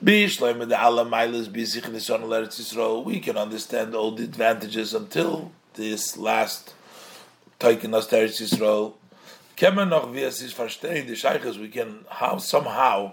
[0.00, 0.28] We
[3.20, 6.74] can understand all the advantages until this last
[7.58, 8.94] taking us to Eretz Yisrael,
[9.56, 13.12] kemen noch wie es ist verstehen, die Sheiches, we can how, somehow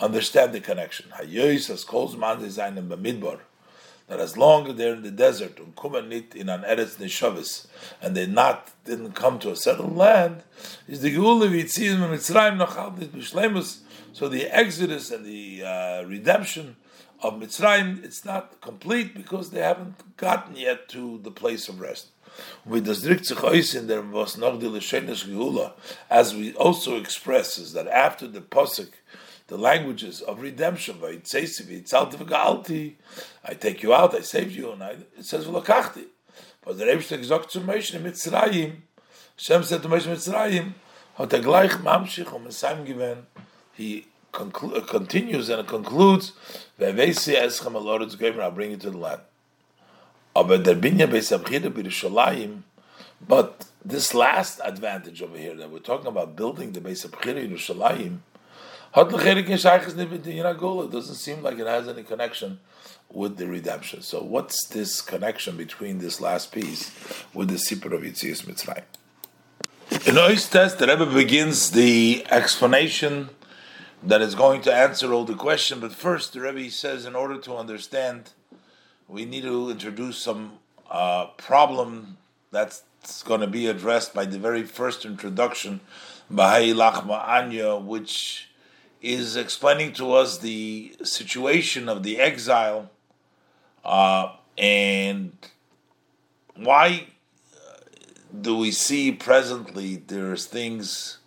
[0.00, 1.06] understand the connection.
[1.16, 3.38] Hayois as Kolzman is einem Bamidbar,
[4.08, 7.66] that as long as they're in the desert, kommen nicht in an Eretz Neshavis,
[8.02, 10.42] and they not didn't come to a settled land,
[10.88, 13.78] is the Geule Vitzim Mitzrayim noch halt nicht bishlemus,
[14.12, 16.76] so the Exodus and the uh, redemption
[17.22, 22.08] of Mitzrayim, it's not complete because they haven't gotten yet to the place of rest.
[22.64, 25.72] With the in there was noch the Geula,
[26.08, 28.88] as we also express is that after the posuk,
[29.48, 31.20] the languages of redemption, I
[33.54, 36.06] take you out, I saved you, and I, it says v'lakachti.
[36.64, 38.76] But the Rebbe gesagt zu Moshe Mitzrayim,
[39.36, 40.72] Hashem said to Moshe Mitzrayim,
[41.18, 43.26] hat er gleich mamshich und Messiah given,
[43.74, 46.32] he conclu- continues and concludes,
[46.80, 49.04] Ve'vesi eschem goyim, I'll bring you to the land.
[49.04, 49.24] Aber der Binyan Beis
[53.26, 58.18] but this last advantage over here that we're talking about building the Beis Habechira Yerushalayim,
[58.96, 62.60] it doesn't seem like it has any connection
[63.10, 64.02] with the redemption.
[64.02, 66.92] So what's this connection between this last piece
[67.32, 68.84] with the Sipur of Yitzias Mitzrayim?
[70.06, 73.30] In Ois test, the Rebbe begins the explanation
[74.02, 75.80] that is going to answer all the question.
[75.80, 78.30] But first, the Rebbe says, in order to understand,
[79.08, 80.58] we need to introduce some
[80.90, 82.16] uh, problem
[82.50, 82.82] that's
[83.24, 85.80] going to be addressed by the very first introduction,
[86.32, 88.48] Bahai Lachma Anya, which
[89.02, 92.90] is explaining to us the situation of the exile
[93.84, 95.32] uh, and
[96.56, 97.06] why
[97.54, 97.80] uh,
[98.40, 101.18] do we see presently there's things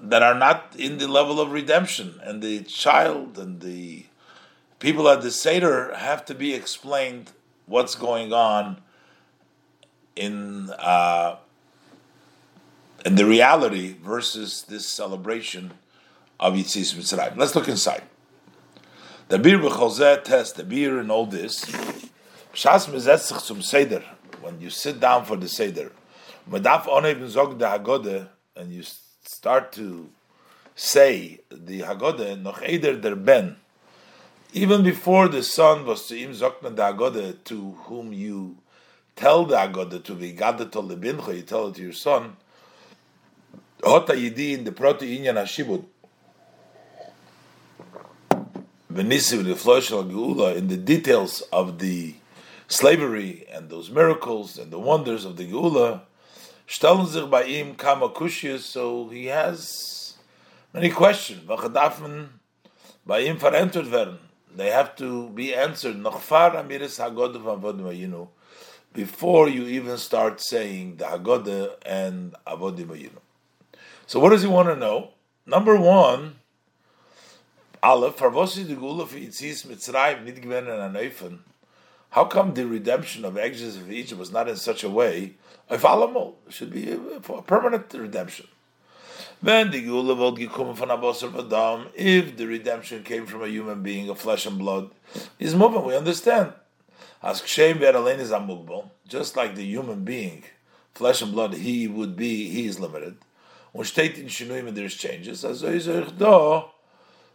[0.00, 4.04] that are not in the level of redemption, and the child and the
[4.78, 7.32] people at the Seder have to be explained
[7.66, 8.82] what's going on
[10.14, 11.36] in uh,
[13.04, 15.72] in the reality versus this celebration
[16.40, 17.36] of Yitzis Mitzrayim.
[17.36, 18.02] Let's look inside.
[19.28, 21.64] The beer b'cholzeh test, the beer and all this.
[22.52, 24.02] Shas mezetzich zum Seder,
[24.40, 25.92] when you sit down for the Seder,
[26.50, 28.82] and you
[29.24, 30.08] start to
[30.74, 33.56] say the Haggadah, noch eder der Ben,
[34.56, 38.56] even before the son was to im zokna Haggadah, to whom you
[39.14, 42.38] tell the Haggadah to be gadat to lebincha, you tell it to your son,
[43.84, 45.84] hota yidi in the proti inyan hashibud,
[48.90, 52.14] v'nisiv l'floshel geula, in the details of the
[52.66, 56.00] slavery and those miracles and the wonders of the geula,
[56.66, 60.14] stellen sich bei ihm kama kushiyas, so he has
[60.72, 61.42] many questions.
[61.46, 62.28] V'chadafen
[63.04, 64.20] bei ihm verantwortet.
[64.56, 65.96] They have to be answered.
[65.96, 67.38] Hagodah
[68.96, 73.20] before you even start saying the Haggadah and Avodim Ayinu.
[74.06, 75.10] So what does he want to know?
[75.44, 76.36] Number one,
[77.82, 78.18] Aleph.
[82.10, 85.34] How come the redemption of exodus of Egypt was not in such a way?
[85.68, 88.46] If Alamol should be a permanent redemption.
[89.40, 93.82] When the Gula would gekommen von Abosar Vadam, if the redemption came from a human
[93.82, 94.90] being of flesh and blood,
[95.38, 95.84] is moving.
[95.84, 96.54] We understand.
[97.22, 100.44] As kshem veralein is amugbal, just like the human being,
[100.94, 103.18] flesh and blood, he would be, he is limited.
[103.72, 105.62] When steht in shinuyim there's changes, as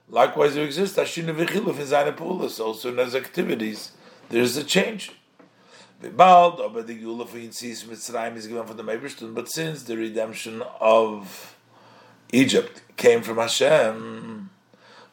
[0.09, 3.91] likewise there exists ashinu v'chiluf in seine also in his activities,
[4.29, 5.11] there's a change.
[6.01, 9.95] V'bald, aber the gula for Yitzis Mitzrayim is given for the Meibrishtun, but since the
[9.95, 11.55] redemption of
[12.33, 14.49] Egypt came from Hashem,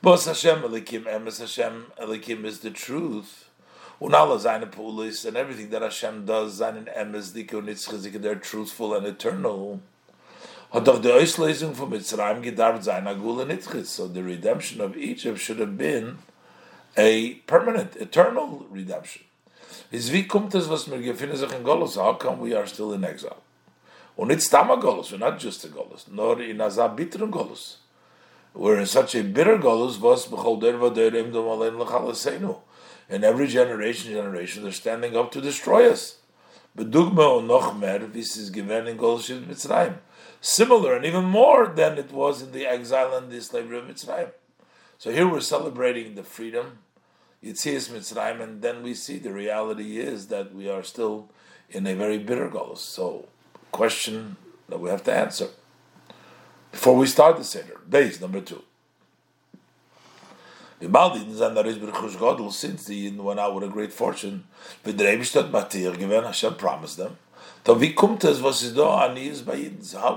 [0.01, 3.51] Bos Hashem Elikim, Emes Hashem Elikim is the truth,
[4.01, 9.05] seine Pulis and everything that Hashem does, seinen Emes, Dike und Nitzchizike, they're truthful and
[9.05, 9.81] eternal.
[10.73, 11.13] So the
[14.23, 16.19] redemption of Egypt should have been
[16.97, 19.25] a permanent, eternal redemption.
[19.91, 19.99] How
[22.15, 23.43] come we are still in exile?
[24.19, 27.77] Golos, we're not just a Golos, nor in Azab bitteren Golos.
[28.53, 32.59] We're in such a bitter Golos, was bechol der vader im dom alein l'chalasenu
[33.09, 36.19] in every generation, generation, they're standing up to destroy us.
[36.77, 39.97] Bedugma noch mer, this is given in Golshit Mitzrayim.
[40.41, 44.31] Similar and even more than it was in the exile and the slavery of Mitzrayim.
[44.99, 46.79] So here we're celebrating the freedom,
[47.43, 51.31] Yitzias Mitzrayim, and then we see the reality is that we are still
[51.71, 52.79] in a very bitter Golos.
[52.79, 53.29] So,
[53.73, 54.37] question
[54.69, 55.49] that we have to answer
[56.71, 57.79] before we start the Seder.
[57.89, 58.63] Base number two.
[60.81, 60.97] Since the
[63.11, 64.45] Yidden went out with a great fortune,
[64.85, 67.17] Hashem promised them.
[67.67, 67.75] How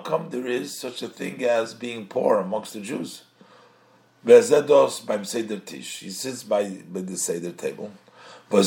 [0.04, 3.24] come there is such a thing as being poor amongst the Jews?
[4.24, 4.40] He
[6.12, 7.92] sits by, by the Seder table.
[8.50, 8.62] Where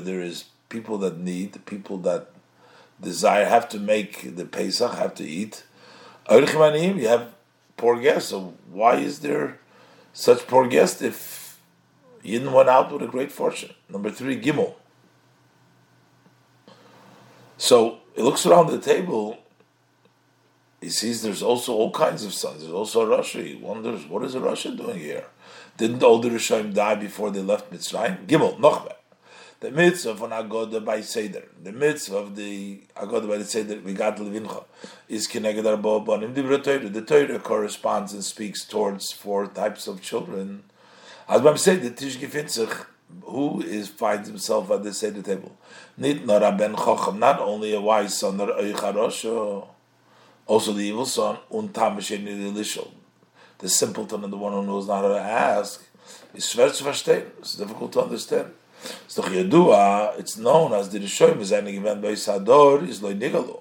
[0.00, 2.26] there is people that need, people that
[3.02, 5.64] desire, have to make the Pesach, have to eat.
[6.30, 7.34] You have
[7.76, 8.30] poor guests.
[8.30, 9.58] So why is there
[10.12, 11.42] such poor guests if
[12.24, 13.74] Yidden went out with a great fortune.
[13.88, 14.74] Number three, Gimel.
[17.56, 19.38] So he looks around the table.
[20.80, 22.62] He sees there's also all kinds of sons.
[22.62, 23.44] There's also Rasha.
[23.44, 25.26] He wonders, what is a Rasha doing here?
[25.76, 28.26] Didn't all the Rishoim die before they left Mitzrayim?
[28.26, 28.92] Gimel, Nochbe.
[29.62, 33.76] The mitzvah of an Agoda by Seder, the mitzvah of the Agoda by the Seder,
[33.92, 34.64] got Levincha,
[35.08, 36.88] is Kineged Bonim Dibra Torah.
[36.88, 40.64] The Torah corresponds and speaks towards four types of children.
[41.28, 45.56] As I'm saying, the Tish who is finds himself at the Seder table.
[45.96, 49.68] Nit Ben not only a wise son, nor Oicharosho,
[50.44, 52.88] also the evil son, und Tamasheni
[53.58, 55.86] the simpleton and the one who knows not how to ask,
[56.34, 57.26] is schwer.
[57.38, 58.54] It's difficult to understand.
[58.84, 59.28] It's doch
[60.18, 63.60] it's known as the Rishoyim is given by Sador is loy nigalo.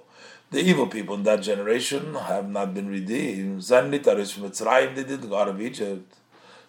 [0.49, 3.63] The evil people in that generation have not been redeemed.
[3.63, 6.13] Zan nitaris from Mitzrayim, they didn't go out of Egypt.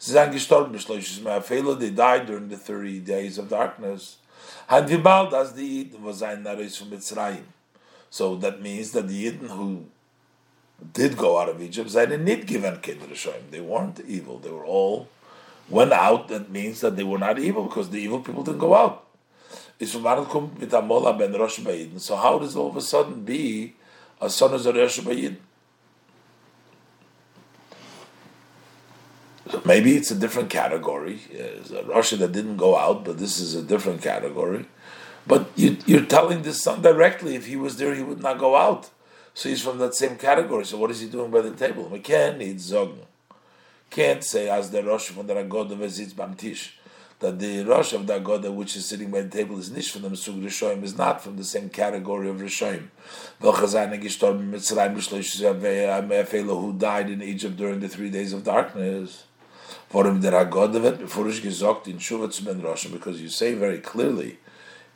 [0.01, 4.19] Zan gestorben b'shloishis me'afela, they died during the 30 days of darkness.
[4.67, 7.45] Had vibald as the Yidden was ein naris from Mitzrayim.
[8.11, 9.87] So that means that the Yidden who
[10.93, 12.81] did go out of Egypt, they didn't give an.
[13.51, 14.39] They weren't evil.
[14.39, 15.09] They were all
[15.69, 18.75] went out, that means that they were not evil because the evil people didn't go
[18.75, 19.07] out.
[19.81, 20.25] So how
[22.39, 23.75] does all of a sudden be
[24.21, 25.37] a son of Rosh Bayid?
[29.51, 31.21] So maybe it's a different category.
[31.31, 34.67] It's a Rasha that didn't go out, but this is a different category.
[35.27, 38.57] But you, are telling this son directly, if he was there, he would not go
[38.57, 38.91] out.
[39.35, 40.65] So he's from that same category.
[40.65, 41.89] So what is he doing by the table?
[41.89, 42.99] We can't need zogn.
[43.93, 46.71] Can't say as the Rosh from the Ragoda Vezitz Bamtish
[47.19, 50.01] that the Rosh of the Agoda which is sitting by the table is nish from
[50.01, 52.89] the Mesug Rishoim is not from the same category of Rishoim.
[56.61, 59.25] who died in Egypt during the three days of darkness.
[59.91, 63.81] For him der Agoda wird befurish gesagt in Shuvatz Ben Rosh because you say very
[63.81, 64.39] clearly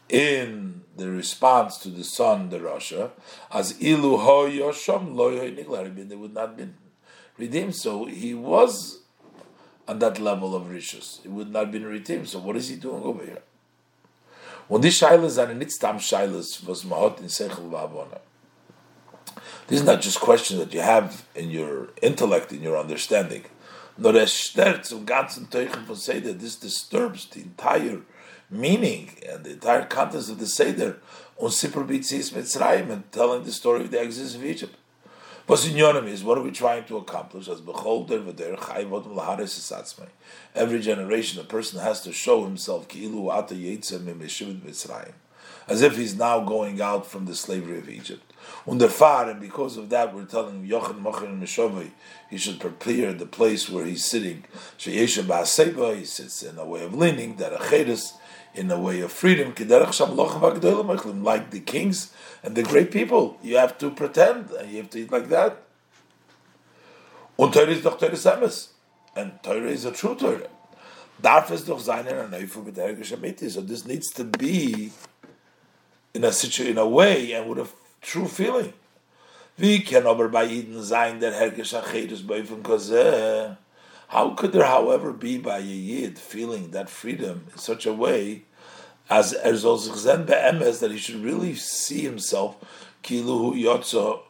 [0.08, 3.10] in the response to the son, the Rasha,
[3.52, 6.68] as ilu ho yosham lo they would not be
[7.38, 7.76] redeemed.
[7.76, 9.00] So he was
[9.88, 11.20] on that level of riches.
[11.22, 12.28] He would not have been redeemed.
[12.28, 13.42] So what is he doing over here?
[14.68, 18.18] When these shilas are in its tam shilas was mahot in seichel v'avona.
[19.68, 23.44] These are not just questions that you have in your intellect, in your understanding.
[23.98, 26.32] Nor es stört zum ganzen Teuchen Seder.
[26.32, 28.02] This disturbs the entire
[28.50, 30.98] meaning and the entire context of the Seder
[31.38, 34.76] on Sipur Bitzis Mitzrayim and telling the story of the exodus of Egypt.
[35.46, 37.46] What's in Yonim is what are we trying to accomplish?
[37.46, 37.60] As
[40.56, 42.88] Every generation, a person has to show himself
[45.68, 48.32] as if he's now going out from the slavery of Egypt.
[48.66, 51.92] And because of that, we're telling Yochanan Mochen Meshovei,
[52.28, 54.44] he should prepare the place where he's sitting.
[54.78, 57.58] he sits in a way of leaning, that a
[58.56, 59.54] in a way of freedom,
[61.22, 63.38] like the kings and the great people.
[63.42, 65.62] You have to pretend, and you have to eat like that.
[69.14, 70.48] And Torah is a true Torah.
[71.22, 72.06] Darf es doch sein
[73.50, 74.92] So this needs to be
[76.14, 77.68] in a situation, in a way, and with a
[78.02, 78.72] true feeling.
[79.58, 81.32] Wie kann aber bei Eden sein der
[82.62, 83.56] Kozeh?
[84.08, 88.44] How could there, however, be by a Yid feeling that freedom in such a way
[89.10, 92.56] as Erzol Zichzen Be'emes that he should really see himself
[93.02, 94.20] Kiluhu Yotzo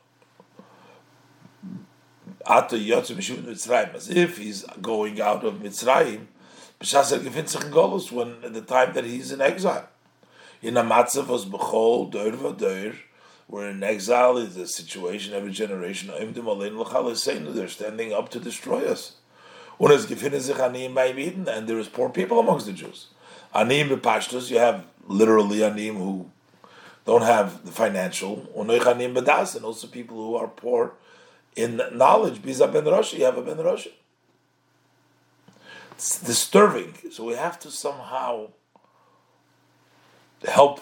[2.47, 6.27] Ato Yotzo Mishum Mitzrayim as if he's going out of Mitzrayim
[6.81, 9.89] B'shas Er Gefin Sich Golus when at the time that he's in exile.
[10.63, 12.97] In a matzav was B'chol Deur V'Deur
[13.49, 19.17] we're in exile is a situation every generation they're standing up to destroy us.
[19.79, 23.09] And there is poor people amongst the Jews.
[23.55, 26.31] Anim b'pashtus, you have literally anim who
[27.05, 28.71] don't have the financial, and
[29.65, 30.95] also people who are poor
[31.55, 32.43] in knowledge.
[32.43, 33.87] Biza ben Rosh, you have a ben Rosh.
[35.93, 36.95] It's disturbing.
[37.11, 38.49] So we have to somehow
[40.47, 40.81] help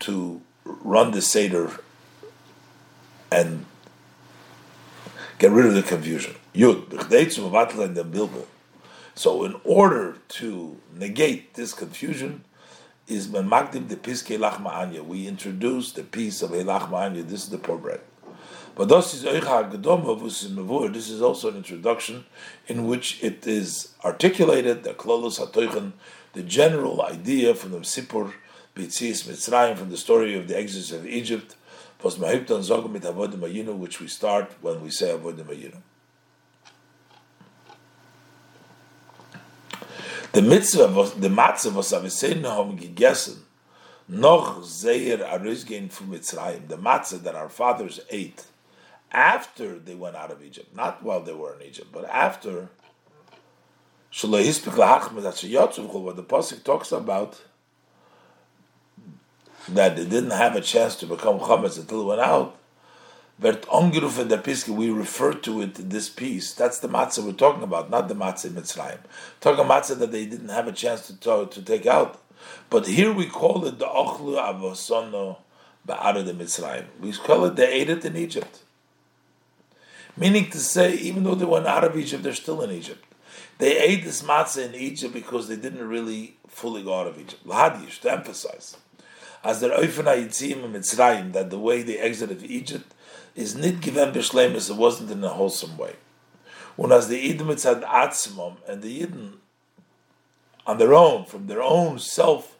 [0.00, 1.78] to run the Seder
[3.30, 3.66] and
[5.38, 6.34] get rid of the confusion.
[6.54, 6.88] Yud,
[9.14, 12.44] so in order to negate this confusion,
[13.08, 17.22] is memagdim the piske lachma We introduce the piece of lachma anya.
[17.22, 18.00] This is the poor bread.
[18.74, 22.24] But this is this is also an introduction
[22.68, 25.92] in which it is articulated the klolos hatoichen,
[26.32, 28.32] the general idea from the sipur
[28.74, 31.56] Bitzis Mitzrayim from the story of the exodus of Egypt,
[32.00, 32.16] which
[34.00, 35.76] we start when we say Avodim Ayinu.
[40.32, 40.86] The mitzvah,
[41.18, 43.42] the matzah was aviseinu haben gegessen,
[44.08, 48.46] noch zeir arizgein from Mitzrayim, the matzah that our fathers ate
[49.10, 52.70] after they went out of Egypt, not while they were in Egypt, but after.
[54.20, 54.66] What the
[56.28, 57.42] pasuk talks about
[59.68, 62.56] that they didn't have a chance to become chametz until it went out.
[63.38, 66.52] Vert ongerufen der piske, we refer to it this piece.
[66.52, 68.98] That's the matzah we're talking about, not the matzah in Mitzrayim.
[69.40, 72.20] Talking matzah that they didn't have a chance to, to, to take out.
[72.70, 75.38] But here we call it the ochlu avosono
[75.86, 76.84] ba'ara de Mitzrayim.
[77.00, 78.62] We call it they ate it in Egypt.
[80.16, 83.04] Meaning to say, even though they went out of Egypt, they're still in Egypt.
[83.58, 87.46] They ate this matzah in Egypt because they didn't really fully go out of Egypt.
[87.46, 88.76] Lahadish, to emphasize
[89.44, 92.94] as der Eufen HaYitzim in Mitzrayim, that the way they exited Egypt
[93.34, 95.96] is nit given b'shleimus, it wasn't in a wholesome way.
[96.76, 99.34] When as the Yidden mitzad atzmom, and the Yidden
[100.66, 102.56] on their own, from their own self,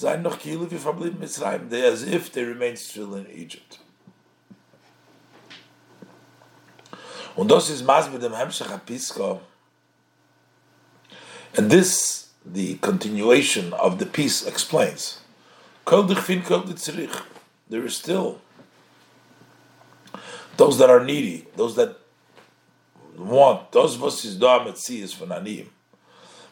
[0.00, 3.78] they as if they remain still in Egypt.
[7.36, 8.32] Und das ist Maß mit dem
[11.54, 15.20] and this, the continuation of the piece explains.
[15.84, 18.40] There is still
[20.56, 21.96] those that are needy, those that
[23.16, 25.66] want, those us is is for nanim.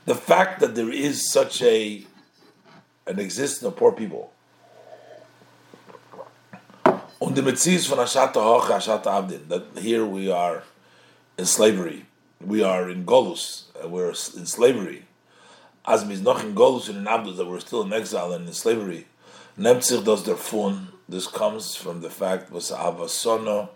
[0.06, 2.04] The fact that there is such a
[3.06, 4.32] an existence of poor people
[7.22, 10.62] Und die Metzies von Ashata Hoch, Ashata Abdin, that here we are
[11.36, 12.06] in slavery,
[12.40, 15.04] we are in Golus, we're in slavery.
[15.84, 18.54] As mis noch in Golus and in Abdus, that we're still in exile and in
[18.54, 19.06] slavery.
[19.58, 23.68] Nemtzich does der Fun, this comes from the fact, was Avasono,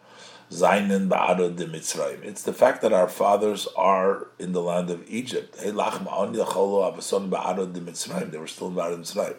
[0.51, 2.23] Zainen Ba'ado de Mitzrayim.
[2.25, 5.59] It's the fact that our fathers are in the land of Egypt.
[5.59, 5.91] They were
[7.01, 7.27] still in
[7.87, 9.37] Mitzrayim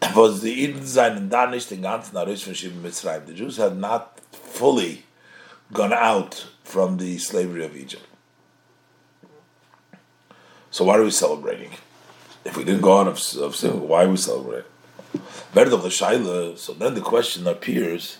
[0.14, 3.26] was the Eden seinen da nicht den ganzen Arish von Mitzrayim.
[3.26, 5.04] The Jews had not fully
[5.72, 8.06] gone out from the slavery of Egypt.
[10.70, 11.70] So why are we celebrating?
[12.44, 14.70] If we didn't go out of, of why are we celebrating?
[15.54, 15.60] So
[16.74, 18.18] then the question appears,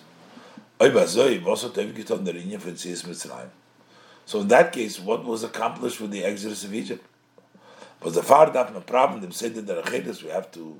[4.28, 7.02] so in that case, what was accomplished with the exodus of Egypt?
[8.02, 9.22] Was the far no problem?
[9.22, 10.76] They said that we have to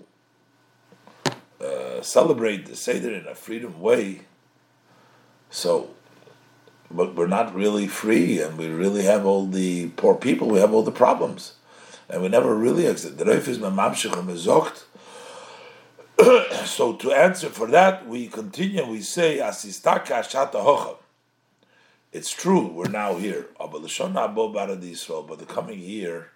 [1.58, 4.20] uh, celebrate the Seder in a freedom way.
[5.50, 5.90] So,
[6.90, 10.48] but we're not really free, and we really have all the poor people.
[10.48, 11.54] We have all the problems,
[12.08, 13.16] and we never really exit.
[16.64, 18.84] So to answer for that, we continue.
[18.84, 20.96] We say asistaka shata hocham.
[22.12, 22.66] It's true.
[22.66, 23.46] We're now here.
[23.58, 26.30] But the coming year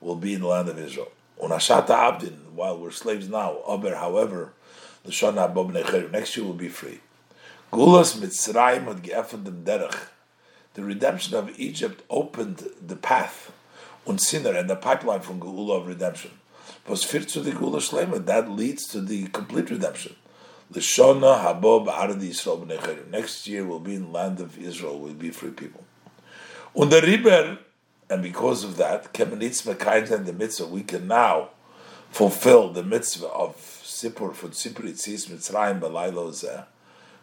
[0.00, 1.10] will be in the land of Israel.
[1.42, 2.52] Unashata abdin.
[2.54, 3.58] While we're slaves now.
[3.66, 4.52] aber However,
[5.04, 5.22] Next
[6.36, 7.00] year will be free.
[7.72, 9.98] Gulas Mitzrayim had geöffnet derech.
[10.74, 13.50] The redemption of Egypt opened the path,
[14.06, 16.30] und Sinner, and the pipeline from Geula of redemption.
[16.86, 18.24] Führt zu the Geula Shlema?
[18.24, 20.16] That leads to the complete redemption.
[20.72, 25.14] Lishona Habo Ba'arad Yisrael B'nei Next year will be in the land of Israel, will
[25.14, 25.84] be free people.
[26.74, 27.58] Und Riber,
[28.08, 31.50] and because of that, Kemenitz Mekayim and the mitzvah, we can now
[32.10, 36.64] fulfill the mitzvah of Sipur from Sipur Itzis Mitzrayim Balaylo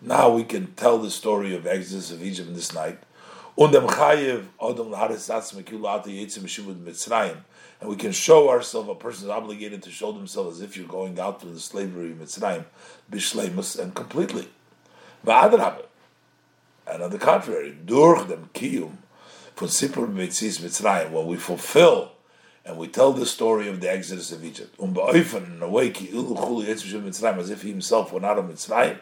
[0.01, 2.99] Now we can tell the story of Exodus of Egypt this night.
[7.79, 10.87] And we can show ourselves, a person is obligated to show themselves as if you're
[10.87, 12.65] going out to the slavery of Mitzrayim,
[13.09, 14.49] bishleimus, and completely.
[15.25, 18.97] And on the contrary, durch dem kiyum,
[19.55, 22.11] von Sipur Mitzrayim, when we fulfill
[22.65, 24.75] and we tell the story of the exodus of Egypt.
[24.79, 28.99] Um in a way, as if he himself went out of Mitzrayim.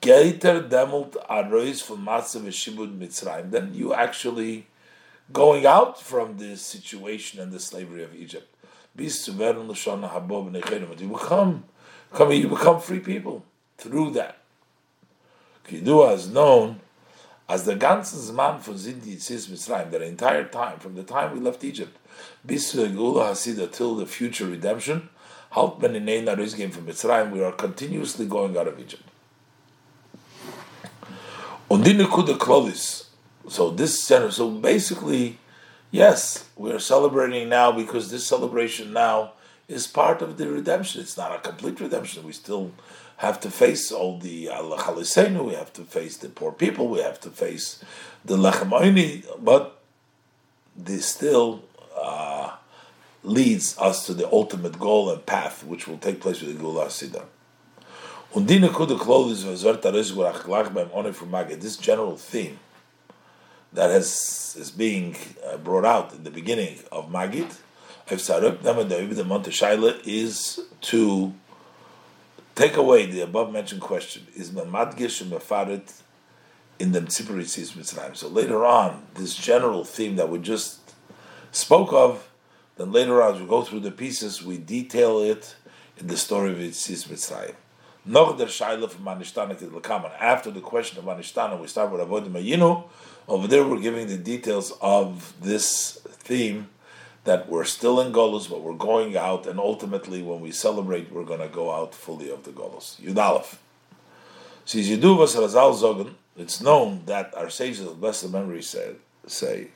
[0.00, 3.50] Geiter demult arois from Matzav Shibud Mitzrayim.
[3.50, 4.66] Then you actually
[5.32, 8.46] going out from this situation and the slavery of Egypt.
[8.96, 9.08] You
[11.08, 11.64] become,
[12.12, 13.44] come, you become free people
[13.78, 14.38] through that.
[15.66, 16.80] Kidua is known
[17.48, 21.40] as the ganzen Zman von Zindi Tzis Mitzrayim, that entire time, from the time we
[21.40, 21.96] left Egypt,
[22.44, 25.08] bis Hasida till the future redemption,
[25.50, 29.02] Halt Ben Inei game from Mitzrayim, we are continuously going out of Egypt.
[31.68, 31.94] Und die
[32.34, 33.09] Klolis,
[33.50, 35.38] so this center, so basically,
[35.90, 39.32] yes, we are celebrating now because this celebration now
[39.66, 41.00] is part of the redemption.
[41.00, 42.24] It's not a complete redemption.
[42.24, 42.70] We still
[43.16, 47.18] have to face all the Allah we have to face the poor people, we have
[47.22, 47.82] to face
[48.24, 49.80] the Lechem but
[50.76, 51.64] this still
[52.00, 52.52] uh,
[53.24, 56.86] leads us to the ultimate goal and path, which will take place with the Gula
[56.86, 57.24] Siddha.
[61.60, 62.58] This general theme
[63.72, 65.16] that has is being
[65.46, 67.56] uh, brought out in the beginning of Magid,
[68.08, 71.32] the Montushayla is to
[72.56, 76.02] take away the above mentioned question is Mamadgish Mefarit
[76.80, 78.16] in the Tzipuri Tzis Mitzrayim.
[78.16, 80.80] So later on, this general theme that we just
[81.52, 82.28] spoke of,
[82.76, 85.54] then later on, as we go through the pieces, we detail it
[85.98, 87.54] in the story of Tzis Mitzrayim.
[88.06, 90.10] Noch der Shaila from Manishtana.
[90.18, 92.84] After the question of Manishtana, we start with Avodim Mayinu.
[93.30, 96.68] Over there, we're giving the details of this theme
[97.22, 101.22] that we're still in Golos, but we're going out, and ultimately, when we celebrate, we're
[101.22, 103.00] going to go out fully of the Golos.
[103.00, 103.56] Yudalef.
[104.64, 108.96] Says Yidu Razal Zogan, it's known that our sages of blessed memory said,
[109.28, 109.68] say,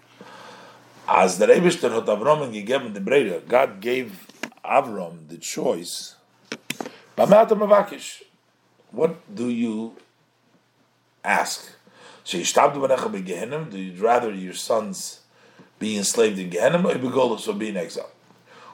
[1.06, 4.26] as the Rebishter had Avram gegeben the Breda, God gave
[4.64, 6.16] Avram the choice.
[8.90, 9.94] What do you
[11.22, 11.73] ask?
[12.24, 15.20] So Yishtabdu do you rather your sons
[15.78, 18.10] be enslaved in Gehenna or Begolus or be in exile.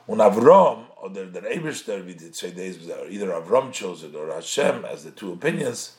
[0.06, 2.78] When Avram, or the, Eberster, we did say days,
[3.08, 5.96] either Avram chose it or Hashem, as the two opinions,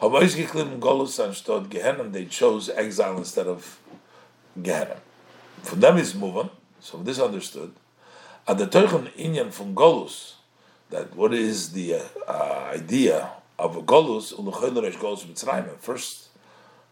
[0.00, 0.08] they
[2.26, 3.80] chose exile instead of
[4.60, 4.96] Gehenna.
[5.62, 6.50] From them is moving,
[6.80, 7.72] so this understood.
[8.46, 10.34] At the Teuchen Inyan from Golus,
[10.90, 15.78] that what is the uh, idea of Golus, Uluchoyleresh Golus Mitzrayim.
[15.78, 16.28] First,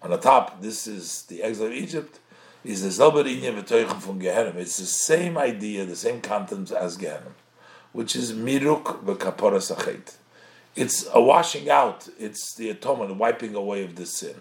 [0.03, 2.19] on the top, this is the exile of Egypt,
[2.65, 4.57] is the Inyan from Gehenim.
[4.57, 7.35] It's the same idea, the same content as Gehenim,
[7.93, 10.17] which is Miruk V'kapora Sachet.
[10.77, 14.37] It's a washing out, it's the atonement, wiping away of the sin.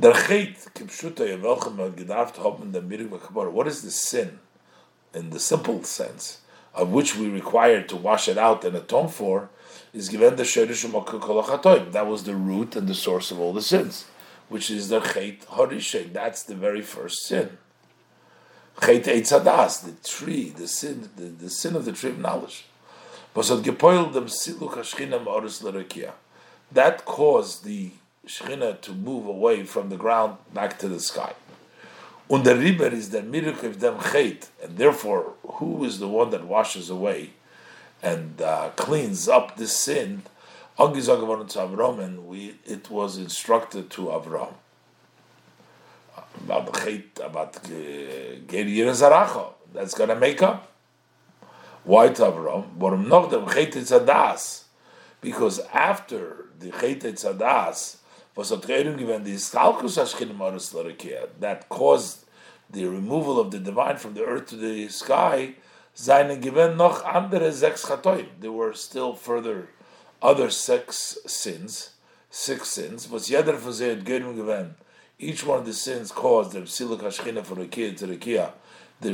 [0.00, 0.28] Miruk
[3.08, 3.50] V'kapora.
[3.50, 4.38] What is the sin?
[5.14, 6.40] In the simple sense,
[6.74, 9.48] of which we require to wash it out and atone for,
[9.92, 10.82] is given the Sherish
[11.92, 14.04] That was the root and the source of all the sins,
[14.48, 16.12] which is the Chet Horishe.
[16.12, 17.58] That's the very first sin.
[18.80, 22.66] Chet Eitzadas, the tree, the sin, the, the sin of the tree of knowledge.
[26.72, 27.90] That caused the
[28.26, 31.34] Shechina to move away from the ground back to the sky.
[32.28, 36.30] Und der Riber is der Miruk of dem Chet, and therefore, who is the one
[36.30, 37.30] that washes away
[38.02, 40.22] and uh, cleans up this sin?
[40.78, 44.52] and we it was instructed to Avram
[46.44, 47.60] about the Chet, about uh,
[48.46, 49.54] Gerir Zaracha.
[49.72, 50.70] That's going to make up.
[51.84, 52.74] Why to Avram?
[52.74, 54.64] Warum noch dem Chet Tzadas?
[55.20, 57.96] Because after the Chet Tzadas,
[58.36, 60.74] was Reirung given the Stalkus Ashkinim Aris
[61.40, 62.26] that caused
[62.70, 65.54] the removal of the divine from the earth to the sky,
[66.40, 68.26] given noch andere sechs Chatoim.
[68.40, 69.68] There were still further
[70.20, 71.90] other six sins,
[72.30, 74.74] six sins, was jeder von sie hat.
[75.18, 78.50] Each one of the sins caused the Psiluk Hashchina for Rekia to Rekia,
[79.00, 79.12] the,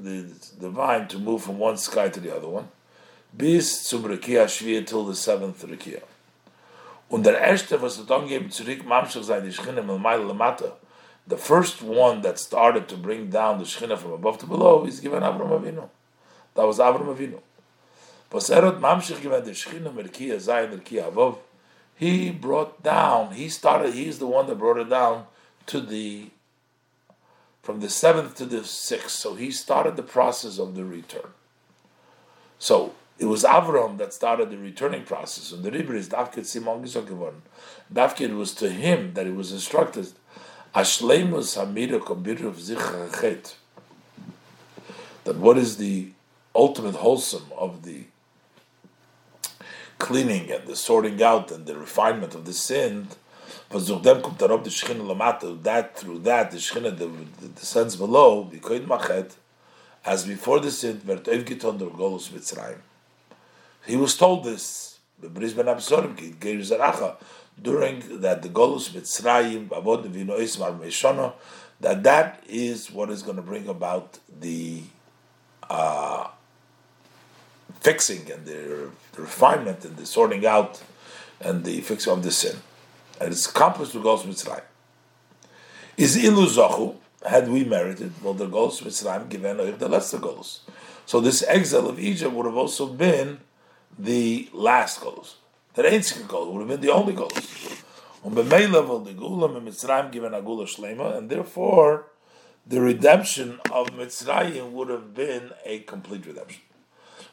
[0.00, 0.28] the
[0.60, 2.66] divine to move from one sky to the other one,
[3.36, 6.02] bis zum Rekia Shviyah till the seventh Rekia.
[7.08, 10.72] Und der erste, was er dann geben, zurück, Mamshach sei die Schchine, Melmail Lamata,
[11.28, 14.98] the first one that started to bring down the Shekhinah from above to below is
[14.98, 15.88] given Avram Avinu.
[16.54, 17.40] That was Avram Avinu.
[18.32, 19.20] Was erot mamshich
[20.40, 21.38] zayin above.
[21.94, 23.34] He brought down.
[23.34, 23.94] He started.
[23.94, 25.26] He's the one that brought it down
[25.66, 26.30] to the
[27.62, 29.10] from the seventh to the sixth.
[29.10, 31.30] So he started the process of the return.
[32.58, 36.82] So it was Avram that started the returning process, and the Ribber is Davkid Simon
[36.82, 37.34] Gizok
[37.92, 40.08] Davkid was to him that he was instructed
[40.74, 43.54] Ashleimus Hamira Zichachet.
[45.22, 46.10] That what is the
[46.54, 48.04] ultimate wholesome of the
[49.98, 53.08] cleaning and the sorting out and the refinement of the sin.
[53.70, 59.36] That through that the Shechina descends below, the Koin Mached
[60.04, 61.00] as before the sin,
[63.86, 64.98] he was told this,
[67.62, 69.68] during that the Golus Mitzrayim,
[70.58, 71.34] Mar
[71.80, 74.82] that that is what is going to bring about the
[75.68, 76.28] uh,
[77.84, 80.82] fixing and the, the, refinement and the sorting out
[81.38, 82.56] and the fixing of the sin.
[83.20, 84.62] And it's accomplished through Golus Mitzrayim.
[85.98, 90.60] Is Ilu Zochu, had we merited, well, the Golus Mitzrayim given the lesser Golus.
[91.04, 93.40] So this exile of Egypt would have also been
[93.98, 95.34] the last Golus.
[95.74, 98.34] The einzige goal would have been the only um,
[100.40, 102.06] Gula Shlema, and therefore
[102.66, 106.62] the redemption of Mitzrayim would have been a complete redemption.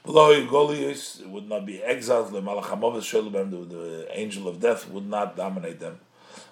[0.04, 6.00] Would not be exiled, the angel of death would not dominate them.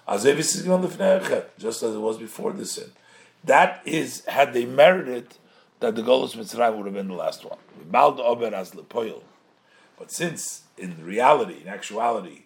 [0.08, 2.92] Just as it was before the sin.
[3.42, 5.34] That is, had they merited
[5.80, 7.58] that the Golus Mitzrayim would have been the last one.
[9.98, 12.42] But since in reality, in actuality,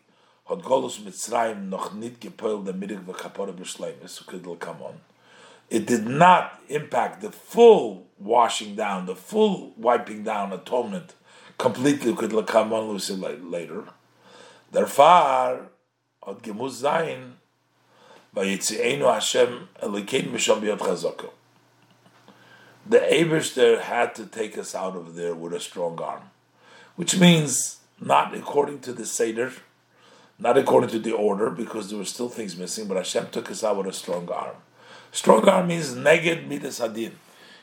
[0.49, 5.01] had Golus Mitzrayim noch nit gepoil the midig v'kapora b'shleimus, could come on.
[5.71, 11.15] It did not impact the full washing down, the full wiping down atonement
[11.59, 12.99] completely could come on
[13.51, 13.85] later.
[14.71, 15.69] Therefore,
[16.27, 17.33] had gemuz zayin
[18.35, 19.69] Hashem
[20.33, 21.31] misham.
[22.87, 26.23] The Abishter had to take us out of there with a strong arm,
[26.97, 29.53] which means not according to the Seder,
[30.39, 33.65] not according to the order, because there were still things missing, but Hashem took us
[33.65, 34.57] out with a strong arm.
[35.15, 37.13] Strong arm means neged midas hadin.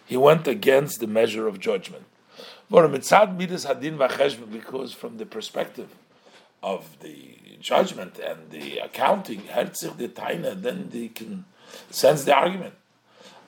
[0.06, 2.06] He went against the measure of judgment.
[2.70, 3.04] Because
[4.94, 5.90] from the perspective
[6.64, 11.44] of the judgment and the accounting, herzig the taina, then they can
[11.90, 12.76] sense the argument.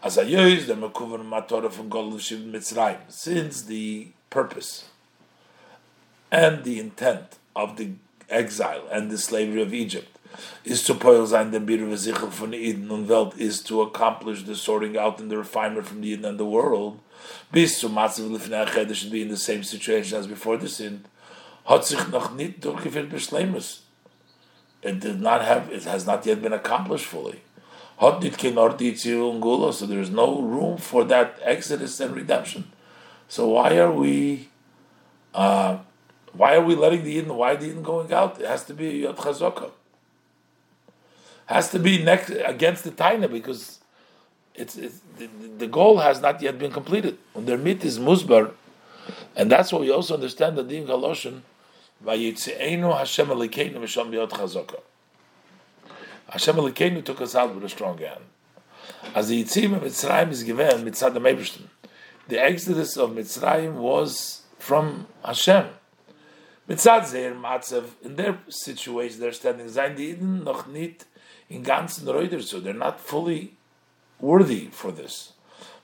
[0.04, 4.90] As I the mekuvan matorah from Mitzrayim, since the purpose
[6.30, 7.92] and the intent of the
[8.30, 10.13] exile and the slavery of Egypt
[10.64, 14.56] is to poil sein den Biru Vesichel von Eden und Welt is to accomplish the
[14.56, 17.00] sorting out and the refinement from the Eden and the world.
[17.52, 21.06] Bis zu Matzav Lifnei should be in the same situation as before the sin.
[21.66, 23.84] hat sich noch nicht durchgeführt beschleimus.
[24.82, 27.42] It did not have, it has not yet been accomplished fully.
[28.00, 32.66] Hat nicht kein Gula, so there is no room for that exodus and redemption.
[33.30, 34.50] So why are we,
[35.34, 35.78] uh,
[36.34, 38.42] why are we letting the Eden, why the Eden going out?
[38.42, 39.72] It has to be Yod Chazokah.
[41.46, 43.80] Has to be next against the Taina because
[44.56, 47.18] it's, it's the, the, goal has not yet been completed.
[47.34, 48.54] When their meat is musbar,
[49.36, 51.42] and that's what we also understand the Din Galoshin,
[52.04, 54.80] Vayitzeinu Hashem Elikeinu Misham Biyot Chazaka.
[56.30, 58.24] Hashem Elikeinu took us out with a strong hand.
[59.16, 61.68] As the Yitzim of Mitzrayim is given Mitzad Meibishtim,
[62.28, 65.68] the exodus of Mitzrayim was from Hashem.
[66.70, 71.06] Mitzad Zeir Matzev, in their situation, their standing, die Eden noch nicht
[71.50, 73.54] in ganzen Reuter, so they're not fully
[74.20, 75.34] worthy for this.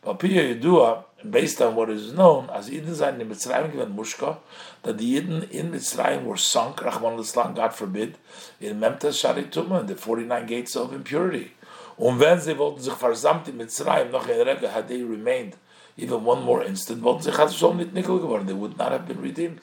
[0.02, 4.38] But Pia Yedua, based on what is known, as Eden sein in Mitzrayim given Mushka,
[4.84, 8.16] that the Eden in Mitzrayim were sunk, Rahman al God forbid,
[8.62, 11.52] in Memtes Sharituma, in the 49 gates of impurity.
[11.98, 15.58] Und wenn sie wollten sich versamt in Mitzrayim, noch in Rege, had they remained
[15.98, 19.22] even one more instant, wollten sich also schon nickel geworden, they would not have been
[19.22, 19.60] redeemed.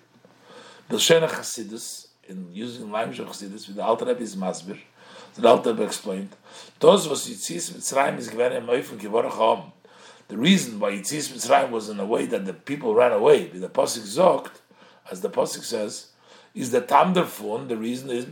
[0.90, 4.78] Bilshena Chassidus, in using language of Chassidus, with the Alter Rebbe is Masbir,
[5.36, 6.30] the Rebbe explained,
[6.80, 9.72] those was Yitzis Mitzrayim is given im Eufen geworach haben,
[10.28, 13.68] the reason why Yitzis Mitzrayim was in a way that the people ran away, the
[13.68, 14.60] Pasuk Zogt,
[15.10, 16.08] as the Pasuk says,
[16.54, 18.24] is the tam davon, the reason is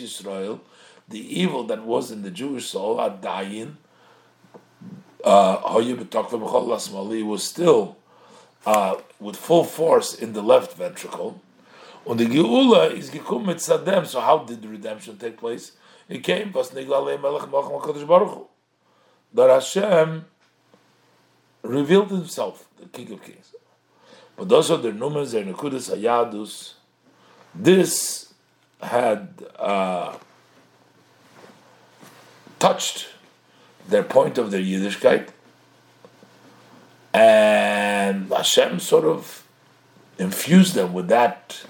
[0.00, 0.60] Yisrael,
[1.08, 3.76] the evil that was in the Jewish soul, are dying,
[5.24, 5.60] uh,
[7.24, 7.96] was still
[8.64, 11.40] uh, with full force in the left ventricle.
[12.06, 14.06] And the Geula is gekum mit Sadem.
[14.06, 15.72] So how did the redemption take place?
[16.08, 18.46] It came was Nigla Melech Malcham Baruch Hu.
[19.34, 20.24] that Hashem
[21.62, 23.54] revealed himself, the King of Kings.
[24.36, 26.74] But those are the numbers, their Nekudas Ayadus.
[27.54, 28.34] This
[28.82, 30.16] had uh,
[32.58, 33.08] touched
[33.88, 35.28] their point of their Yiddishkeit,
[37.14, 39.46] and Hashem sort of
[40.18, 41.64] infused them with that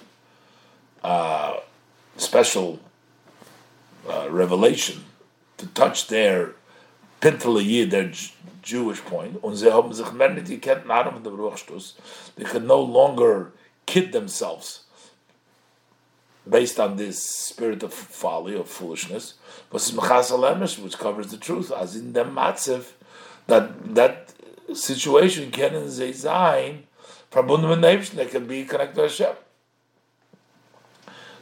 [1.02, 1.56] uh,
[2.16, 2.78] special
[4.08, 5.04] uh, revelation
[5.58, 6.54] to touch their
[7.20, 8.10] Pintele their
[8.62, 11.94] Jewish point, und sie haben sich nicht gekannt nach dem Ruchstoß.
[12.36, 13.52] They could no longer
[13.86, 14.84] kid themselves
[16.48, 19.34] based on this spirit of folly, of foolishness.
[19.70, 19.80] But
[20.78, 22.92] which covers the truth, as in the matzev,
[23.46, 24.32] that that
[24.72, 26.84] situation can in sein
[27.30, 29.36] verbunden mit Nebschen, they can be connected to Hashem.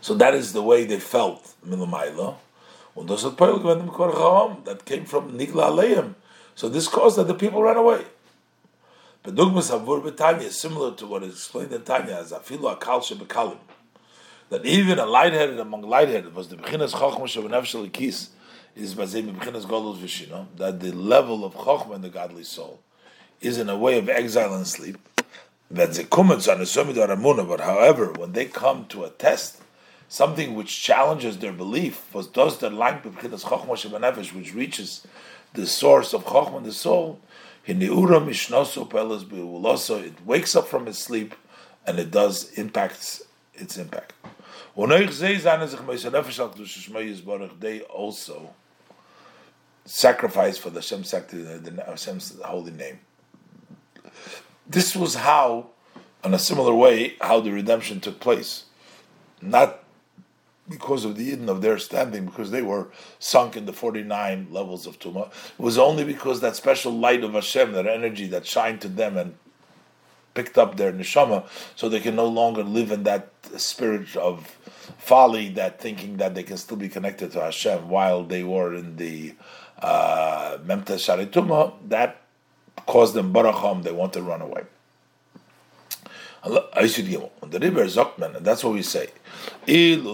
[0.01, 1.77] So that is the way they felt, that
[4.85, 6.15] came from Nigla Aleim.
[6.55, 8.05] So this caused that the people ran away.
[9.23, 13.03] But Dugmas Havur Betanya is similar to what is explained in Tanya as Afilu Akal
[13.03, 13.59] Shebekalim.
[14.49, 18.31] That even a lightheaded among lightheaded was the Bechinas Chochma Shebenefshel Ikis
[18.75, 22.81] is Bazim Bechinas Golus Vishino, that the level of Chochma in the godly soul
[23.43, 24.97] is in a way of exile and sleep.
[25.71, 25.95] But
[27.61, 29.61] however, when they come to a test,
[30.11, 33.01] something which challenges their belief was does the lang
[34.35, 35.07] which reaches
[35.55, 37.21] the source of chokhmah the soul,
[37.65, 37.89] in the
[39.77, 40.01] soul.
[40.01, 41.37] It wakes up from its sleep
[41.87, 43.23] and it does impacts
[43.55, 44.13] its impact.
[47.61, 48.55] They also
[49.85, 52.99] sacrifice for the Hashem the Hashem's holy name.
[54.67, 55.69] This was how,
[56.25, 58.65] in a similar way, how the redemption took place.
[59.41, 59.80] Not
[60.71, 62.89] because of the Eden of their standing, because they were
[63.19, 65.27] sunk in the 49 levels of Tuma.
[65.27, 69.17] It was only because that special light of Hashem, that energy that shined to them
[69.17, 69.35] and
[70.33, 71.45] picked up their neshama,
[71.75, 74.57] so they can no longer live in that spirit of
[74.97, 78.97] folly, that thinking that they can still be connected to Hashem while they were in
[78.97, 79.35] the
[79.83, 82.23] uh, Memta Sharituma, that
[82.87, 84.63] caused them baracham, they want to run away.
[86.05, 89.09] I should give on the river Zokman, and that's what we say.
[89.67, 90.05] And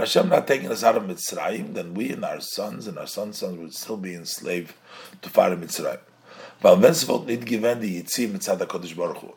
[0.00, 3.38] Hashem not taking us out of Mitzrayim, then we and our sons and our sons'
[3.38, 4.74] sons would still be enslaved
[5.22, 6.00] to Far Mitzrayim.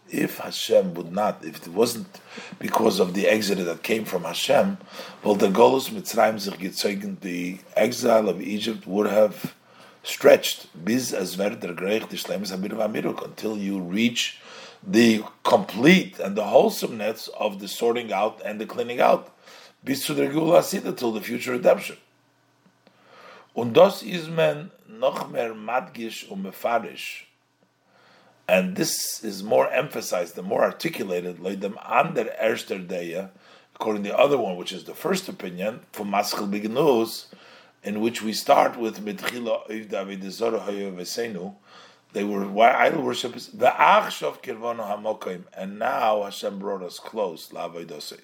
[0.10, 2.20] If Hashem would not, if it wasn't
[2.60, 4.78] because of the exile that came from Hashem,
[5.24, 9.56] well, the Golus Mitzrayim the exile of Egypt would have
[10.04, 14.40] stretched bis as der greich the until you reach
[14.86, 19.32] the complete and the wholesomeness of the sorting out and the cleaning out.
[19.84, 21.98] Bis zu der gula till the future redemption.
[23.56, 27.28] Und das is men noch mehr madgish und mefarish
[28.52, 33.30] and this is more emphasized, the more articulated, leidem ander erster deya,
[33.74, 37.28] according to the other one, which is the first opinion, from Maschil Bignus,
[37.84, 41.56] in which we start with Mitchila Oiv David Vesenu,
[42.14, 43.48] they were idol worshippers.
[43.48, 47.50] The Achshav Kirvano Hamokim, and now Hashem brought us close.
[47.50, 48.20] Lavaydose.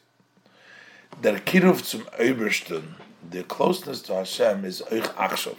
[1.22, 2.96] Der Kiruf zum Obersten,
[3.30, 5.56] the closeness to Hashem is Oich Achshav.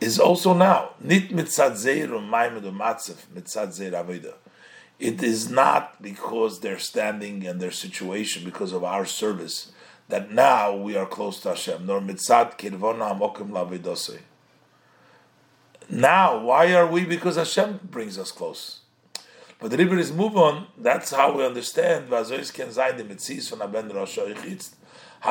[0.00, 4.34] Is also now nit mitzad zeir u'mayim u'matzev mitzad zeir.
[4.98, 9.72] It is not because they're standing and their situation because of our service
[10.08, 11.84] that now we are close to Hashem.
[11.86, 14.18] Nor kirvona hamokim.
[15.88, 17.04] Now, why are we?
[17.04, 18.80] Because Hashem brings us close.
[19.58, 20.66] But the Rebbe is move on.
[20.76, 22.10] That's how we understand.
[22.10, 22.22] How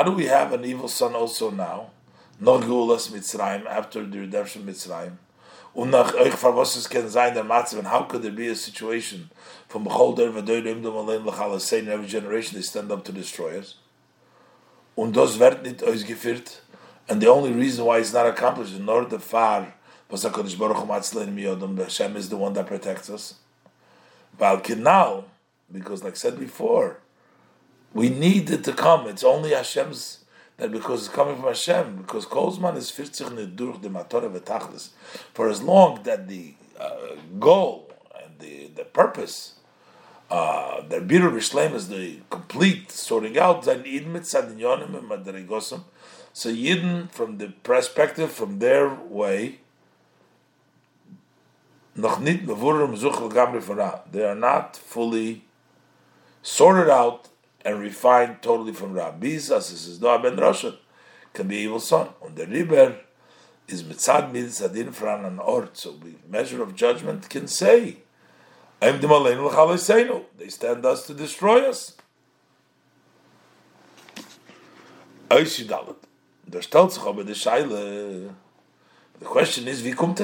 [0.03, 1.91] do we have an evil son also now?
[2.39, 5.18] No geulas Mitzrayim after the redemption Mitzrayim.
[5.77, 5.93] And
[7.88, 9.30] how could there be a situation
[9.68, 10.23] from every
[12.07, 13.76] generation they stand up to destroy us?
[14.95, 16.61] Und das wird nicht ausgeführt,
[17.07, 19.73] and the only reason why it's not accomplished, order to far,
[20.09, 23.35] was HaKadosh Baruch Hu Matzlein Hashem is the one that protects us.
[24.38, 25.26] Val Kinal,
[25.72, 26.99] because like I said before,
[27.93, 29.07] we need it to come.
[29.07, 30.26] It's only Hashem's
[30.57, 34.89] that because it's coming from Hashem, because Kolzman is 50 durch the Matorah v'tachlis.
[35.34, 37.91] For as long that the uh, goal
[38.23, 39.55] and the, the purpose,
[40.36, 45.82] uh, the Biru Rishleim is the complete sorting out, then Yidin mitzadinyonim and madrigosim.
[46.34, 49.60] So Yidden, from the perspective, from their way,
[51.95, 52.10] They
[54.26, 55.45] are not fully
[56.41, 57.30] sorted out
[57.64, 60.76] and refined totally from rabbis, as this is no ben Roshan,
[61.34, 62.10] can be evil son.
[62.22, 62.98] On the river
[63.70, 67.99] is mitzad mid sadin fran an ort, so the measure of judgment can say,
[68.74, 68.74] I'm the malein l'chaleseinu.
[68.86, 71.94] They stand us to destroy us.
[75.28, 75.44] The
[79.26, 80.20] question is, wie kommt?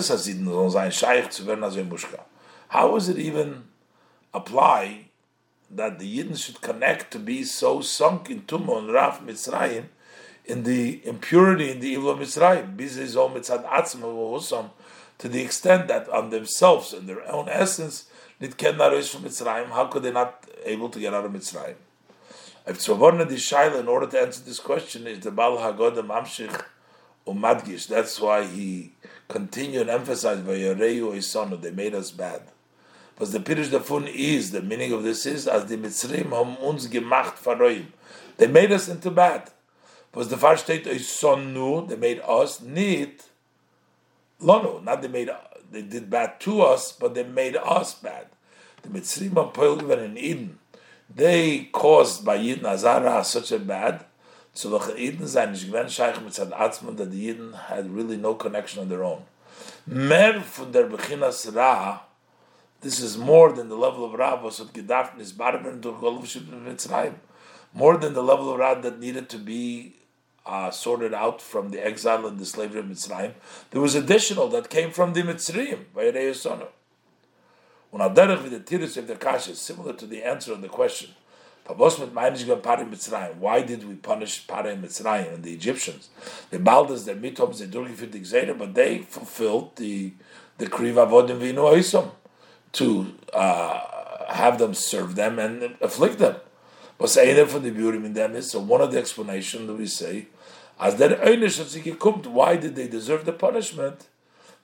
[2.68, 3.64] How is it even
[4.32, 5.10] apply
[5.72, 9.86] that the Yidden should connect to be so sunk in Tumah and Raf Mitzrayim
[10.46, 12.78] in the impurity in the evil of Mitzrayim,
[15.18, 18.06] to the extent that on themselves and their own essence,
[18.42, 21.76] nit ken from Mitzrayim, how could they not able to get out of Mitzrayim?
[22.68, 26.64] If Tzvavorna the Shaila, in order to answer this question, is the Bal Hagodah Mamshich
[27.26, 27.88] Umadgish.
[27.88, 28.94] That's why he
[29.28, 32.42] continued and emphasized Vayareu Isonu, they made us bad.
[33.18, 36.88] Was the Pirush davon is, the meaning of this is, as the Mitzrim haben uns
[36.88, 37.86] gemacht faroim.
[38.38, 39.52] They made us into bad.
[40.14, 43.22] Was the first state is sonu, they made us need
[44.40, 45.30] lono, not they made
[45.72, 48.28] they did bad to us, but they made us bad.
[48.82, 50.60] The Mitzrim are Poilgiven in Eden.
[51.14, 54.06] They caused by Yidden Azara such a bad,
[54.54, 56.34] so the Eden sein nicht gewinn scheich mit
[56.98, 59.24] that the Yidden had really no connection on their own.
[59.86, 62.02] Mer von der Bechinas Ra,
[62.82, 67.14] this is more than the level of Rav was Gedafn is Mitzrayim.
[67.74, 70.01] More than the level of Rav that needed to be
[70.46, 73.34] uh, sorted out from the exile and the slavery of Mitzrayim.
[73.72, 76.20] There was additional that came from the Mitzrayim by the
[77.94, 81.12] of Kasha similar to the answer on the question.
[81.66, 81.90] Why
[83.62, 86.10] did we punish Pare Mitzrayim and the Egyptians?
[86.50, 90.14] The Baldas, the Mitoms, the Durgifit, the but they fulfilled the
[90.58, 92.12] the Avodim Vinu Oisom
[92.74, 93.80] to uh,
[94.32, 96.36] have them serve them and afflict them.
[97.06, 100.28] Say there for the beauty in is so one of the explanations that we say,
[100.80, 104.08] as their kommt, why did they deserve the punishment?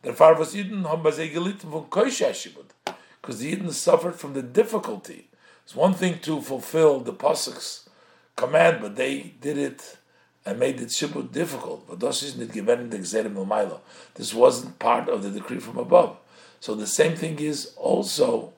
[0.03, 2.95] Their father was Eden Hombazegalit from Koishai Shibut.
[3.21, 5.27] because the Eden suffered from the difficulty.
[5.65, 7.89] It's one thing to fulfill the pasuk's
[8.37, 9.97] command, but they did it
[10.45, 11.89] and made it shibud difficult.
[11.89, 13.79] But this isn't given the
[14.15, 16.15] This wasn't part of the decree from above.
[16.61, 18.53] So the same thing is also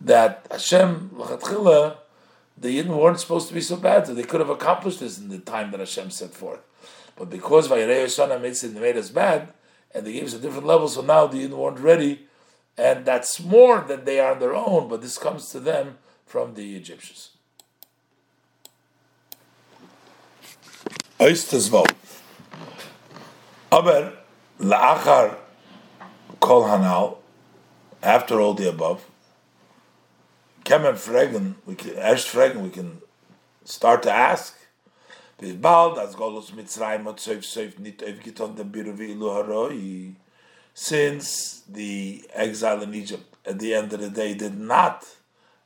[0.00, 1.10] that Hashem,
[2.60, 5.28] the Yidden weren't supposed to be so bad, so they could have accomplished this in
[5.28, 6.60] the time that Hashem set forth.
[7.16, 9.52] But because Vayarei Shana made, it, made us bad,
[9.94, 12.26] and they gave us a different level, so now the Yidden weren't ready,
[12.76, 16.54] and that's more than they are on their own, but this comes to them from
[16.54, 17.30] the Egyptians.
[23.70, 24.12] Aber
[24.60, 25.36] la'achar
[26.40, 27.18] kol hanal
[28.02, 29.07] after all the above,
[30.68, 33.00] Kemen Fregen, we can erst Fregen, we can
[33.64, 34.54] start to ask.
[35.38, 36.68] Bis bald, as Golos nit
[38.54, 40.14] dem Haroi,
[40.74, 45.06] since the exile in Egypt at the end of the day, did not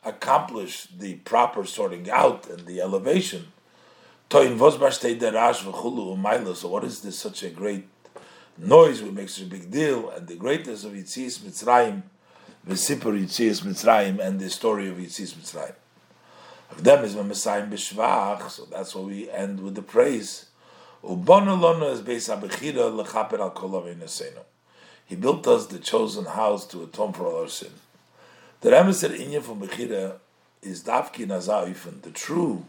[0.04, 3.48] accomplish the proper sorting out and the elevation.
[4.30, 4.44] So
[6.68, 7.88] what is this such a great
[8.56, 9.02] noise?
[9.02, 12.04] We make such a big deal, and the greatness of Yitzis Mitzrayim,
[12.66, 15.74] Vesipur Yitzis Mitzrayim, and the story of Yitzis Mitzrayim.
[16.70, 20.46] Of them is Messiah Bishvach, so that's why we end with the praise.
[21.02, 21.14] He
[25.16, 27.72] built us the chosen house to atone for all our sin.
[28.60, 30.14] The Remes Inyan from Bechira
[30.62, 32.02] is Davki Nazaifen.
[32.02, 32.64] The true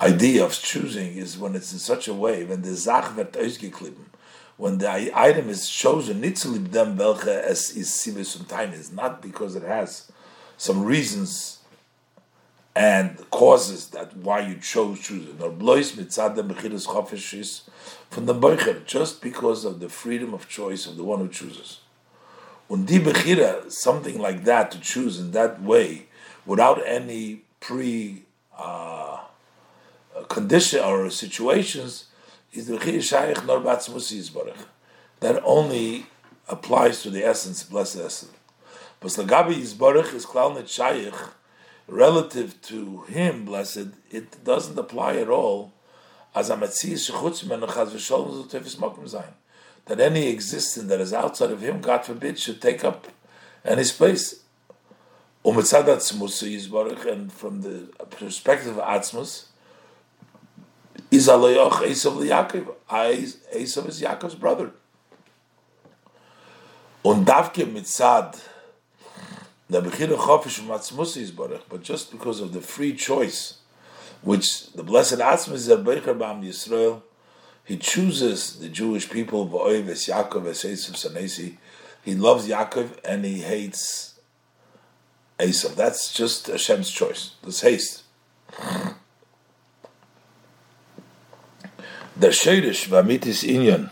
[0.00, 4.07] idea of choosing is when it's in such a way, when the Zach wird ausgeklippen,
[4.58, 9.62] when the item is chosen, nitzulib dem welche es is sibis tainis, not because it
[9.62, 10.10] has
[10.56, 11.60] some reasons
[12.74, 15.40] and causes that why you chose choosing.
[15.40, 17.62] Or blois mitzadem bechidas chofesh
[18.10, 21.78] from the boicher, just because of the freedom of choice of the one who chooses.
[22.66, 26.06] When di bechira, something like that to choose in that way,
[26.44, 28.24] without any pre
[28.58, 29.20] uh,
[30.28, 32.07] condition or situations,
[35.20, 36.06] That only
[36.48, 38.32] applies to the essence, blessed essence.
[39.00, 41.14] But lagabi yizborach is klal shaykh
[41.86, 45.72] relative to him, blessed, it doesn't apply at all
[46.34, 46.56] as a
[49.88, 53.08] that any existence that is outside of him, God forbid, should take up
[53.64, 54.42] any space.
[55.44, 55.64] And from
[57.62, 59.44] the perspective of Atzmus,
[61.10, 62.74] is Aleyoch Esav Yaakov.
[63.54, 64.72] Esav is Yaakov's brother.
[67.04, 68.38] Und davke mitzad
[69.70, 73.58] the Bechira Chofish Matzmusi is but just because of the free choice,
[74.22, 75.94] which the Blessed Atzma is a Bam
[76.42, 77.02] Yisrael,
[77.64, 81.58] he chooses the Jewish people, V'oiv Yaakov es Esav Sanesi,
[82.02, 84.18] he loves Yaakov and he hates
[85.38, 85.74] Esav.
[85.74, 87.32] That's just Hashem's choice.
[87.44, 88.04] This haste.
[92.18, 93.90] The Sheirish Vamitis Inyan,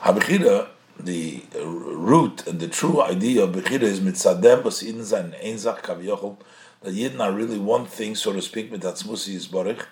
[0.00, 0.68] Habechira
[1.00, 6.36] the root and the true idea of Bechira is mitzadem bas in sein Einzach kavyochel,
[6.82, 9.86] that Yidden are really one thing, so to speak, mit Atzmusi Yisborich,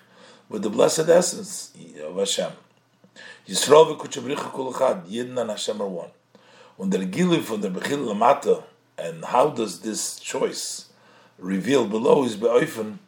[0.47, 2.53] with the blessed essence of Hashem.
[3.45, 6.11] Yisrael v'kuchabricha kul echad, Yidden and Hashem are one.
[6.77, 8.63] When the Gilu from the Bechil Lamata,
[8.97, 10.85] and how does this choice
[11.37, 12.99] reveal below is be'oifen,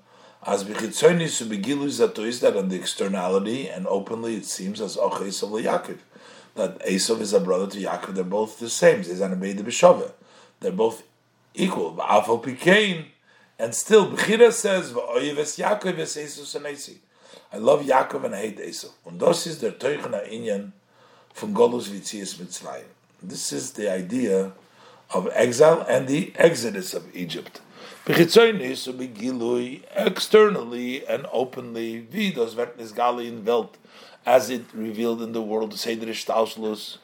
[0.46, 4.98] as bechitzoni su begilu zato is that on the externality, and openly it seems as
[4.98, 6.00] oches of Yaakov
[6.56, 8.16] that Esav is a brother to Yaakov.
[8.16, 9.04] They're both the same.
[9.04, 11.04] They're both
[11.54, 11.96] equal.
[11.96, 13.06] Afal Pikain,
[13.58, 16.98] and still Bechira says Yaakov Esav
[17.52, 18.92] I love Yaakov and I hate Esav.
[19.12, 20.72] This is their Teuchna Inyan
[21.34, 22.84] from Golus Vitzias.
[23.22, 24.54] This is the idea
[25.14, 27.60] of exile and the exodus of Egypt.
[28.06, 29.84] Externally
[31.08, 32.80] and openly, wie das wird
[33.26, 33.78] in Welt
[34.26, 36.98] as it revealed in the world, the Seder Ishtalshlus,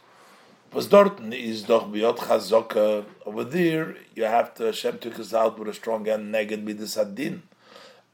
[0.72, 3.06] was dorten is doch biot chazoka.
[3.26, 6.98] Over there, you have to Hashem took us out with a strong and neged bidus
[7.02, 7.44] adin,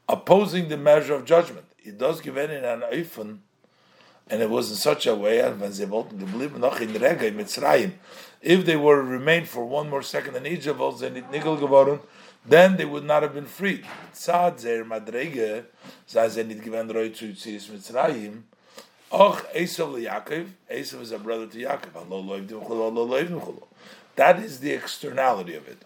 [0.08, 1.66] opposing the measure of judgment.
[1.84, 3.38] It does give any an oifen,
[4.30, 7.26] and it was in such a way, and when they wollten geblieben noch in Rega
[7.26, 7.94] in Mitzrayim,
[8.40, 12.00] if they were remained for one more second in Egypt, was they nit nigel geworden,
[12.44, 13.86] then they would not have been freed.
[14.12, 15.64] Tzad zer madrege,
[16.06, 18.42] sie nit gewend roi zu Mitzrayim,
[19.12, 20.48] Och Esav Yaakov.
[20.70, 23.62] Esav is a brother to Yaakov.
[24.16, 25.84] That is the externality of it.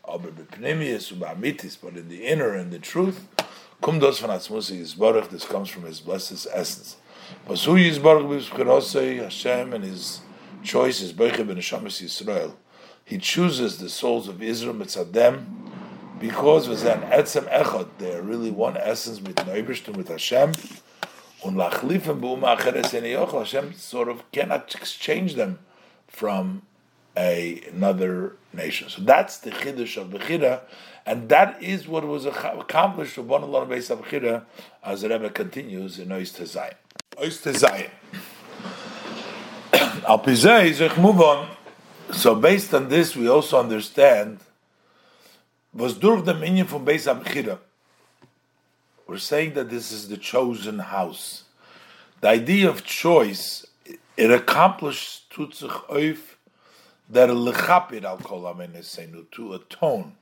[1.83, 3.27] But in the inner and the truth,
[3.83, 5.31] Kumdos van Atzmusi is Baruch.
[5.31, 6.97] This comes from his blessed essence.
[7.65, 10.21] Who is Baruch Hashem and his
[10.63, 12.55] choice is Beiche ben Yisrael.
[13.05, 15.66] He chooses the souls of Israel mitzadem
[16.19, 20.53] because with an etzem echad, they are really one essence with Neibishtim with Hashem.
[23.33, 25.59] Hashem sort of cannot exchange them
[26.09, 26.63] from
[27.17, 28.89] a, another nation.
[28.89, 30.63] So that's the chiddush of Bechira,
[31.05, 34.45] and that is what was accomplished one of the base of Bechira,
[34.83, 36.75] as the Rebbe continues in Ois Tezayin.
[37.17, 37.91] Ois Tezayin.
[40.09, 41.49] Al Pizay, move on.
[42.13, 44.41] So based on this, we also understand
[45.77, 47.59] was durch the minion from Beis HaBechira.
[49.07, 51.45] We're saying that this is the chosen house.
[52.23, 53.67] The idea of choice,
[54.17, 56.37] it accomplishes tutzich oif
[57.11, 60.15] that lechapir al kol amenesenu, to atone.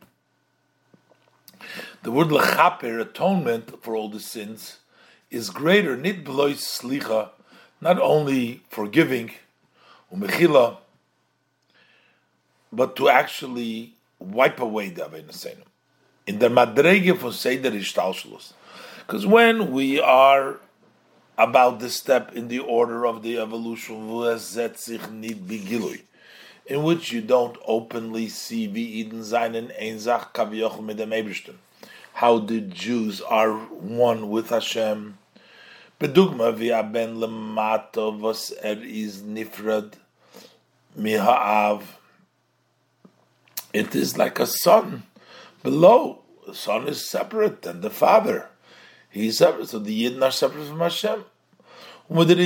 [2.03, 4.79] The word lechapir, atonement for all the sins,
[5.31, 7.31] is greater, nit belois slicha,
[7.81, 9.31] not only forgiving,
[10.13, 10.79] umechila,
[12.73, 13.95] but to actually
[14.25, 15.63] wipe away the Aveinasenu.
[16.27, 18.53] In the Madrege for Seder Ishtalshalos.
[19.07, 20.61] Because when we are
[21.37, 24.09] about this step in the order of the evolution,
[26.67, 30.79] in which you don't openly see V'iden Zainen Ein Zach Kavioch
[32.15, 35.19] how the Jews are one with Hashem.
[36.01, 39.95] Bedugma v'aben lemato vos er is nifrad
[40.97, 41.83] miha'av.
[43.75, 45.03] It is like a son
[45.65, 46.23] below.
[46.47, 48.49] The son is separate than the father.
[49.11, 51.25] He's separate, so the Yidden are separate from Hashem.
[52.07, 52.37] Where the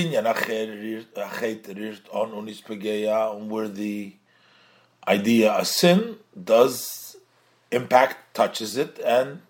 [5.07, 7.17] idea of sin does
[7.71, 9.43] impact, touches it, and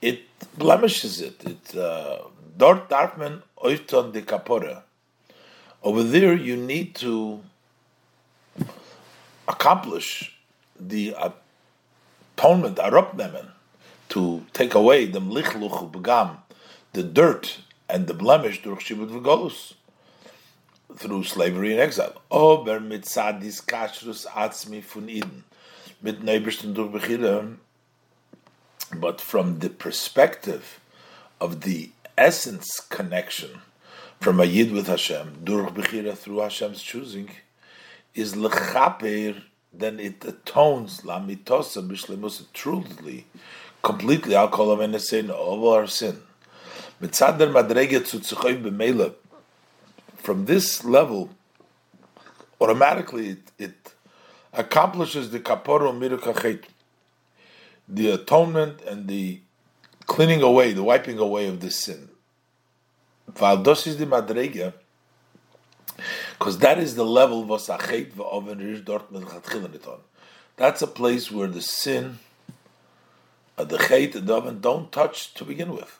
[0.00, 0.20] it
[0.56, 1.44] blemishes it.
[1.44, 2.18] It uh,
[2.56, 4.82] dort de kapora.
[5.82, 7.40] Over there, you need to
[9.48, 10.33] accomplish
[10.78, 11.14] the
[12.36, 13.48] atonement, arop
[14.08, 16.38] to take away the mlichluch begam,
[16.92, 19.74] the dirt and the blemish durch shibud v'golus,
[20.96, 22.20] through slavery and exile.
[22.30, 25.44] Ober mitzad dis kashrus atzmi fun iden,
[26.02, 27.56] mit neibersten durch bechira,
[28.94, 30.80] but from the perspective
[31.40, 33.62] of the essence connection
[34.20, 37.30] from a yid with Hashem, durch bechira through Hashem's choosing,
[38.14, 39.42] is lechaper,
[39.78, 43.26] then it atones la mitosa bishlemus truly,
[43.82, 46.22] completely al kol of all our sin.
[47.00, 48.04] Madrege.
[50.16, 51.30] From this level,
[52.60, 53.94] automatically it, it
[54.52, 56.64] accomplishes the kaporo mirukachet
[57.88, 59.40] the atonement and the
[60.06, 62.08] cleaning away, the wiping away of the sin.
[66.38, 67.42] Because that is the level
[70.56, 72.18] That's a place where the sin,
[73.56, 75.98] the chait and the oven don't touch to begin with.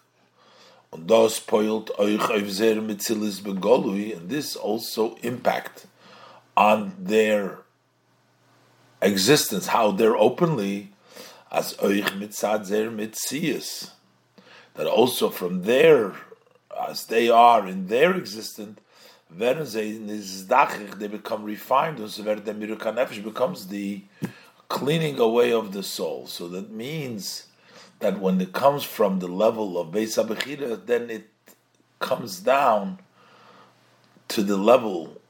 [0.93, 1.41] And this
[4.57, 5.87] also impact
[6.57, 7.59] on their
[9.03, 10.93] existence, how they're openly
[11.51, 13.91] as oich mitzad zer mitzias,
[14.75, 16.15] that also from there,
[16.89, 18.79] as they are in their existence,
[19.39, 24.03] they become refined, and miruka becomes the
[24.69, 26.27] cleaning away of the soul.
[26.27, 27.47] So that means
[28.01, 31.29] that when it comes from the level of Beis HaBechira, then it
[32.01, 32.99] comes down
[34.29, 35.21] to the level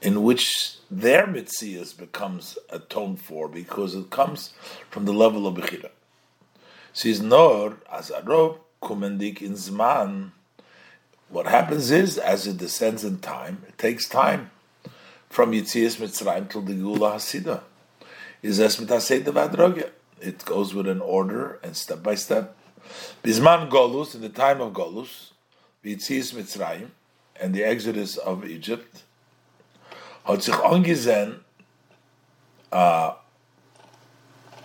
[0.00, 4.52] in which their mitzias becomes atoned for because it comes
[4.88, 5.90] from the level of bechira.
[6.92, 10.32] Says nor as a rope kumendik in zman.
[11.30, 14.50] What happens is, as it descends in time, it takes time
[15.28, 17.62] from Yitzias Mitzrayim till the Gula Hasida.
[18.42, 18.58] Is
[20.20, 22.56] It goes with an order and step by step.
[23.22, 25.30] Bisman Golus, in the time of Golus,
[25.84, 26.88] Yitzias Mitzrayim,
[27.40, 29.04] and the exodus of Egypt,
[30.40, 31.38] sich angesehen,
[32.72, 33.14] uh,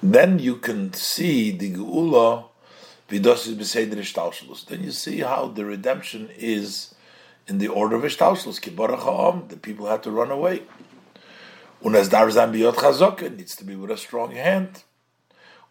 [0.01, 2.45] then you can see the Geula,
[3.07, 3.23] Then
[4.83, 6.95] you see how the redemption is
[7.47, 8.59] in the order of Ishtalshalus.
[8.59, 10.63] Ki Baruch the people had to run away.
[11.83, 14.83] Biyot chazok, needs to be with a strong hand.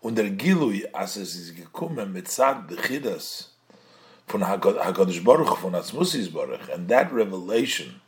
[0.00, 3.48] Und der Gilui, as es ist gekommen mit Zad Bechidas,
[4.26, 8.02] von HaKadosh Baruch, von Atzmusis Baruch, and that revelation,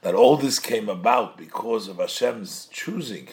[0.00, 3.28] that all this came about because of Hashem's choosing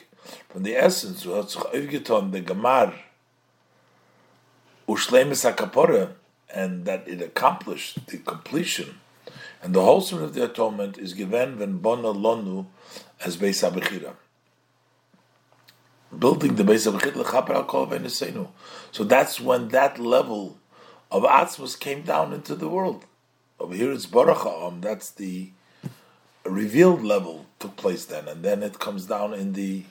[0.49, 2.93] from the essence of the Gemar
[4.89, 6.13] Ushlemis HaKapora
[6.51, 8.99] and that it accomplished the completion
[9.61, 12.65] and the wholesomeness of the atonement is given when Bona Lonu
[13.23, 14.13] as Beis HaBechira.
[16.17, 18.47] Building the Beis HaBechira
[18.91, 20.57] So that's when that level
[21.11, 23.05] of Atzmus came down into the world.
[23.59, 25.51] Over here it's Baruch that's the
[26.45, 29.83] revealed level took place then, and then it comes down in the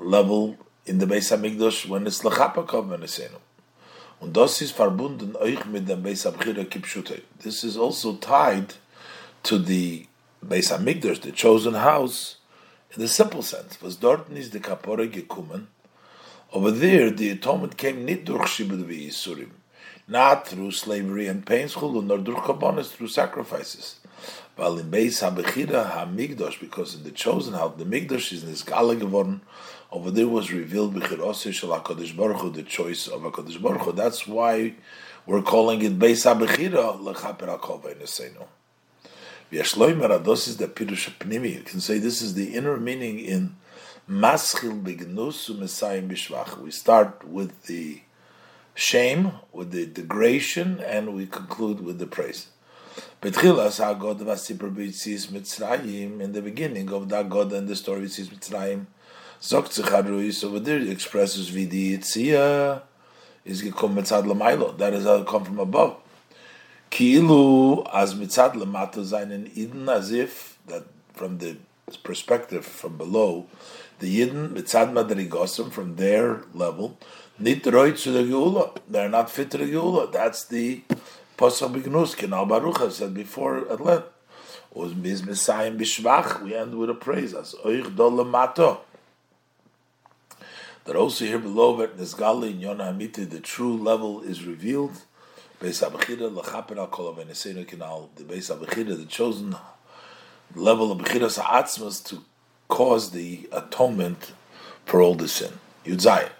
[0.00, 0.56] level
[0.86, 3.43] in the Beis Hamikdash when it's lechapa kovenesenu.
[4.24, 7.20] Und das ist verbunden euch mit dem Kipshute.
[7.42, 8.74] This is also tied
[9.42, 10.06] to the
[10.40, 12.38] Beis the chosen house,
[12.94, 13.82] in the simple sense.
[13.82, 15.66] Was dort is the Kapore gekommen.
[16.54, 18.88] Over there, the atonement came nicht durch Shibud
[20.08, 24.00] not through slavery and painful, nor durch Kabbanis, through sacrifices.
[24.56, 28.62] Weil in Beis HaBechira HaMigdosh, because in the chosen house, the Migdosh is in this
[28.62, 29.42] Gala geworden,
[29.94, 32.16] over there was revealed the choice of HaKadosh
[33.62, 33.92] Baruch Hu.
[33.92, 34.74] That's why
[35.24, 38.44] we're calling it Beis HaBechira Lechaper HaKol Veinesenu.
[39.52, 41.54] V'yashloimer, this is the Pirush Pnimi.
[41.54, 43.54] You can say this is the inner meaning in
[44.10, 46.58] Maschil begnus u'mesayim bishvach.
[46.58, 48.00] We start with the
[48.74, 52.48] shame, with the degradation, and we conclude with the praise.
[53.22, 58.10] Betchilas ha'god v'asipur b'yitzis Mitzrayim, in the beginning of that God and the story of
[58.10, 58.86] Mitzrayim,
[59.44, 62.80] Zok tzicharui, over there expresses v'di yitzia,
[63.44, 65.96] is gekom mitzad l'maylo, that is how it come from above.
[66.90, 71.58] Ki'ilu as mitzad l'mato zayin in Eden, as if, that from the
[72.02, 73.44] perspective from below,
[73.98, 76.96] the Yidden mitzad madrigosim, from their level,
[77.38, 80.80] nitroit to the geula, they're not fit to the geula, that's the
[81.36, 84.08] Pasuk Bignus, Kenal Baruch said before at length.
[84.74, 84.84] We
[86.54, 88.78] end with a praise as Oich Dolamato.
[90.84, 95.02] That also here below, at Nizgali in Yonah Hamiti, the true level is revealed.
[95.62, 99.56] Al Avenesenu Kenal, the Beis the chosen
[100.54, 102.22] level of Bechidas Ha'atzmas to
[102.68, 104.32] cause the atonement
[104.84, 105.52] for all the sin.
[105.86, 106.30] Yudzayim.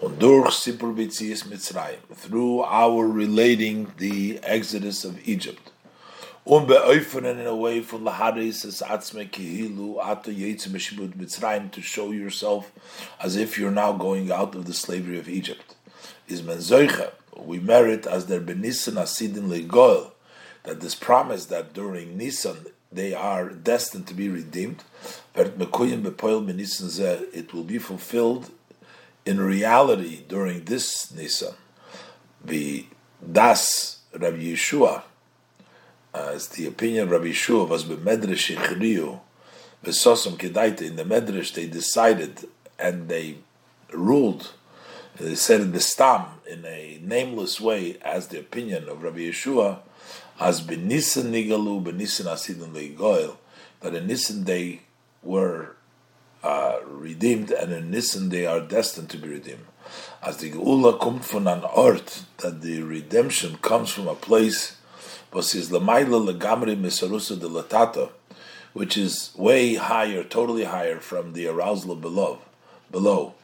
[0.00, 5.72] Und durch Sipur Mitzrayim, through our relating the exodus of Egypt.
[6.48, 11.82] Und beöffnen in a way from Laharis es Atzme Kihilu Ato Yetzim Meshibut Mitzrayim to
[11.82, 12.72] show yourself
[13.20, 15.74] as if you're now going out of the slavery of Egypt.
[16.26, 16.62] Is men
[17.36, 20.12] we merit as der Benissen Asidin Legoel,
[20.62, 24.84] that this promise that during Nisan they are destined to be redeemed,
[25.34, 25.58] it
[27.52, 28.50] will be fulfilled
[29.26, 31.52] in reality, during this Nisan,
[32.42, 32.86] the
[33.30, 35.02] Das Rabbi Yehoshua,
[36.14, 39.20] as the opinion of Rabbi Yehoshua was b'medrash ichriyu,
[39.84, 42.48] v'sosam kedaita, in the medrash they decided
[42.78, 43.38] and they
[43.92, 44.52] ruled,
[45.16, 49.80] they said in the stam, in a nameless way, as the opinion of Rabbi Yehoshua,
[50.40, 53.36] as b'nisan nigalu, b'nisan asidun le'goil,
[53.80, 54.82] that in Nisan they
[55.22, 55.76] were
[56.42, 59.66] uh, redeemed, and in Nisan they are destined to be redeemed.
[60.22, 64.76] As the Geula kommt von an Ort, that the redemption comes from a place,
[65.30, 65.54] which
[68.96, 72.38] is way higher, totally higher from the arousal below.
[72.90, 73.34] Below,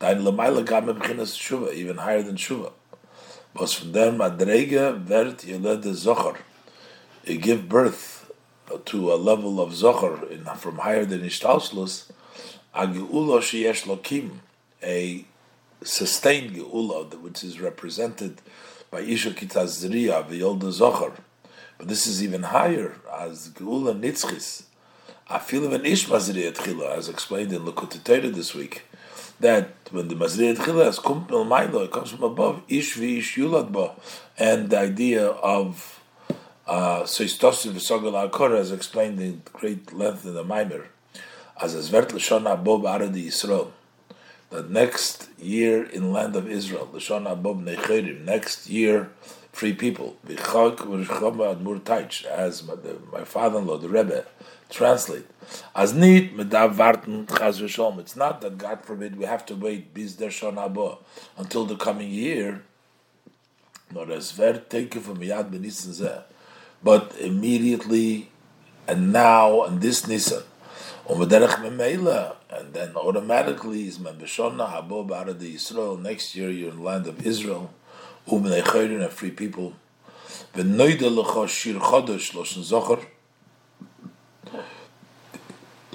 [0.00, 2.72] Shuva, even higher than Shuva.
[3.54, 6.38] Was from there Madrege Vert Yeled Zocher.
[7.24, 8.30] It give birth
[8.86, 12.10] to a level of Zocher from higher than Ishtalshlus,
[12.74, 14.38] a geula sheyesh lokim,
[14.82, 15.24] a
[15.82, 18.40] sustained geula, which is represented
[18.90, 21.12] by Isha Kitazriya, V'yolda Zohar.
[21.86, 24.62] This is even higher, as geula nitzchis.
[25.28, 28.84] I feel of an ish mazriyat chila, as explained in Likkutei Torah this week,
[29.40, 33.92] that when the mazriyat chila has from it comes from above, ish v'ish yulad ba,
[34.38, 36.00] and the idea of
[36.66, 40.86] uh, Soistosim v'sogel akora, as explained in great length in the Maimer,
[41.60, 43.72] as wird Lashon Abob Aradi Yisrael,
[44.48, 49.10] that next year in land of Israel, Lashon Abob Necherim, next year,
[49.54, 50.36] free people, as
[52.64, 52.74] my,
[53.12, 54.26] my father-in-law, the Rebbe,
[54.68, 55.26] translate,
[55.74, 58.00] as nit medav v'sholom.
[58.00, 60.58] It's not that God forbid we have to wait bis der shon
[61.38, 62.62] until the coming year.
[63.92, 66.24] Nor es ver take from yad benissen
[66.82, 68.30] but immediately
[68.88, 70.42] and now and this Nisan.
[71.08, 71.30] And
[72.72, 76.00] then automatically is Membeshona Habo Barad Yisrael.
[76.00, 77.70] Next year you're in the land of Israel.
[78.28, 79.74] Ubnei Chayrin, a free people.
[80.54, 83.04] V'noida lecha shir chodesh loshen zocher.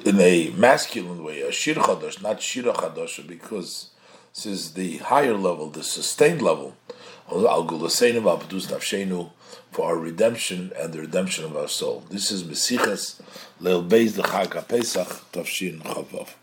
[0.06, 3.90] In a masculine way, a shir chodesh, not shira chodesh, because
[4.34, 6.76] this is the higher level, the sustained level.
[7.28, 7.48] For
[9.86, 12.04] our redemption and the redemption of our soul.
[12.10, 13.22] This is Mesiches
[13.62, 16.39] Leil Beis the Chag Pesach Tavshin Chavav.